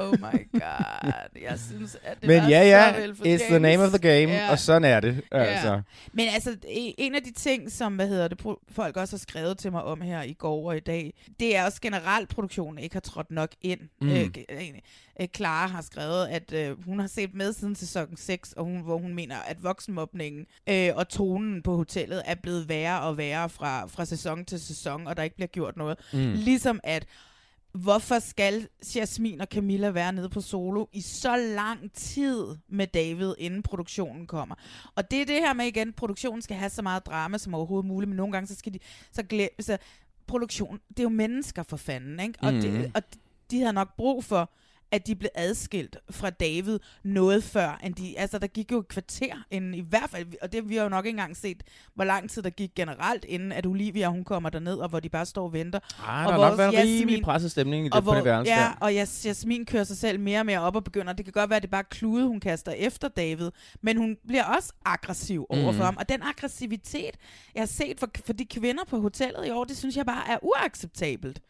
[0.00, 1.12] Oh my god.
[1.42, 3.42] Jeg synes, at det Men var ja, så ja, velfortjent.
[3.42, 4.50] it's the name of the game, Ja.
[4.50, 5.20] og sådan er det.
[5.32, 5.72] Altså.
[5.72, 5.80] Ja.
[6.12, 6.56] Men altså,
[6.98, 10.00] en af de ting, som hvad hedder det, folk også har skrevet til mig om
[10.00, 13.50] her i går og i dag, det er også generelt, produktionen ikke har trådt nok
[13.62, 13.80] ind.
[14.00, 14.08] Mm.
[14.10, 14.60] Øh, øh,
[15.20, 18.80] øh, Clara har skrevet, at øh, hun har set med siden sæson 6, og hun,
[18.80, 23.48] hvor hun mener, at voksenmobningen øh, og tonen på hotellet er blevet værre og værre
[23.48, 25.98] fra, fra sæson til sæson, og der ikke bliver gjort noget.
[26.12, 26.32] Mm.
[26.34, 27.04] Ligesom at
[27.82, 33.34] hvorfor skal Jasmin og Camilla være nede på solo i så lang tid med David,
[33.38, 34.54] inden produktionen kommer?
[34.94, 37.86] Og det er det her med igen, produktionen skal have så meget drama som overhovedet
[37.86, 38.78] muligt, men nogle gange så skal de,
[39.12, 39.78] så glemme, så
[40.26, 42.34] produktion, det er jo mennesker for fanden, ikke?
[42.42, 42.62] Og, Mhm.
[42.62, 43.02] det, og
[43.50, 44.50] de har nok brug for,
[44.92, 48.88] at de blev adskilt fra David noget før, end de, altså der gik jo et
[48.88, 51.62] kvarter, inden, i hvert fald, og det vi har jo nok ikke engang set,
[51.94, 55.08] hvor lang tid der gik generelt, inden at Olivia hun kommer derned, og hvor de
[55.08, 55.78] bare står og venter.
[56.08, 58.04] Ah, og der har hvor nok været Jasmin- rimelig presset stemning i det, og på
[58.04, 60.84] hvor, det værelse Ja, og Jas, Jasmin kører sig selv mere og mere op og
[60.84, 63.50] begynder, det kan godt være, at det er bare klude, hun kaster efter David,
[63.82, 65.80] men hun bliver også aggressiv over for Mhm.
[65.80, 67.16] ham, og den aggressivitet,
[67.54, 70.30] jeg har set for, for de kvinder på hotellet i år, det synes jeg bare
[70.30, 71.40] er uacceptabelt.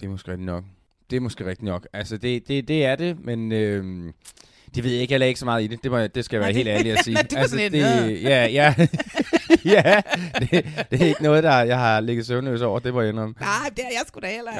[0.00, 0.64] Det er måske rigtigt nok.
[1.10, 1.86] Det er måske rigtigt nok.
[1.92, 3.52] Altså, det, det, det er det, men...
[3.52, 3.84] Øh,
[4.74, 5.82] det ved jeg ikke, jeg lagde ikke så meget i det.
[5.82, 7.16] Det, må, jeg- det skal jeg være helt det- ærlig at sige.
[7.16, 8.74] det var altså, sådan det, ja, ja.
[9.76, 10.00] ja,
[10.40, 10.50] det,
[10.90, 13.34] det er ikke noget, der jeg har ligget søvnløs over, det må jeg indrømme.
[13.40, 14.52] Nej, det er jeg sgu da heller.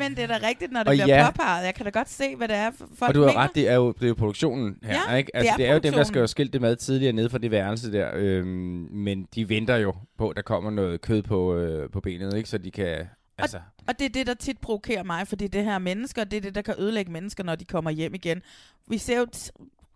[0.00, 1.30] Men det er da rigtigt, når det Og bliver ja.
[1.30, 1.64] påpeget.
[1.66, 3.68] Jeg kan da godt se, hvad det er, for folk Og du har ret, det
[3.68, 5.30] er jo, det er jo produktionen her, Ja, ikke?
[5.34, 7.30] det Altså, er det er, jo dem, der skal jo skilte det mad tidligere nede
[7.30, 8.08] fra det værelse der.
[8.14, 8.46] Øhm,
[8.92, 12.48] men de venter jo på, at der kommer noget kød på, øh, på benet, ikke?
[12.48, 12.96] Så de kan...
[13.42, 16.36] Altså, Og det er det, der tit provokerer mig, fordi det her er mennesker, det
[16.36, 18.42] er det, der kan ødelægge mennesker, når de kommer hjem igen.
[18.88, 19.26] Vi ser jo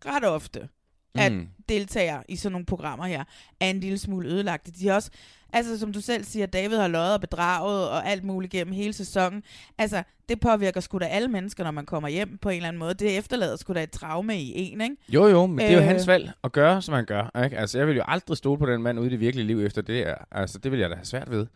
[0.07, 0.69] ret ofte,
[1.15, 1.47] at Mm.
[1.69, 3.25] deltagere i sådan nogle programmer her
[3.61, 4.73] er en lille smule ødelagte.
[4.73, 5.11] De har også,
[5.53, 8.93] altså som du selv siger, David har løjet og bedraget og alt muligt gennem hele
[8.93, 9.43] sæsonen.
[9.79, 12.79] Altså, det påvirker sgu da alle mennesker, når man kommer hjem på en eller anden
[12.79, 12.95] måde.
[12.95, 14.97] Det efterlader sgu da et traume i en, ikke?
[15.09, 15.85] Jo, jo, men det er jo Øh.
[15.85, 17.45] hans valg at gøre, som han gør.
[17.45, 17.59] Ikke?
[17.59, 19.83] Altså, jeg vil jo aldrig stole på den mand ude i det virkelige liv efter
[19.83, 20.15] det.
[20.31, 21.47] Altså, det vil jeg da have svært ved.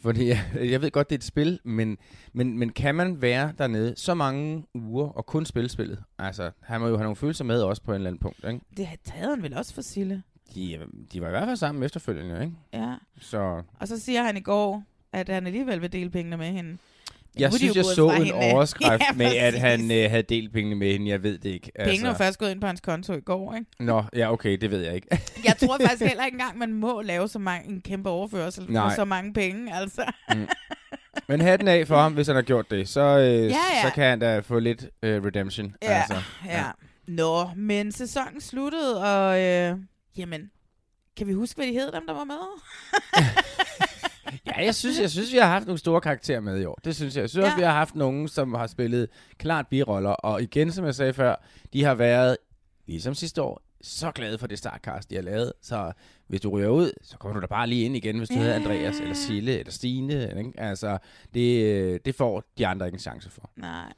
[0.00, 1.98] Fordi jeg, jeg ved godt, det er et spil, men,
[2.32, 6.02] men, men kan man være dernede så mange uger og kun spille spillet?
[6.18, 8.60] Altså, han må jo have nogle følelser med også på en eller anden punkt, ikke?
[8.76, 10.22] Det havde han vel også for Sille.
[10.54, 10.78] De,
[11.12, 12.56] de var i hvert fald sammen efterfølgende, ikke?
[12.72, 12.94] Ja.
[13.20, 16.78] Så Og så siger han i går, at han alligevel vil dele pengene med hende.
[17.38, 18.52] Jeg synes, jeg så en hinanden.
[18.54, 21.08] overskrift Ja, med, at han øh, havde delt pengene med hende.
[21.10, 21.72] Jeg ved det ikke.
[21.74, 21.90] Altså.
[21.90, 23.66] Pengene var først gået ind på hans konto i går, ikke?
[23.80, 25.08] Nå, ja, okay, det ved jeg ikke.
[25.44, 28.88] Jeg tror faktisk heller ikke engang, man må lave så mange, en kæmpe overførsel Nej.
[28.90, 30.04] for så mange penge, altså.
[30.34, 30.48] Mm.
[31.28, 33.54] Men hatten af for ham, hvis han har gjort det, så, øh, Ja, ja.
[33.82, 35.74] så kan han da få lidt øh, redemption.
[35.82, 36.22] Ja, altså.
[36.46, 36.64] ja.
[37.08, 39.76] Nå, men sæsonen sluttede, og øh,
[40.16, 40.50] jamen,
[41.16, 42.36] kan vi huske, hvad de hed, dem der var med?
[44.46, 46.78] Ja, jeg synes, jeg synes, vi har haft nogle store karakterer med i år.
[46.84, 47.20] Det synes jeg.
[47.22, 47.46] Jeg synes ja.
[47.46, 49.08] også, vi har haft nogen, som har spillet
[49.38, 50.10] klart biroller.
[50.10, 51.34] Og igen, som jeg sagde før,
[51.72, 52.36] de har været,
[52.86, 55.52] ligesom sidste år, så glade for det startcast, de har lavet.
[55.62, 55.92] Så
[56.26, 58.40] hvis du ryger ud, så kommer du da bare lige ind igen, hvis du Ja.
[58.40, 60.32] hedder Andreas, eller Sille, eller Stine.
[60.38, 60.52] Ikke?
[60.56, 60.98] Altså,
[61.34, 63.50] det, det får de andre ikke en chance for.
[63.56, 63.92] Nej.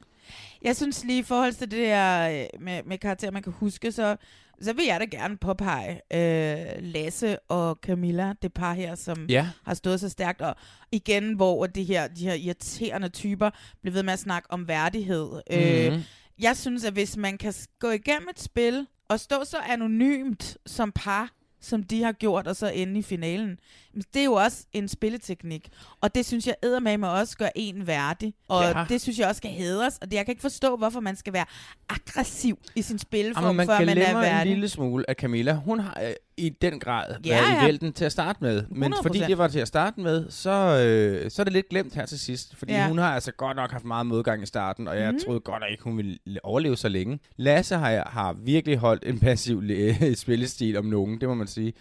[0.61, 3.91] Jeg synes lige i forhold til det der øh, med, med karakterer, man kan huske,
[3.91, 4.15] så,
[4.61, 9.47] så vil jeg da gerne påpege øh, Lasse og Camilla, det par her, som Ja.
[9.65, 10.41] har stået så stærkt.
[10.41, 10.55] Og
[10.91, 13.49] igen, hvor de her, de her irriterende typer
[13.81, 15.41] bliver ved med at snakke om værdighed.
[15.51, 16.03] Øh, Mhm.
[16.39, 20.91] jeg synes, at hvis man kan gå igennem et spil og stå så anonymt som
[20.91, 21.29] par,
[21.61, 23.59] som de har gjort, og så ende i finalen.
[23.93, 25.69] Men det er jo også en spilleteknik.
[26.01, 28.33] Og det synes jeg eddermame også gør en værdig.
[28.47, 28.85] Og Ja.
[28.89, 29.97] det synes jeg også skal hædres.
[30.01, 31.45] Og det, jeg kan ikke forstå, hvorfor man skal være
[31.89, 34.51] aggressiv i sin spilform, Jamen, man før man er glemmer en værdig.
[34.53, 37.63] lille smule, at Camilla, hun har øh, i den grad Ja, været ja.
[37.63, 38.63] i vælten til at starte med.
[38.69, 39.01] Men 100%.
[39.01, 40.49] fordi det var til at starte med, så,
[40.85, 42.55] øh, så er det lidt glemt her til sidst.
[42.55, 42.87] Fordi Ja.
[42.87, 45.19] hun har altså godt nok haft meget modgang i starten, og jeg Mhm.
[45.25, 47.19] troede godt nok ikke, hun ville overleve så længe.
[47.37, 49.63] Lasse har, har virkelig holdt en passiv
[50.15, 51.73] spillestil om nogen, det må man sige.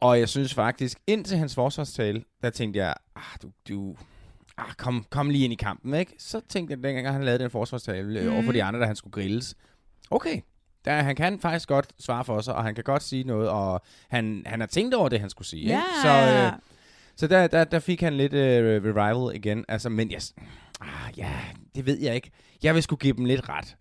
[0.00, 3.96] Og jeg synes faktisk, indtil hans forsvarstale, der tænkte jeg, ah, du, du,
[4.58, 6.12] ah, kom, kom lige ind i kampen, ikke?
[6.18, 8.32] Så tænkte jeg, dengang han lavede den forsvarstale mm.
[8.34, 9.54] over for de andre, da han skulle grilles.
[10.10, 10.40] Okay,
[10.84, 13.82] der, han kan faktisk godt svare for sig, og han kan godt sige noget, og
[14.08, 15.66] han, han har tænkt over det, han skulle sige.
[15.66, 16.00] Ja, ikke?
[16.02, 16.46] Så, ja.
[16.46, 16.52] øh,
[17.16, 19.64] så der, der, der fik han lidt øh, revival igen.
[19.68, 20.20] Altså, men jeg,
[20.80, 21.32] ah, ja,
[21.74, 22.30] det ved jeg ikke.
[22.62, 23.76] Jeg vil skulle give dem lidt ret.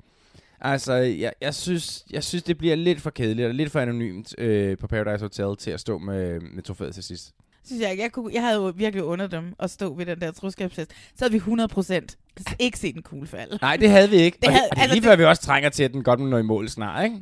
[0.62, 4.40] Altså, jeg, jeg, synes, jeg synes, det bliver lidt for kedeligt og lidt for anonymt
[4.40, 7.34] øh, på Paradise Hotel til at stå med, med trofæet til sidst.
[7.68, 10.32] Synes jeg, jeg, kunne, jeg havde jo virkelig under dem at stå ved den der
[10.32, 10.92] troskabstest.
[11.16, 13.60] Så havde vi 100% ikke set en kugle falde.
[13.62, 14.38] Nej, det havde vi ikke.
[14.42, 15.94] Det og, havde- det, og det altså, lige det- før, vi også trænger til, at
[15.94, 17.16] den godt må nå i mål snart, ikke?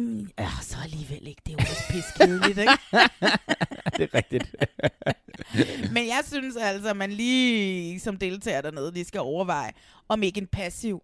[0.00, 1.42] Øh, ja, så alligevel ikke.
[1.46, 2.72] Det er jo også piskedeligt, ikke?
[3.96, 4.54] det er rigtigt.
[5.94, 9.70] Men jeg synes altså, at man lige som deltager dernede, lige skal overveje,
[10.08, 11.02] om ikke en passiv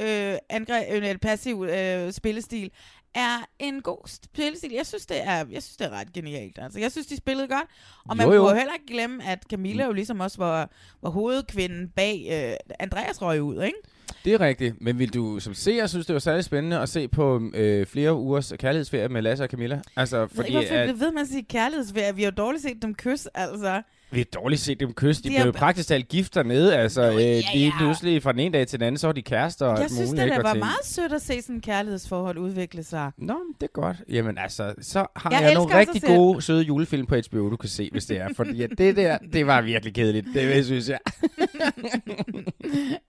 [0.00, 2.70] øh, angreb, øh, eller passiv øh, spillestil
[3.14, 4.70] er en god spillestil.
[4.72, 6.58] Jeg synes, det er, jeg synes, det er ret genialt.
[6.62, 7.64] Altså, jeg synes, de spillede godt.
[8.08, 8.42] Og man Jo, jo.
[8.42, 10.70] må heller ikke glemme, at Camilla jo ligesom også var,
[11.02, 13.78] var hovedkvinden bag øh, Andreas røg ud, ikke?
[14.24, 17.08] Det er rigtigt, men vil du som seer synes, det var særlig spændende at se
[17.08, 19.80] på øh, flere ugers kærlighedsferie med Lasse og Camilla?
[19.96, 22.16] Altså, Fordi, fordi hvorfor at, det ved man sige kærlighedsferie?
[22.16, 23.82] Vi har jo dårligt set dem kysse, altså.
[24.12, 25.22] Vi har dårligt set dem kysse.
[25.22, 26.76] De, De de blev er- jo praktisk talt gift dernede.
[26.76, 27.72] Altså, øh, ja, lige ja.
[27.78, 30.10] pludselig fra den ene dag til den anden, så var de kærester og Jeg synes,
[30.10, 30.24] muligt.
[30.24, 33.10] det der var meget sødt at se sådan et kærlighedsforhold udvikle sig.
[33.18, 33.96] Nå, det er godt.
[34.08, 37.68] Jamen altså, så har Jeg jeg, nogle rigtig gode, søde julefilm på HBO, du kan
[37.68, 38.28] se, hvis det er.
[38.36, 40.26] Fordi at det der, det var virkelig kedeligt.
[40.34, 40.98] Det synes jeg.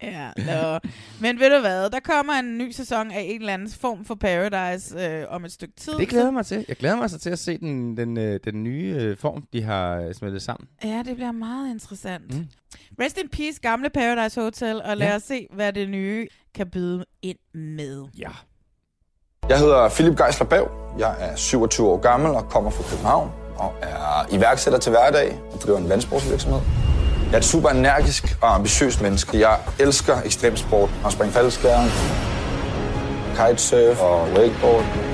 [0.04, 0.80] ja, nå.
[1.22, 4.16] Men ved du hvad, der kommer en ny sæson af en eller anden form for
[4.16, 5.94] Paradise øh, om et stykke tid.
[5.94, 6.66] Det glæder jeg mig til.
[6.68, 9.64] Jeg glæder mig så til at se den, den, øh, den nye øh, form, de
[9.64, 10.68] har øh, smeltet sammen.
[10.84, 12.34] Ja, det bliver meget interessant.
[12.34, 12.48] Mm.
[13.02, 15.16] Rest in peace, gamle Paradise Hotel, og lad Ja.
[15.16, 18.06] os se, hvad det nye kan byde ind med.
[18.18, 18.30] Ja.
[19.50, 20.72] Jeg hedder Philip Geisler Bav.
[21.00, 25.60] Jeg er 27 år gammel og kommer fra København og er iværksætter til hverdag og
[25.62, 26.62] driver en vandsportsvirksomhed.
[27.26, 29.40] Jeg er et super energisk og ambitiøst menneske.
[29.40, 31.88] Jeg elsker ekstremsport og springe faldskærm,
[33.38, 35.13] kitesurf og wakeboard.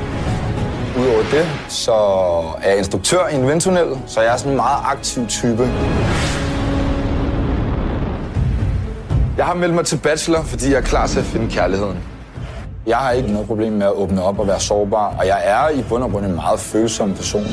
[0.98, 1.91] Udover det, så
[2.61, 5.64] er jeg instruktør i en vindtunnel, så jeg er sådan en meget aktiv type.
[9.38, 11.98] Jeg har meldt mig til bachelor, fordi jeg er klar til at finde kærligheden.
[12.88, 15.70] Jeg har ikke noget problem med at åbne op og være sårbar, og jeg er
[15.70, 17.45] i bund og grund en meget følsom person.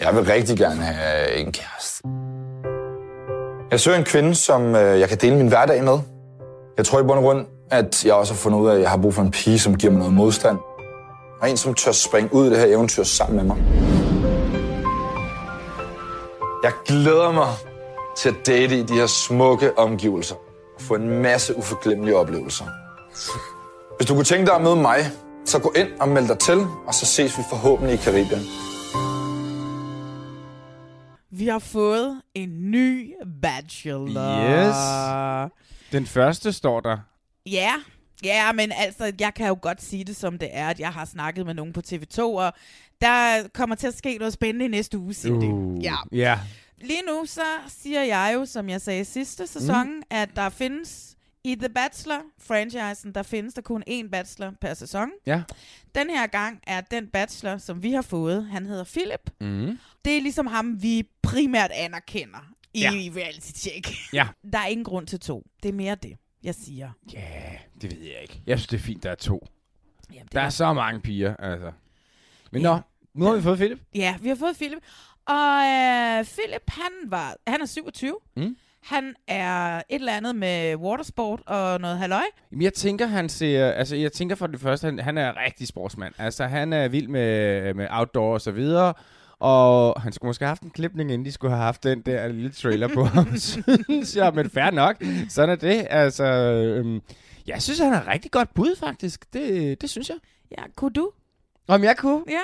[0.00, 2.02] Jeg vil rigtig gerne have en kæreste.
[3.70, 5.98] Jeg søger en kvinde, som øh, jeg kan dele min hverdag med.
[6.76, 8.90] Jeg tror i bund og grund, at jeg også har fundet ud af, at jeg
[8.90, 10.58] har brug for en pige, som giver mig noget modstand.
[11.44, 13.56] Og en, som tør springe ud i det her eventyr sammen med mig.
[16.62, 17.48] Jeg glæder mig
[18.16, 20.34] til at date i de her smukke omgivelser.
[20.76, 22.64] Og få en masse uforglemmelige oplevelser.
[23.96, 24.98] Hvis du kunne tænke dig at møde mig,
[25.44, 28.42] så gå ind og meld dig til, og så ses vi forhåbentlig i Karibien.
[31.30, 34.40] Vi har fået en ny Bachelor.
[34.50, 34.76] Yes.
[35.92, 36.98] Den første står der.
[37.46, 37.72] Ja,
[38.24, 41.04] ja, men altså, jeg kan jo godt sige det, som det er, at jeg har
[41.04, 42.52] snakket med nogen på TV2, og
[43.00, 45.82] der kommer til at ske noget spændende i næste uge, siger de.
[45.82, 45.96] Ja.
[46.12, 46.38] ja.
[46.78, 50.02] Lige nu, så siger jeg jo, som jeg sagde sidste sæson, mm.
[50.10, 55.08] at der findes i The Bachelor-franchisen, der findes der kun én bachelor per sæson.
[55.26, 55.42] Ja.
[55.94, 59.30] Den her gang er den bachelor, som vi har fået, han hedder Philip.
[59.40, 59.78] Mm.
[60.04, 62.90] Det er ligesom ham, vi primært anerkender i ja.
[62.90, 63.90] reality check.
[64.12, 64.28] Ja.
[64.52, 65.46] Der er ingen grund til to.
[65.62, 66.90] Det er mere det, jeg siger.
[67.12, 67.20] Ja,
[67.82, 68.42] det ved jeg ikke.
[68.46, 69.46] Jeg synes, det er fint, der er to.
[70.12, 71.72] Jamen, Der er så mange piger, altså.
[72.52, 72.78] Men nå,
[73.14, 73.78] nu har vi fået Philip.
[73.94, 74.78] Ja, vi har fået Philip.
[75.26, 78.16] Og øh, Philip, han, var, han er 27.
[78.36, 78.56] Mm.
[78.82, 82.22] Han er et eller andet med watersport og noget halløj.
[82.52, 85.68] Jamen, jeg tænker, han ser, altså, jeg tænker for det første, han, han er rigtig
[85.68, 86.14] sportsmand.
[86.18, 88.94] Altså, han er vild med, med outdoor og så videre.
[89.38, 92.28] Og han skulle måske have haft en klipning, inden de skulle have haft den der
[92.28, 93.36] lille trailer på ham,
[93.86, 94.32] synes jeg.
[94.34, 94.96] Men fair nok.
[95.28, 95.86] Sådan er det.
[95.90, 97.00] Altså, øhm,
[97.46, 99.32] jeg synes, han er rigtig godt bud, faktisk.
[99.32, 100.16] Det, det synes jeg.
[100.50, 101.10] Ja, kunne du?
[101.68, 102.24] Om jeg kunne?
[102.28, 102.40] Ja.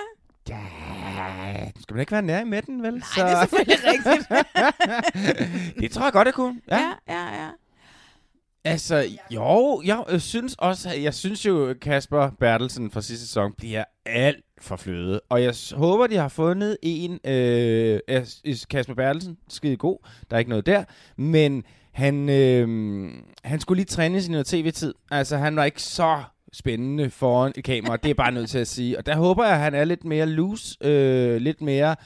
[0.48, 2.92] Ja, skal man ikke være nær med den, vel?
[2.92, 4.28] Nej, det er selvfølgelig rigtigt.
[5.80, 6.60] det tror jeg godt, jeg kunne.
[6.70, 6.78] Ja.
[6.78, 7.48] Ja, ja, ja.
[8.64, 14.44] Altså, jo, jeg synes også, jeg synes jo, Kasper Bertelsen fra sidste sæson bliver alt
[14.60, 15.20] for fløde.
[15.28, 18.00] Og jeg håber, de har fundet en, øh,
[18.70, 19.98] Kasper Bertelsen, skide god,
[20.30, 20.84] der er ikke noget der,
[21.16, 22.68] men han, øh,
[23.44, 24.94] han skulle lige træne sin noget tv-tid.
[25.10, 26.22] Altså, han var ikke så
[26.52, 28.98] spændende foran et kamera, det er bare nødt til at sige.
[28.98, 31.96] Og der håber jeg, at han er lidt mere loose, øh, lidt mere...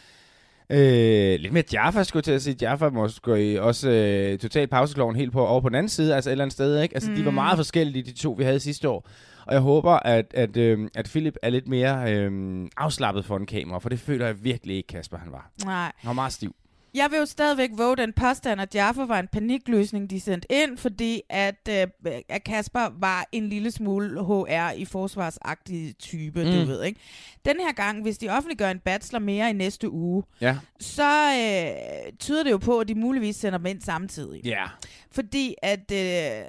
[0.70, 2.57] Øh, lidt mere Jaffa, skulle jeg til at sige.
[2.61, 6.32] Jaffa måske også øh, totalt pausekloven helt på over på den anden side, altså et
[6.32, 6.95] eller andet sted, ikke?
[6.95, 7.16] Altså, mm.
[7.16, 7.35] de var Mm.
[7.35, 9.09] meget forskellige, de to, vi havde sidste år.
[9.47, 12.31] Og jeg håber, at, at, øh, at Philip er lidt mere øh,
[12.77, 15.51] afslappet for en kamera, for det føler jeg virkelig ikke, Kasper, han var.
[15.65, 15.93] Nej.
[15.97, 16.55] Han var meget stiv.
[16.94, 20.78] Jeg vil jo stadigvæk våge den påstand, at Jaffa var en panikløsning, de sendte ind,
[20.78, 21.86] fordi at, øh,
[22.28, 26.50] at Kasper var en lille smule HR i forsvarsagtig type, mm.
[26.50, 27.00] Du ved, ikke?
[27.44, 30.56] Den her gang, hvis de offentliggør en bachelor mere i næste uge, Ja.
[30.80, 34.40] så øh, tyder det jo på, at de muligvis sender dem ind samtidig.
[34.44, 34.64] Ja.
[35.12, 36.44] Fordi at øh,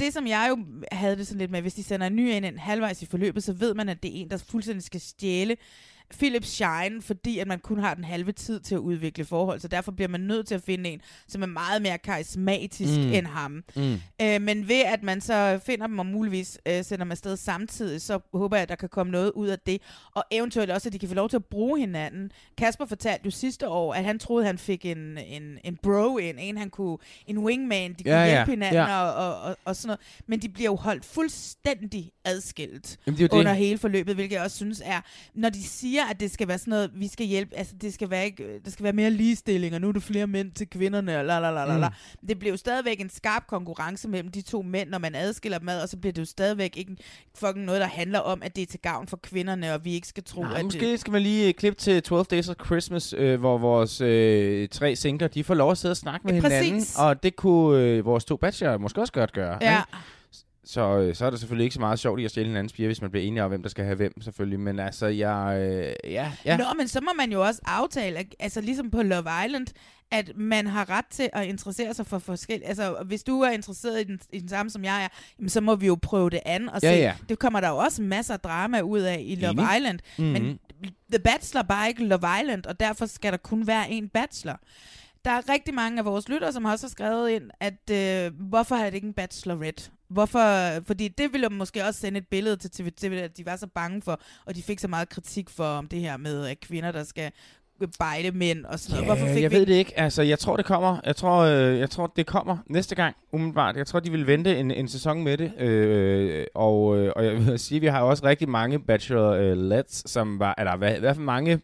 [0.00, 0.58] det, som jeg jo
[0.92, 3.44] havde det sådan lidt med, hvis de sender en ny ind en halvvejs i forløbet,
[3.44, 5.56] så ved man, at det er en, der fuldstændig skal stjæle
[6.18, 9.68] Philip Shine, fordi at man kun har den halve tid til at udvikle forhold, så
[9.68, 13.12] derfor bliver man nødt til at finde en, som er meget mere karismatisk Mm.
[13.12, 13.64] end ham.
[13.76, 14.00] Mm.
[14.22, 18.00] Øh, men ved at man så finder dem og muligvis øh, sender dem afsted samtidig,
[18.02, 19.82] så håber jeg, at der kan komme noget ud af det.
[20.14, 22.30] Og eventuelt også, at de kan få lov til at bruge hinanden.
[22.58, 26.18] Kasper fortalte jo sidste år, at han troede, at han fik en, en, en bro
[26.18, 29.02] ind, en han kunne, en wingman, de kunne Ja, ja, hjælpe hinanden ja.
[29.02, 30.00] og, og, og, og sådan noget.
[30.26, 33.38] Men de bliver jo holdt fuldstændig adskilt Jamen, det er jo det.
[33.38, 35.00] under hele forløbet, hvilket jeg også synes er,
[35.34, 38.10] når de siger, at det skal være sådan noget, vi skal hjælpe, altså det skal
[38.10, 41.18] være, ikke, der skal være mere ligestilling, og nu er der flere mænd til kvinderne,
[41.18, 41.88] og la la la la la.
[41.88, 42.26] Mm.
[42.28, 45.68] Det bliver jo stadigvæk en skarp konkurrence mellem de to mænd, når man adskiller dem
[45.68, 46.96] ad, og så bliver det jo stadigvæk ikke
[47.34, 50.08] fucking noget, der handler om, at det er til gavn for kvinderne, og vi ikke
[50.08, 51.00] skal tro, Nej, at måske det...
[51.00, 55.28] skal man lige klippe til 12 Days of Christmas, øh, hvor vores øh, tre singler,
[55.28, 56.72] de får lov at sidde og snakke med Ja, hinanden.
[56.80, 56.96] præcis.
[56.98, 59.58] Og det kunne øh, vores to bachelorer måske også godt gøre.
[59.60, 59.78] Ja.
[59.78, 59.82] Ikke?
[60.70, 62.88] Så, øh, så er det selvfølgelig ikke så meget sjovt i at stjæle hinandens piger,
[62.88, 64.60] hvis man bliver enige om, hvem der skal have hvem, selvfølgelig.
[64.60, 65.56] Men altså, jeg...
[65.60, 66.56] Øh, ja, ja.
[66.56, 69.66] Nå, men så må man jo også aftale, altså ligesom på Love Island,
[70.10, 72.68] at man har ret til at interessere sig for forskellige...
[72.68, 75.60] Altså, hvis du er interesseret i den, i den samme, som jeg er, jamen, så
[75.60, 76.86] må vi jo prøve det an og se.
[76.86, 77.14] ja.
[77.28, 79.76] Det kommer der jo også masser af drama ud af i Love Enig.
[79.76, 79.98] Island.
[80.18, 80.26] Mhm.
[80.26, 80.58] Men
[81.12, 84.60] The Bachelor bare ikke Love Island, og derfor skal der kun være en bachelor.
[85.24, 88.74] Der er rigtig mange af vores lyttere, som også har skrevet ind, at øh, hvorfor
[88.74, 89.90] har det ikke en bachelorette?
[90.10, 90.80] Hvorfor?
[90.86, 94.02] Fordi det ville måske også sende et billede til TV, at de var så bange
[94.02, 97.04] for, og de fik så meget kritik for om det her med at kvinder, der
[97.04, 97.32] skal
[97.98, 99.06] bejle mænd og sådan noget.
[99.18, 99.98] Hvorfor fik jeg vi ved det ikke.
[100.00, 101.00] Altså, jeg tror, det kommer.
[101.04, 103.76] Jeg tror, øh, jeg tror, det kommer næste gang, umiddelbart.
[103.76, 105.52] Jeg tror, de vil vente en, en sæson med det.
[105.60, 110.54] Øh, og, øh, og jeg vil sige, vi har også rigtig mange bachelor-lets, som var,
[110.58, 111.60] eller hvad- i hvert fald mange,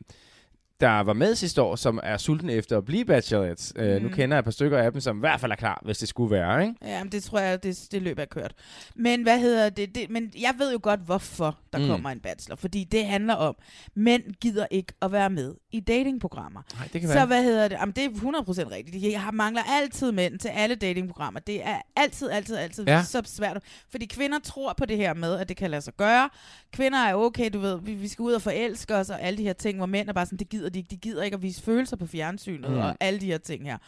[0.80, 3.72] der var med sidste år, som er sultne efter at blive bachelorettes.
[3.76, 3.82] Mm.
[3.82, 4.14] Øh, nu Mm.
[4.14, 6.08] kender jeg et par stykker af dem, som i hvert fald er klar, hvis det
[6.08, 6.74] skulle være, ikke?
[6.82, 8.52] Ja, men det tror jeg, det, det løb er kørt.
[8.94, 10.10] Men hvad hedder det, det?
[10.10, 11.84] Men jeg ved jo godt, hvorfor der Mm.
[11.84, 11.90] mm.
[11.90, 12.56] kommer en bachelor.
[12.56, 13.56] Fordi det handler om,
[13.94, 16.62] mænd gider ikke at være med i datingprogrammer.
[16.74, 17.26] Nej, det kan Så være.
[17.26, 17.76] hvad hedder det?
[17.80, 19.02] Jamen, det er 100% rigtigt.
[19.02, 21.40] De har, mangler altid mænd til alle datingprogrammer.
[21.40, 23.02] Det er altid, altid, altid ja.
[23.02, 23.58] så svært.
[23.90, 26.30] Fordi kvinder tror på det her med, at det kan lade sig gøre.
[26.72, 29.42] Kvinder er okay, du ved, vi, vi skal ud og forelske os og alle de
[29.42, 30.90] her ting, hvor mænd er bare sådan, det gider de ikke.
[30.90, 32.78] De gider ikke at vise følelser på fjernsynet Mm.
[32.78, 33.78] og alle de her ting her.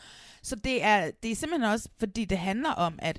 [0.43, 3.19] Så det er, det er simpelthen også, fordi det handler om, at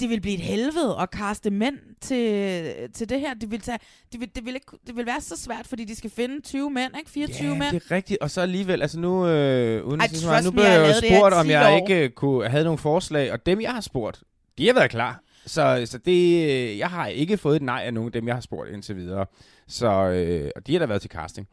[0.00, 3.34] det vil blive et helvede at kaste mænd til, til det her.
[3.34, 3.78] Det vil, tage,
[4.12, 6.70] det, vil, det, vil ikke, det vil være så svært, fordi de skal finde 20
[6.70, 7.10] mænd, ikke?
[7.10, 7.74] 24 Ja, mænd.
[7.74, 8.20] det er rigtigt.
[8.20, 10.06] Og så alligevel, altså nu, øh, uden Ej,
[10.38, 11.88] at nu blev jeg jo spurgt, om 10 jeg år.
[11.88, 14.22] ikke kunne have nogle forslag, og dem, jeg har spurgt,
[14.58, 15.22] de har været klar.
[15.46, 18.34] Så, så det, øh, jeg har ikke fået et nej af nogen af dem, jeg
[18.36, 19.26] har spurgt indtil videre.
[19.68, 21.48] Så, øh, og de har da været til casting.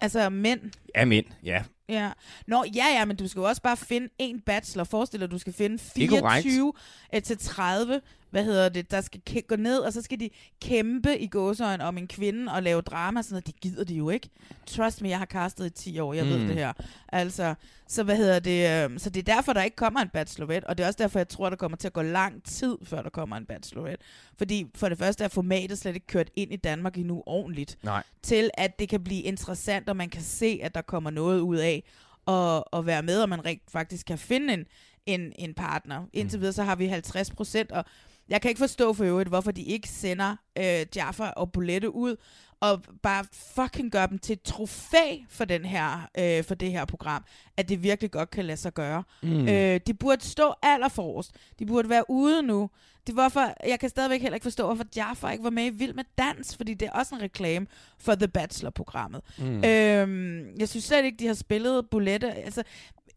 [0.00, 0.60] Altså mænd.
[0.94, 1.62] Ja, mænd, ja.
[1.88, 2.10] Ja.
[2.46, 4.84] Nå, ja, ja, men du skal jo også bare finde en bachelor.
[4.84, 6.42] Forestil dig, du skal finde Det er korrekt.
[6.42, 6.72] 24
[7.12, 8.00] eh, til 30,
[8.36, 10.30] hvad hedder det, der skal kæ- gå ned, og så skal de
[10.62, 13.46] kæmpe i gåsøjen om en kvinde og lave drama, sådan noget.
[13.46, 14.28] Det gider de jo ikke.
[14.66, 16.30] Trust me, jeg har castet i 10 år, jeg mm.
[16.30, 16.46] ved Mm.
[16.46, 16.72] det her.
[17.08, 17.54] Altså,
[17.88, 20.78] så hvad hedder det, øh, så det er derfor, der ikke kommer en bachelorette, og
[20.78, 23.10] det er også derfor, jeg tror, der kommer til at gå lang tid, før der
[23.10, 24.04] kommer en bachelorette.
[24.38, 28.02] Fordi for det første er formatet slet ikke kørt ind i Danmark endnu ordentligt Nej.
[28.22, 31.56] til at det kan blive interessant, og man kan se, at der kommer noget ud
[31.56, 31.82] af
[32.28, 34.64] at, at være med, og man rigt faktisk kan finde en,
[35.06, 36.02] en, en partner.
[36.12, 37.84] Indtil videre så har vi 50 procent, og
[38.28, 42.16] jeg kan ikke forstå for øvrigt, hvorfor de ikke sender øh, Jaffa og Bolette ud,
[42.60, 46.84] og bare fucking gør dem til et trofæ for, den her, øh, for det her
[46.84, 47.24] program,
[47.56, 49.02] at det virkelig godt kan lade sig gøre.
[49.22, 49.48] Mm.
[49.48, 51.32] Øh, de burde stå allerforrest.
[51.58, 52.70] De burde være ude nu.
[53.06, 55.94] Det hvorfor, jeg kan stadigvæk heller ikke forstå, hvorfor Jaffa ikke var med i Vild
[55.94, 57.66] med Dans, fordi det er også en reklame
[57.98, 59.20] for The Bachelor-programmet.
[59.38, 59.64] Mm.
[59.64, 62.32] Øhm, jeg synes slet ikke, de har spillet Bolette.
[62.32, 62.62] Altså,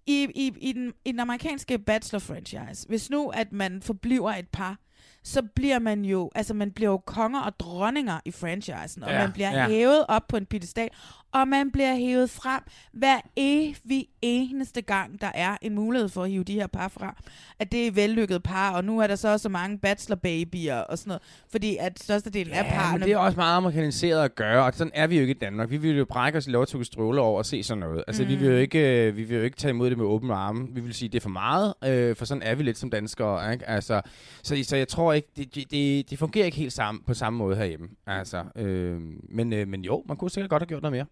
[0.06, 4.78] i, i, i, den, I den amerikanske Bachelor-franchise, hvis nu, at man forbliver et par,
[5.24, 9.20] så bliver man jo, altså man bliver jo konger og dronninger i franchisen, og Ja,
[9.20, 9.68] man bliver ja.
[9.68, 10.90] hævet op på en pedestal,
[11.32, 12.62] og man bliver hævet frem
[12.94, 17.14] hver evig eneste gang, der er en mulighed for at hive de her par frem.
[17.60, 20.98] At det er vellykket par, og nu er der så også så mange bachelor-babyer og
[20.98, 23.00] sådan noget, fordi at størstedelen af Ja, parerne...
[23.00, 25.38] men det er også meget amerikaniseret at gøre, og sådan er vi jo ikke i
[25.38, 25.70] Danmark.
[25.70, 28.04] Vi vil jo brække os i lov til at stråle over og se sådan noget.
[28.08, 28.30] Altså, mm.
[28.30, 30.68] vi, vil jo ikke, øh, vi vil jo ikke tage imod det med åbne arme.
[30.72, 33.54] Vi vil sige, det er for meget, øh, for sådan er vi lidt som danskere.
[33.54, 33.70] Ikke?
[33.70, 34.02] Altså,
[34.44, 37.38] så, så jeg tror ikke, det, det, det, det fungerer ikke helt sammen, på samme
[37.38, 37.88] måde herhjemme.
[38.08, 41.06] Altså, øh, men, øh, men jo, man kunne sikkert godt have gjort noget mere.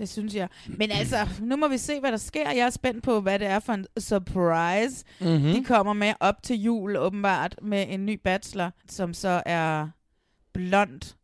[0.00, 0.48] Det synes jeg.
[0.78, 2.50] Men altså, nu må vi se, hvad der sker.
[2.50, 5.04] Jeg er spændt på, hvad det er for en surprise.
[5.20, 5.52] Mhm.
[5.54, 9.88] De kommer med op til jul, åbenbart, med en ny bachelor, som så er
[10.52, 11.14] blond,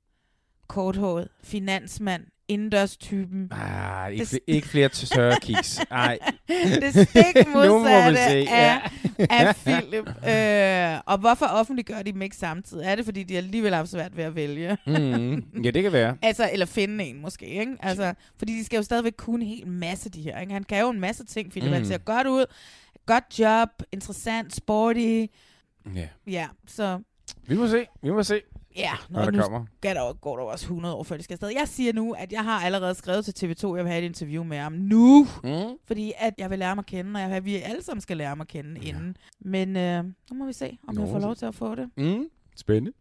[0.66, 3.48] korthåret, finansmand, indendørstypen.
[3.52, 5.80] Ah, ikke, Det- ikke flere tørre kiks.
[5.90, 6.18] Nej.
[6.82, 9.26] det stik modsatte se, af, ja.
[9.30, 10.08] af Philip.
[10.28, 12.86] Øh, og hvorfor offentliggør de dem ikke samtidig?
[12.86, 14.76] Er det, fordi de alligevel har svært ved at vælge?
[14.86, 16.16] Mm, ja, det kan være.
[16.22, 17.76] altså, eller finde en måske, ikke?
[17.80, 20.40] Altså, fordi de skal jo stadigvæk kunne en hel masse, de her.
[20.40, 20.52] Ikke?
[20.52, 21.68] Han kan jo en masse ting, Philip.
[21.68, 21.74] Mm.
[21.74, 22.44] Han ser godt ud.
[23.06, 23.68] Godt job.
[23.92, 24.54] Interessant.
[24.54, 25.24] Sporty.
[25.94, 26.08] Ja.
[26.26, 26.98] Ja, så...
[27.48, 27.86] Vi må se.
[28.02, 28.40] Vi må se.
[28.76, 29.64] Ja, Når der nu kommer.
[29.78, 31.48] Skal der, går der også 100 år, før de skal afsted.
[31.48, 34.06] Jeg siger nu, at jeg har allerede skrevet til TV2, at jeg vil have et
[34.08, 35.26] interview med ham nu.
[35.44, 35.50] Mm.
[35.86, 38.00] Fordi at jeg vil lære ham at kende, og jeg vil, at vi alle sammen
[38.00, 38.88] skal lære ham at kende ja.
[38.88, 39.16] inden.
[39.40, 41.90] Men øh, nu må vi se, om Nå, jeg får lov til at få det.
[41.96, 42.24] Mm.
[42.56, 42.92] Spændende.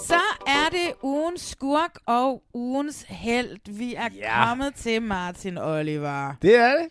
[0.00, 3.72] Så er det ugens skurk og ugens held.
[3.76, 4.48] Vi er Ja.
[4.48, 6.34] kommet til Martin Oliver.
[6.42, 6.88] Det er det.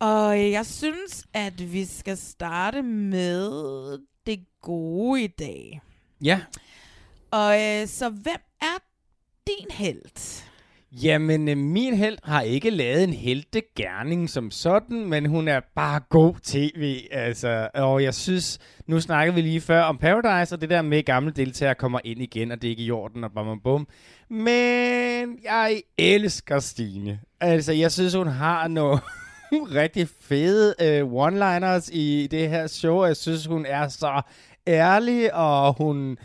[0.00, 5.80] Og jeg synes, at vi skal starte med det gode i dag.
[6.24, 6.40] Ja.
[7.32, 8.78] Og øh, så hvem er
[9.46, 10.42] din held?
[10.92, 16.00] Jamen, øh, min held har ikke lavet en heltegærning som sådan, men hun er bare
[16.08, 17.68] god tv, altså.
[17.74, 21.06] Og jeg synes, nu snakkede vi lige før om Paradise, og det der med at
[21.06, 23.88] gamle deltagere kommer ind igen, og det er ikke i orden, og bum, bum, bum.
[24.30, 27.20] Men jeg elsker Stine.
[27.40, 29.00] Altså, jeg synes, hun har nogle
[29.80, 33.04] rigtig fede øh, one-liners i det her show.
[33.04, 34.22] Jeg synes, hun er så
[34.66, 36.18] ærlig, og hun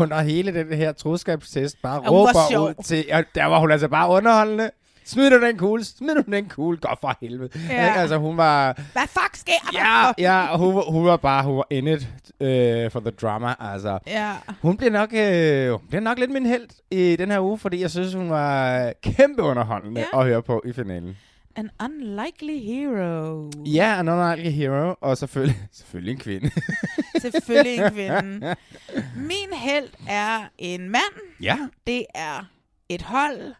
[0.00, 3.04] under hele den her troskabstest bare Og var råber ud til...
[3.08, 4.70] Ja, der var hun altså bare underholdende.
[5.06, 7.48] Smid du den kugle, smid du den kugle, godt for helvede.
[7.70, 7.84] Ja.
[7.84, 7.92] Ja.
[8.00, 8.72] Altså, hun var...
[8.92, 9.78] Hvad fuck sker der?
[9.78, 12.02] Ja, ja og hun, hun var bare, hun var in it
[12.40, 13.98] uh, for the drama, altså.
[14.06, 14.32] Ja.
[14.62, 17.80] Hun bliver nok, øh, hun bliver nok lidt min held i den her uge, fordi
[17.80, 20.20] jeg synes, hun var kæmpe underholdende Ja.
[20.20, 21.16] at høre på i finalen.
[21.56, 23.50] An unlikely hero.
[23.66, 26.50] Ja, en unlikely hero, og selvfølgelig, selvfølgelig en kvinde.
[27.22, 28.54] Selvfølgelig en kvinde.
[29.28, 31.14] Min held er en mand.
[31.40, 31.58] Ja.
[31.86, 32.44] Det er
[32.88, 33.54] et hold.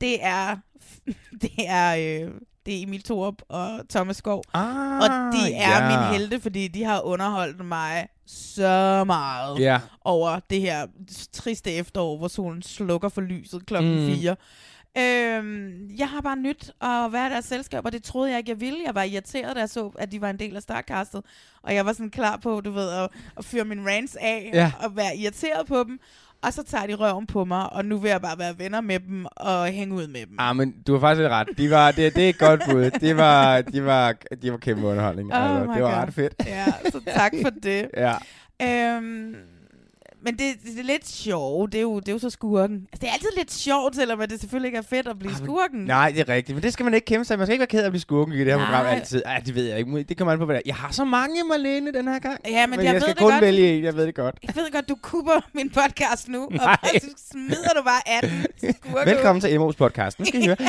[0.00, 0.56] Det er
[1.40, 2.30] det er øh,
[2.66, 4.42] det er Emil Thorup og Thomas Skov.
[4.54, 5.88] Ah, og de er ja.
[6.10, 9.80] min helte, fordi de har underholdt mig så meget Ja.
[10.04, 10.86] over det her
[11.32, 14.14] triste efterår, hvor solen slukker for lyset klokken Mm.
[14.16, 14.36] 4.
[14.98, 18.60] Øhm, jeg har bare nyt at være deres selskab, og det troede jeg ikke, jeg
[18.60, 18.78] ville.
[18.86, 21.22] Jeg var irriteret, da jeg så, at de var en del af Starcastet.
[21.62, 23.08] Og jeg var sådan klar på, du ved, at,
[23.38, 24.72] at fyre min rants af Ja.
[24.80, 26.00] og være irriteret på dem.
[26.42, 29.00] Og så tager de røven på mig, og nu vil jeg bare være venner med
[29.00, 30.36] dem og hænge ud med dem.
[30.38, 31.48] Ah, men du har faktisk lidt ret.
[31.58, 32.90] De var, det, det er et godt bud.
[33.00, 35.32] Det var, de var, de var kæmpe underholdning.
[35.34, 35.98] Oh altså, det var God.
[35.98, 36.34] ret fedt.
[36.46, 37.88] Ja, så tak for det.
[37.96, 38.14] ja.
[38.96, 39.34] Øhm,
[40.26, 41.72] men det, det er lidt sjovt.
[41.72, 42.76] Det er, jo, det er jo så skurken.
[42.92, 45.80] Altså, det er altid lidt sjovt, selvom det selvfølgelig ikke er fedt at blive skurken.
[45.84, 46.56] Nej, det er rigtigt.
[46.56, 47.38] Men det skal man ikke kæmpe sig.
[47.38, 48.66] Man skal ikke være ked af at blive skurken i det her Nej.
[48.66, 49.22] program altid.
[49.26, 50.02] Ej, det ved jeg ikke.
[50.02, 50.60] Det kommer an på, hvad.
[50.66, 52.40] Jeg har så mange, Marlene, den her gang.
[52.48, 53.40] Ja, men jeg jeg ved skal det kun godt.
[53.40, 53.84] vælge en.
[53.84, 54.34] Jeg ved det godt.
[54.46, 56.76] Jeg ved godt, du kupper min podcast nu, og Nej.
[56.98, 60.18] så smider du bare 18 skurke Velkommen til Emos podcast.
[60.18, 60.56] Nu skal I høre.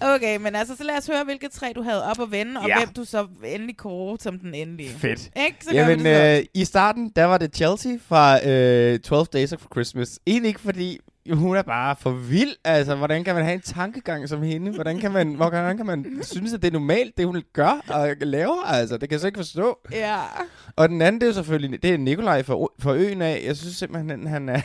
[0.00, 2.68] Okay, men altså, så lad os høre, hvilke tre du havde op at vende, og
[2.68, 2.78] Ja.
[2.78, 4.90] hvem du så endelig kårer som den endelige.
[4.90, 5.30] Fedt.
[5.46, 5.56] Ikke?
[5.60, 10.18] Så Jamen, øh, i starten, der var det Chelsea fra øh, 12 Days of Christmas.
[10.26, 10.98] Egentlig ikke, fordi
[11.32, 12.56] hun er bare for vild.
[12.64, 14.72] Altså, hvordan kan man have en tankegang som hende?
[14.72, 18.16] Hvordan kan man, hvordan kan man synes, at det er normalt, det hun gør og
[18.20, 18.66] laver?
[18.66, 19.78] Altså, det kan jeg så ikke forstå.
[19.92, 20.18] Ja.
[20.76, 23.42] Og den anden, det er jo selvfølgelig, det er Nikolaj for, for øen af.
[23.46, 24.60] Jeg synes simpelthen, han er...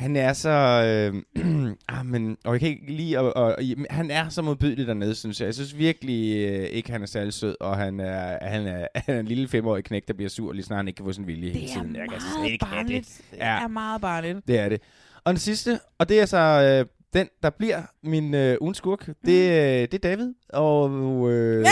[0.00, 0.50] Han er så...
[0.50, 1.22] Øh,
[1.98, 3.18] ah, men, og jeg kan ikke lide...
[3.18, 3.56] Og, og,
[3.90, 5.46] han er så modbydelig dernede, synes jeg.
[5.46, 9.14] Jeg synes virkelig øh, ikke, han er særlig sød, og han er, han er, han
[9.14, 11.26] er en lille femårig knæk, der bliver sur, lige snart han ikke kan få sin
[11.26, 11.96] vilje hele Det er tiden.
[11.96, 12.84] Jeg kan slet ikke have det.
[12.86, 13.20] barnligt.
[13.30, 14.38] Det er meget barnligt.
[14.48, 14.82] Det er det.
[15.24, 19.06] Og den sidste, og det er så øh, den, der bliver min øh, ugens skurk,
[19.06, 20.34] det, øh, det er David.
[20.48, 20.90] Og
[21.32, 21.66] øh,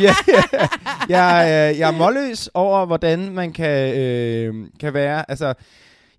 [0.00, 0.44] ja, ja,
[1.08, 5.30] jeg, øh, jeg er målløs over, hvordan man kan, øh, kan være.
[5.30, 5.54] Altså,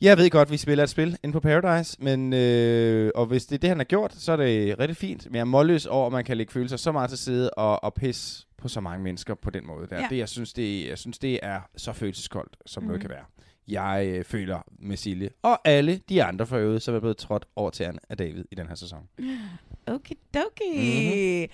[0.02, 3.56] jeg ved godt, vi spiller et spil inde på Paradise, men, øh, og hvis det
[3.56, 5.26] er det, han har gjort, så er det rigtig fint.
[5.26, 7.84] Men jeg er målløs over, at man kan lægge følelser så meget til side og,
[7.84, 9.88] og pisse på så mange mennesker på den måde.
[9.90, 10.00] Der.
[10.02, 10.08] Ja.
[10.10, 12.88] Det, jeg, synes, det, jeg synes, det er så følelseskoldt, som mm.
[12.88, 13.08] noget Mhm.
[13.10, 13.26] kan være.
[13.68, 17.46] Jeg øh, føler med Silje, og alle de andre for øvrigt, som er blevet trådt
[17.56, 19.00] over tæerne af David i den her sæson.
[19.88, 20.74] Okidoki.
[20.76, 21.48] Mm-hmm.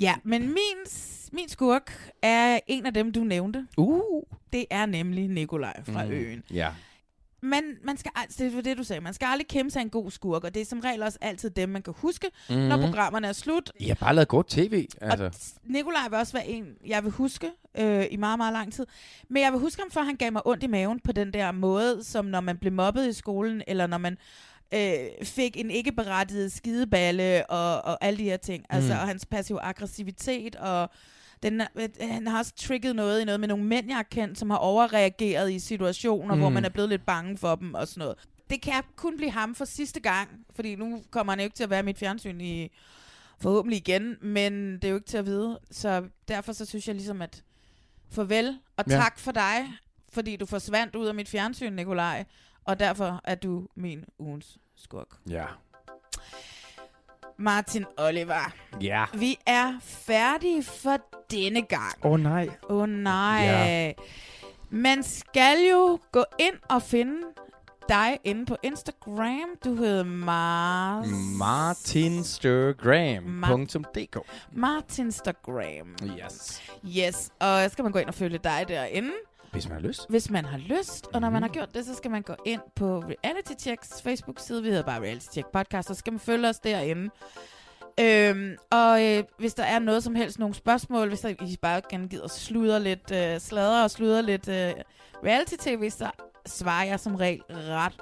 [0.00, 0.76] Ja, men min,
[1.32, 3.66] min skurk er en af dem, du nævnte.
[3.76, 4.22] Uh.
[4.52, 6.12] Det er nemlig Nikolaj fra Mhm.
[6.12, 6.42] øen.
[6.54, 6.68] Ja.
[7.42, 9.90] Men man skal, ald- det var det, du sagde, man skal aldrig kæmpe sig en
[9.90, 12.54] god skurk, og det er som regel også altid dem, man kan huske, mm.
[12.56, 12.84] når Mhm.
[12.86, 13.72] programmerne er slut.
[13.78, 15.24] I har bare lavet godt tv, altså.
[15.24, 15.32] Og
[15.64, 18.86] Nikolaj vil også være en, jeg vil huske øh, i meget, meget lang tid.
[19.28, 21.52] Men jeg vil huske ham, for han gav mig ondt i maven på den der
[21.52, 24.18] måde, som når man blev mobbet i skolen, eller når man
[24.74, 24.90] øh,
[25.22, 28.64] fik en ikke berettiget skideballe, og, og alle de her ting.
[28.70, 28.98] Altså, Mm.
[29.00, 30.90] og hans passiv aggressivitet, og
[31.42, 34.38] den, øh, han har også trigget noget i noget med nogle mænd, jeg har kendt,
[34.38, 36.40] som har overreageret i situationer, mm.
[36.40, 38.16] hvor man er blevet lidt bange for dem og sådan noget.
[38.50, 41.64] det kan kun blive ham for sidste gang, fordi nu kommer han jo ikke til
[41.64, 42.70] at være mit fjernsyn i
[43.40, 45.60] forhåbentlig igen, men det er jo ikke til at vide.
[45.70, 47.42] Så derfor så synes jeg ligesom, at
[48.10, 48.94] farvel og Ja.
[48.96, 49.72] tak for dig,
[50.08, 52.24] fordi du forsvandt ud af mit fjernsyn, Nikolaj,
[52.64, 55.08] og derfor er du min ugens skurk.
[55.28, 55.44] Ja.
[57.40, 59.04] Martin Oliver, Ja.
[59.14, 60.96] vi er færdige for
[61.30, 61.94] denne gang.
[62.04, 62.48] Åh oh, nej.
[62.68, 63.42] Åh oh, nej.
[63.44, 63.92] Ja.
[64.70, 67.22] Man skal jo gå ind og finde
[67.88, 69.48] dig inde på Instagram.
[69.64, 71.06] Du hedder Mars...
[71.38, 74.16] Martinstergram.dk
[74.52, 75.96] Martinstagram.
[76.04, 76.62] Yes.
[76.98, 79.10] Yes, og skal man gå ind og følge dig derinde,
[79.52, 80.06] Hvis man har lyst.
[80.08, 81.06] hvis man har lyst.
[81.12, 84.62] Og når man har gjort det, så skal man gå ind på Reality Checks Facebook-side.
[84.62, 87.10] Vi hedder bare Reality Check Podcast, så skal man følge os derinde.
[88.00, 91.80] Øhm, og øh, hvis der er noget som helst, nogle spørgsmål, hvis der, I bare
[91.90, 94.72] gerne gider sludre lidt, øh, sladre og sludre lidt øh,
[95.24, 96.10] reality-tv, så
[96.46, 97.92] svarer jeg som regel ret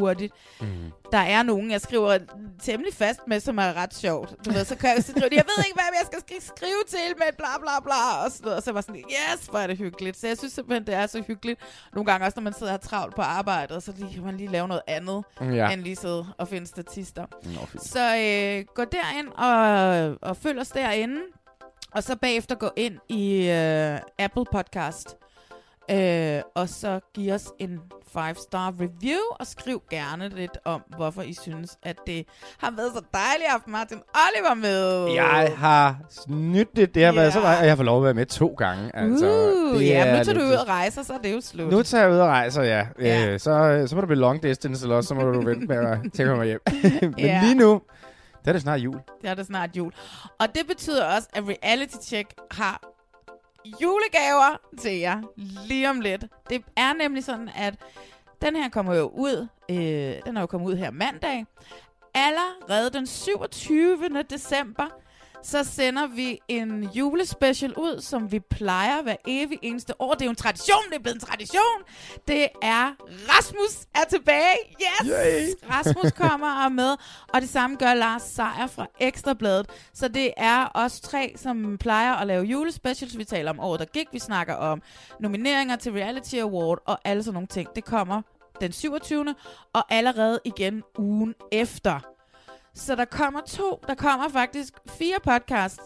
[0.00, 0.32] hurtigt.
[0.60, 0.66] Mm.
[1.12, 2.18] Der er nogen, jeg skriver
[2.62, 4.34] temmelig fast med, som er ret sjovt.
[4.44, 6.98] Du ved, så kan jeg skrive, jeg ved ikke, hvad jeg skal skri- skrive til,
[7.18, 8.56] men bla bla bla, og sådan noget.
[8.56, 10.16] Og så var sådan, yes, hvor er det hyggeligt.
[10.16, 11.60] Så jeg synes simpelthen, det er så hyggeligt.
[11.94, 14.50] Nogle gange også, når man sidder og travlt på arbejdet, så lige, kan man lige
[14.50, 15.70] lave noget andet, Ja.
[15.70, 17.26] end lige sidde og finde statister.
[17.42, 17.84] Nå, fint.
[17.84, 21.20] Så øh, gå derind og, og følg os derinde.
[21.92, 25.16] Og så bagefter gå ind i øh, Apple Podcast.
[25.90, 27.78] Øh, og så giv os en
[28.16, 32.26] 5-star review, og skriv gerne lidt om, hvorfor I synes, at det
[32.58, 35.14] har været så dejligt at have Martin Oliver med.
[35.14, 36.94] Jeg har snydt det.
[36.94, 38.96] Det har været så meget, og jeg har fået lov at være med to gange.
[38.96, 39.26] Altså,
[39.72, 41.72] uh, det ja, er nu tager du ud og rejser, så er det jo slut.
[41.72, 42.86] Nu tager jeg ud og rejser, ja.
[43.00, 43.28] Ja.
[43.32, 45.76] Øh, så, så må det blive long distance, eller også så må du vente med
[45.76, 46.60] at tænke mig hjem.
[47.02, 47.40] Men Ja.
[47.42, 47.80] lige nu,
[48.44, 48.96] der er det snart jul.
[49.22, 49.92] Det er det snart jul.
[50.40, 52.80] Og det betyder også, at Reality Check har
[53.82, 55.22] julegaver til jer
[55.66, 56.24] lige om lidt.
[56.50, 57.74] Det er nemlig sådan, at
[58.42, 59.76] den her kommer jo ud, øh,
[60.26, 61.46] den er jo kommet ud her mandag.
[62.14, 64.22] Allerede den 27.
[64.30, 64.86] december,
[65.46, 70.12] så sender vi en julespecial ud, som vi plejer hver evig eneste år.
[70.12, 71.82] Det er jo en tradition, det er blevet en tradition.
[72.28, 72.90] Det er
[73.28, 74.56] Rasmus er tilbage.
[74.80, 75.10] Yes!
[75.10, 75.70] Yay!
[75.70, 76.96] Rasmus kommer og med,
[77.34, 79.70] og det samme gør Lars Seier fra Ekstrabladet.
[79.94, 83.18] Så det er os tre, som plejer at lave julespecials.
[83.18, 84.06] Vi taler om året, der gik.
[84.12, 84.82] Vi snakker om
[85.20, 87.68] nomineringer til Reality Award og alle sådan nogle ting.
[87.76, 88.22] Det kommer
[88.60, 89.34] den 27.
[89.72, 92.15] og allerede igen ugen efter.
[92.76, 95.80] Så der kommer to, der kommer faktisk fire podcasts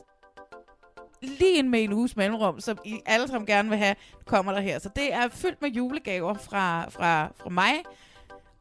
[1.23, 3.97] lige ind med en uges mellemrum, som I alle sammen gerne vil have,
[4.27, 4.79] kommer der her.
[4.79, 7.73] Så det er fyldt med julegaver fra, fra, fra mig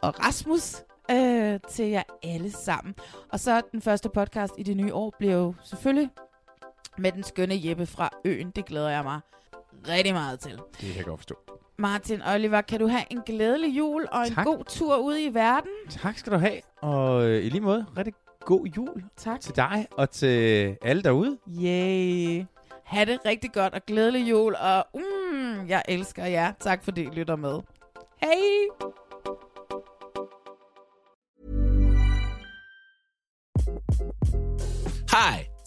[0.02, 0.76] og Rasmus
[1.12, 2.96] øh, til jer alle sammen.
[3.30, 6.10] Og så den første podcast i det nye år bliver jo selvfølgelig
[6.98, 8.52] med den skønne Jeppe fra Øen.
[8.52, 9.20] Det glæder jeg mig
[9.88, 10.52] rigtig meget til.
[10.52, 11.36] Det kan jeg godt forstå.
[11.80, 14.46] Martin Oliver, kan du have en glædelig jul og en Tak.
[14.46, 15.70] god tur ud i verden?
[15.90, 18.14] Tak skal du have, og øh, i lige måde, rigtig
[18.46, 19.40] god jul tak.
[19.40, 21.38] til dig og til alle derude.
[21.64, 22.46] Yay.
[22.86, 26.52] Ha' det rigtig godt og glædelig jul, og mm, jeg elsker jer.
[26.60, 27.60] Tak fordi I lytter med.
[28.22, 28.40] Hej!
[35.12, 35.46] Hi,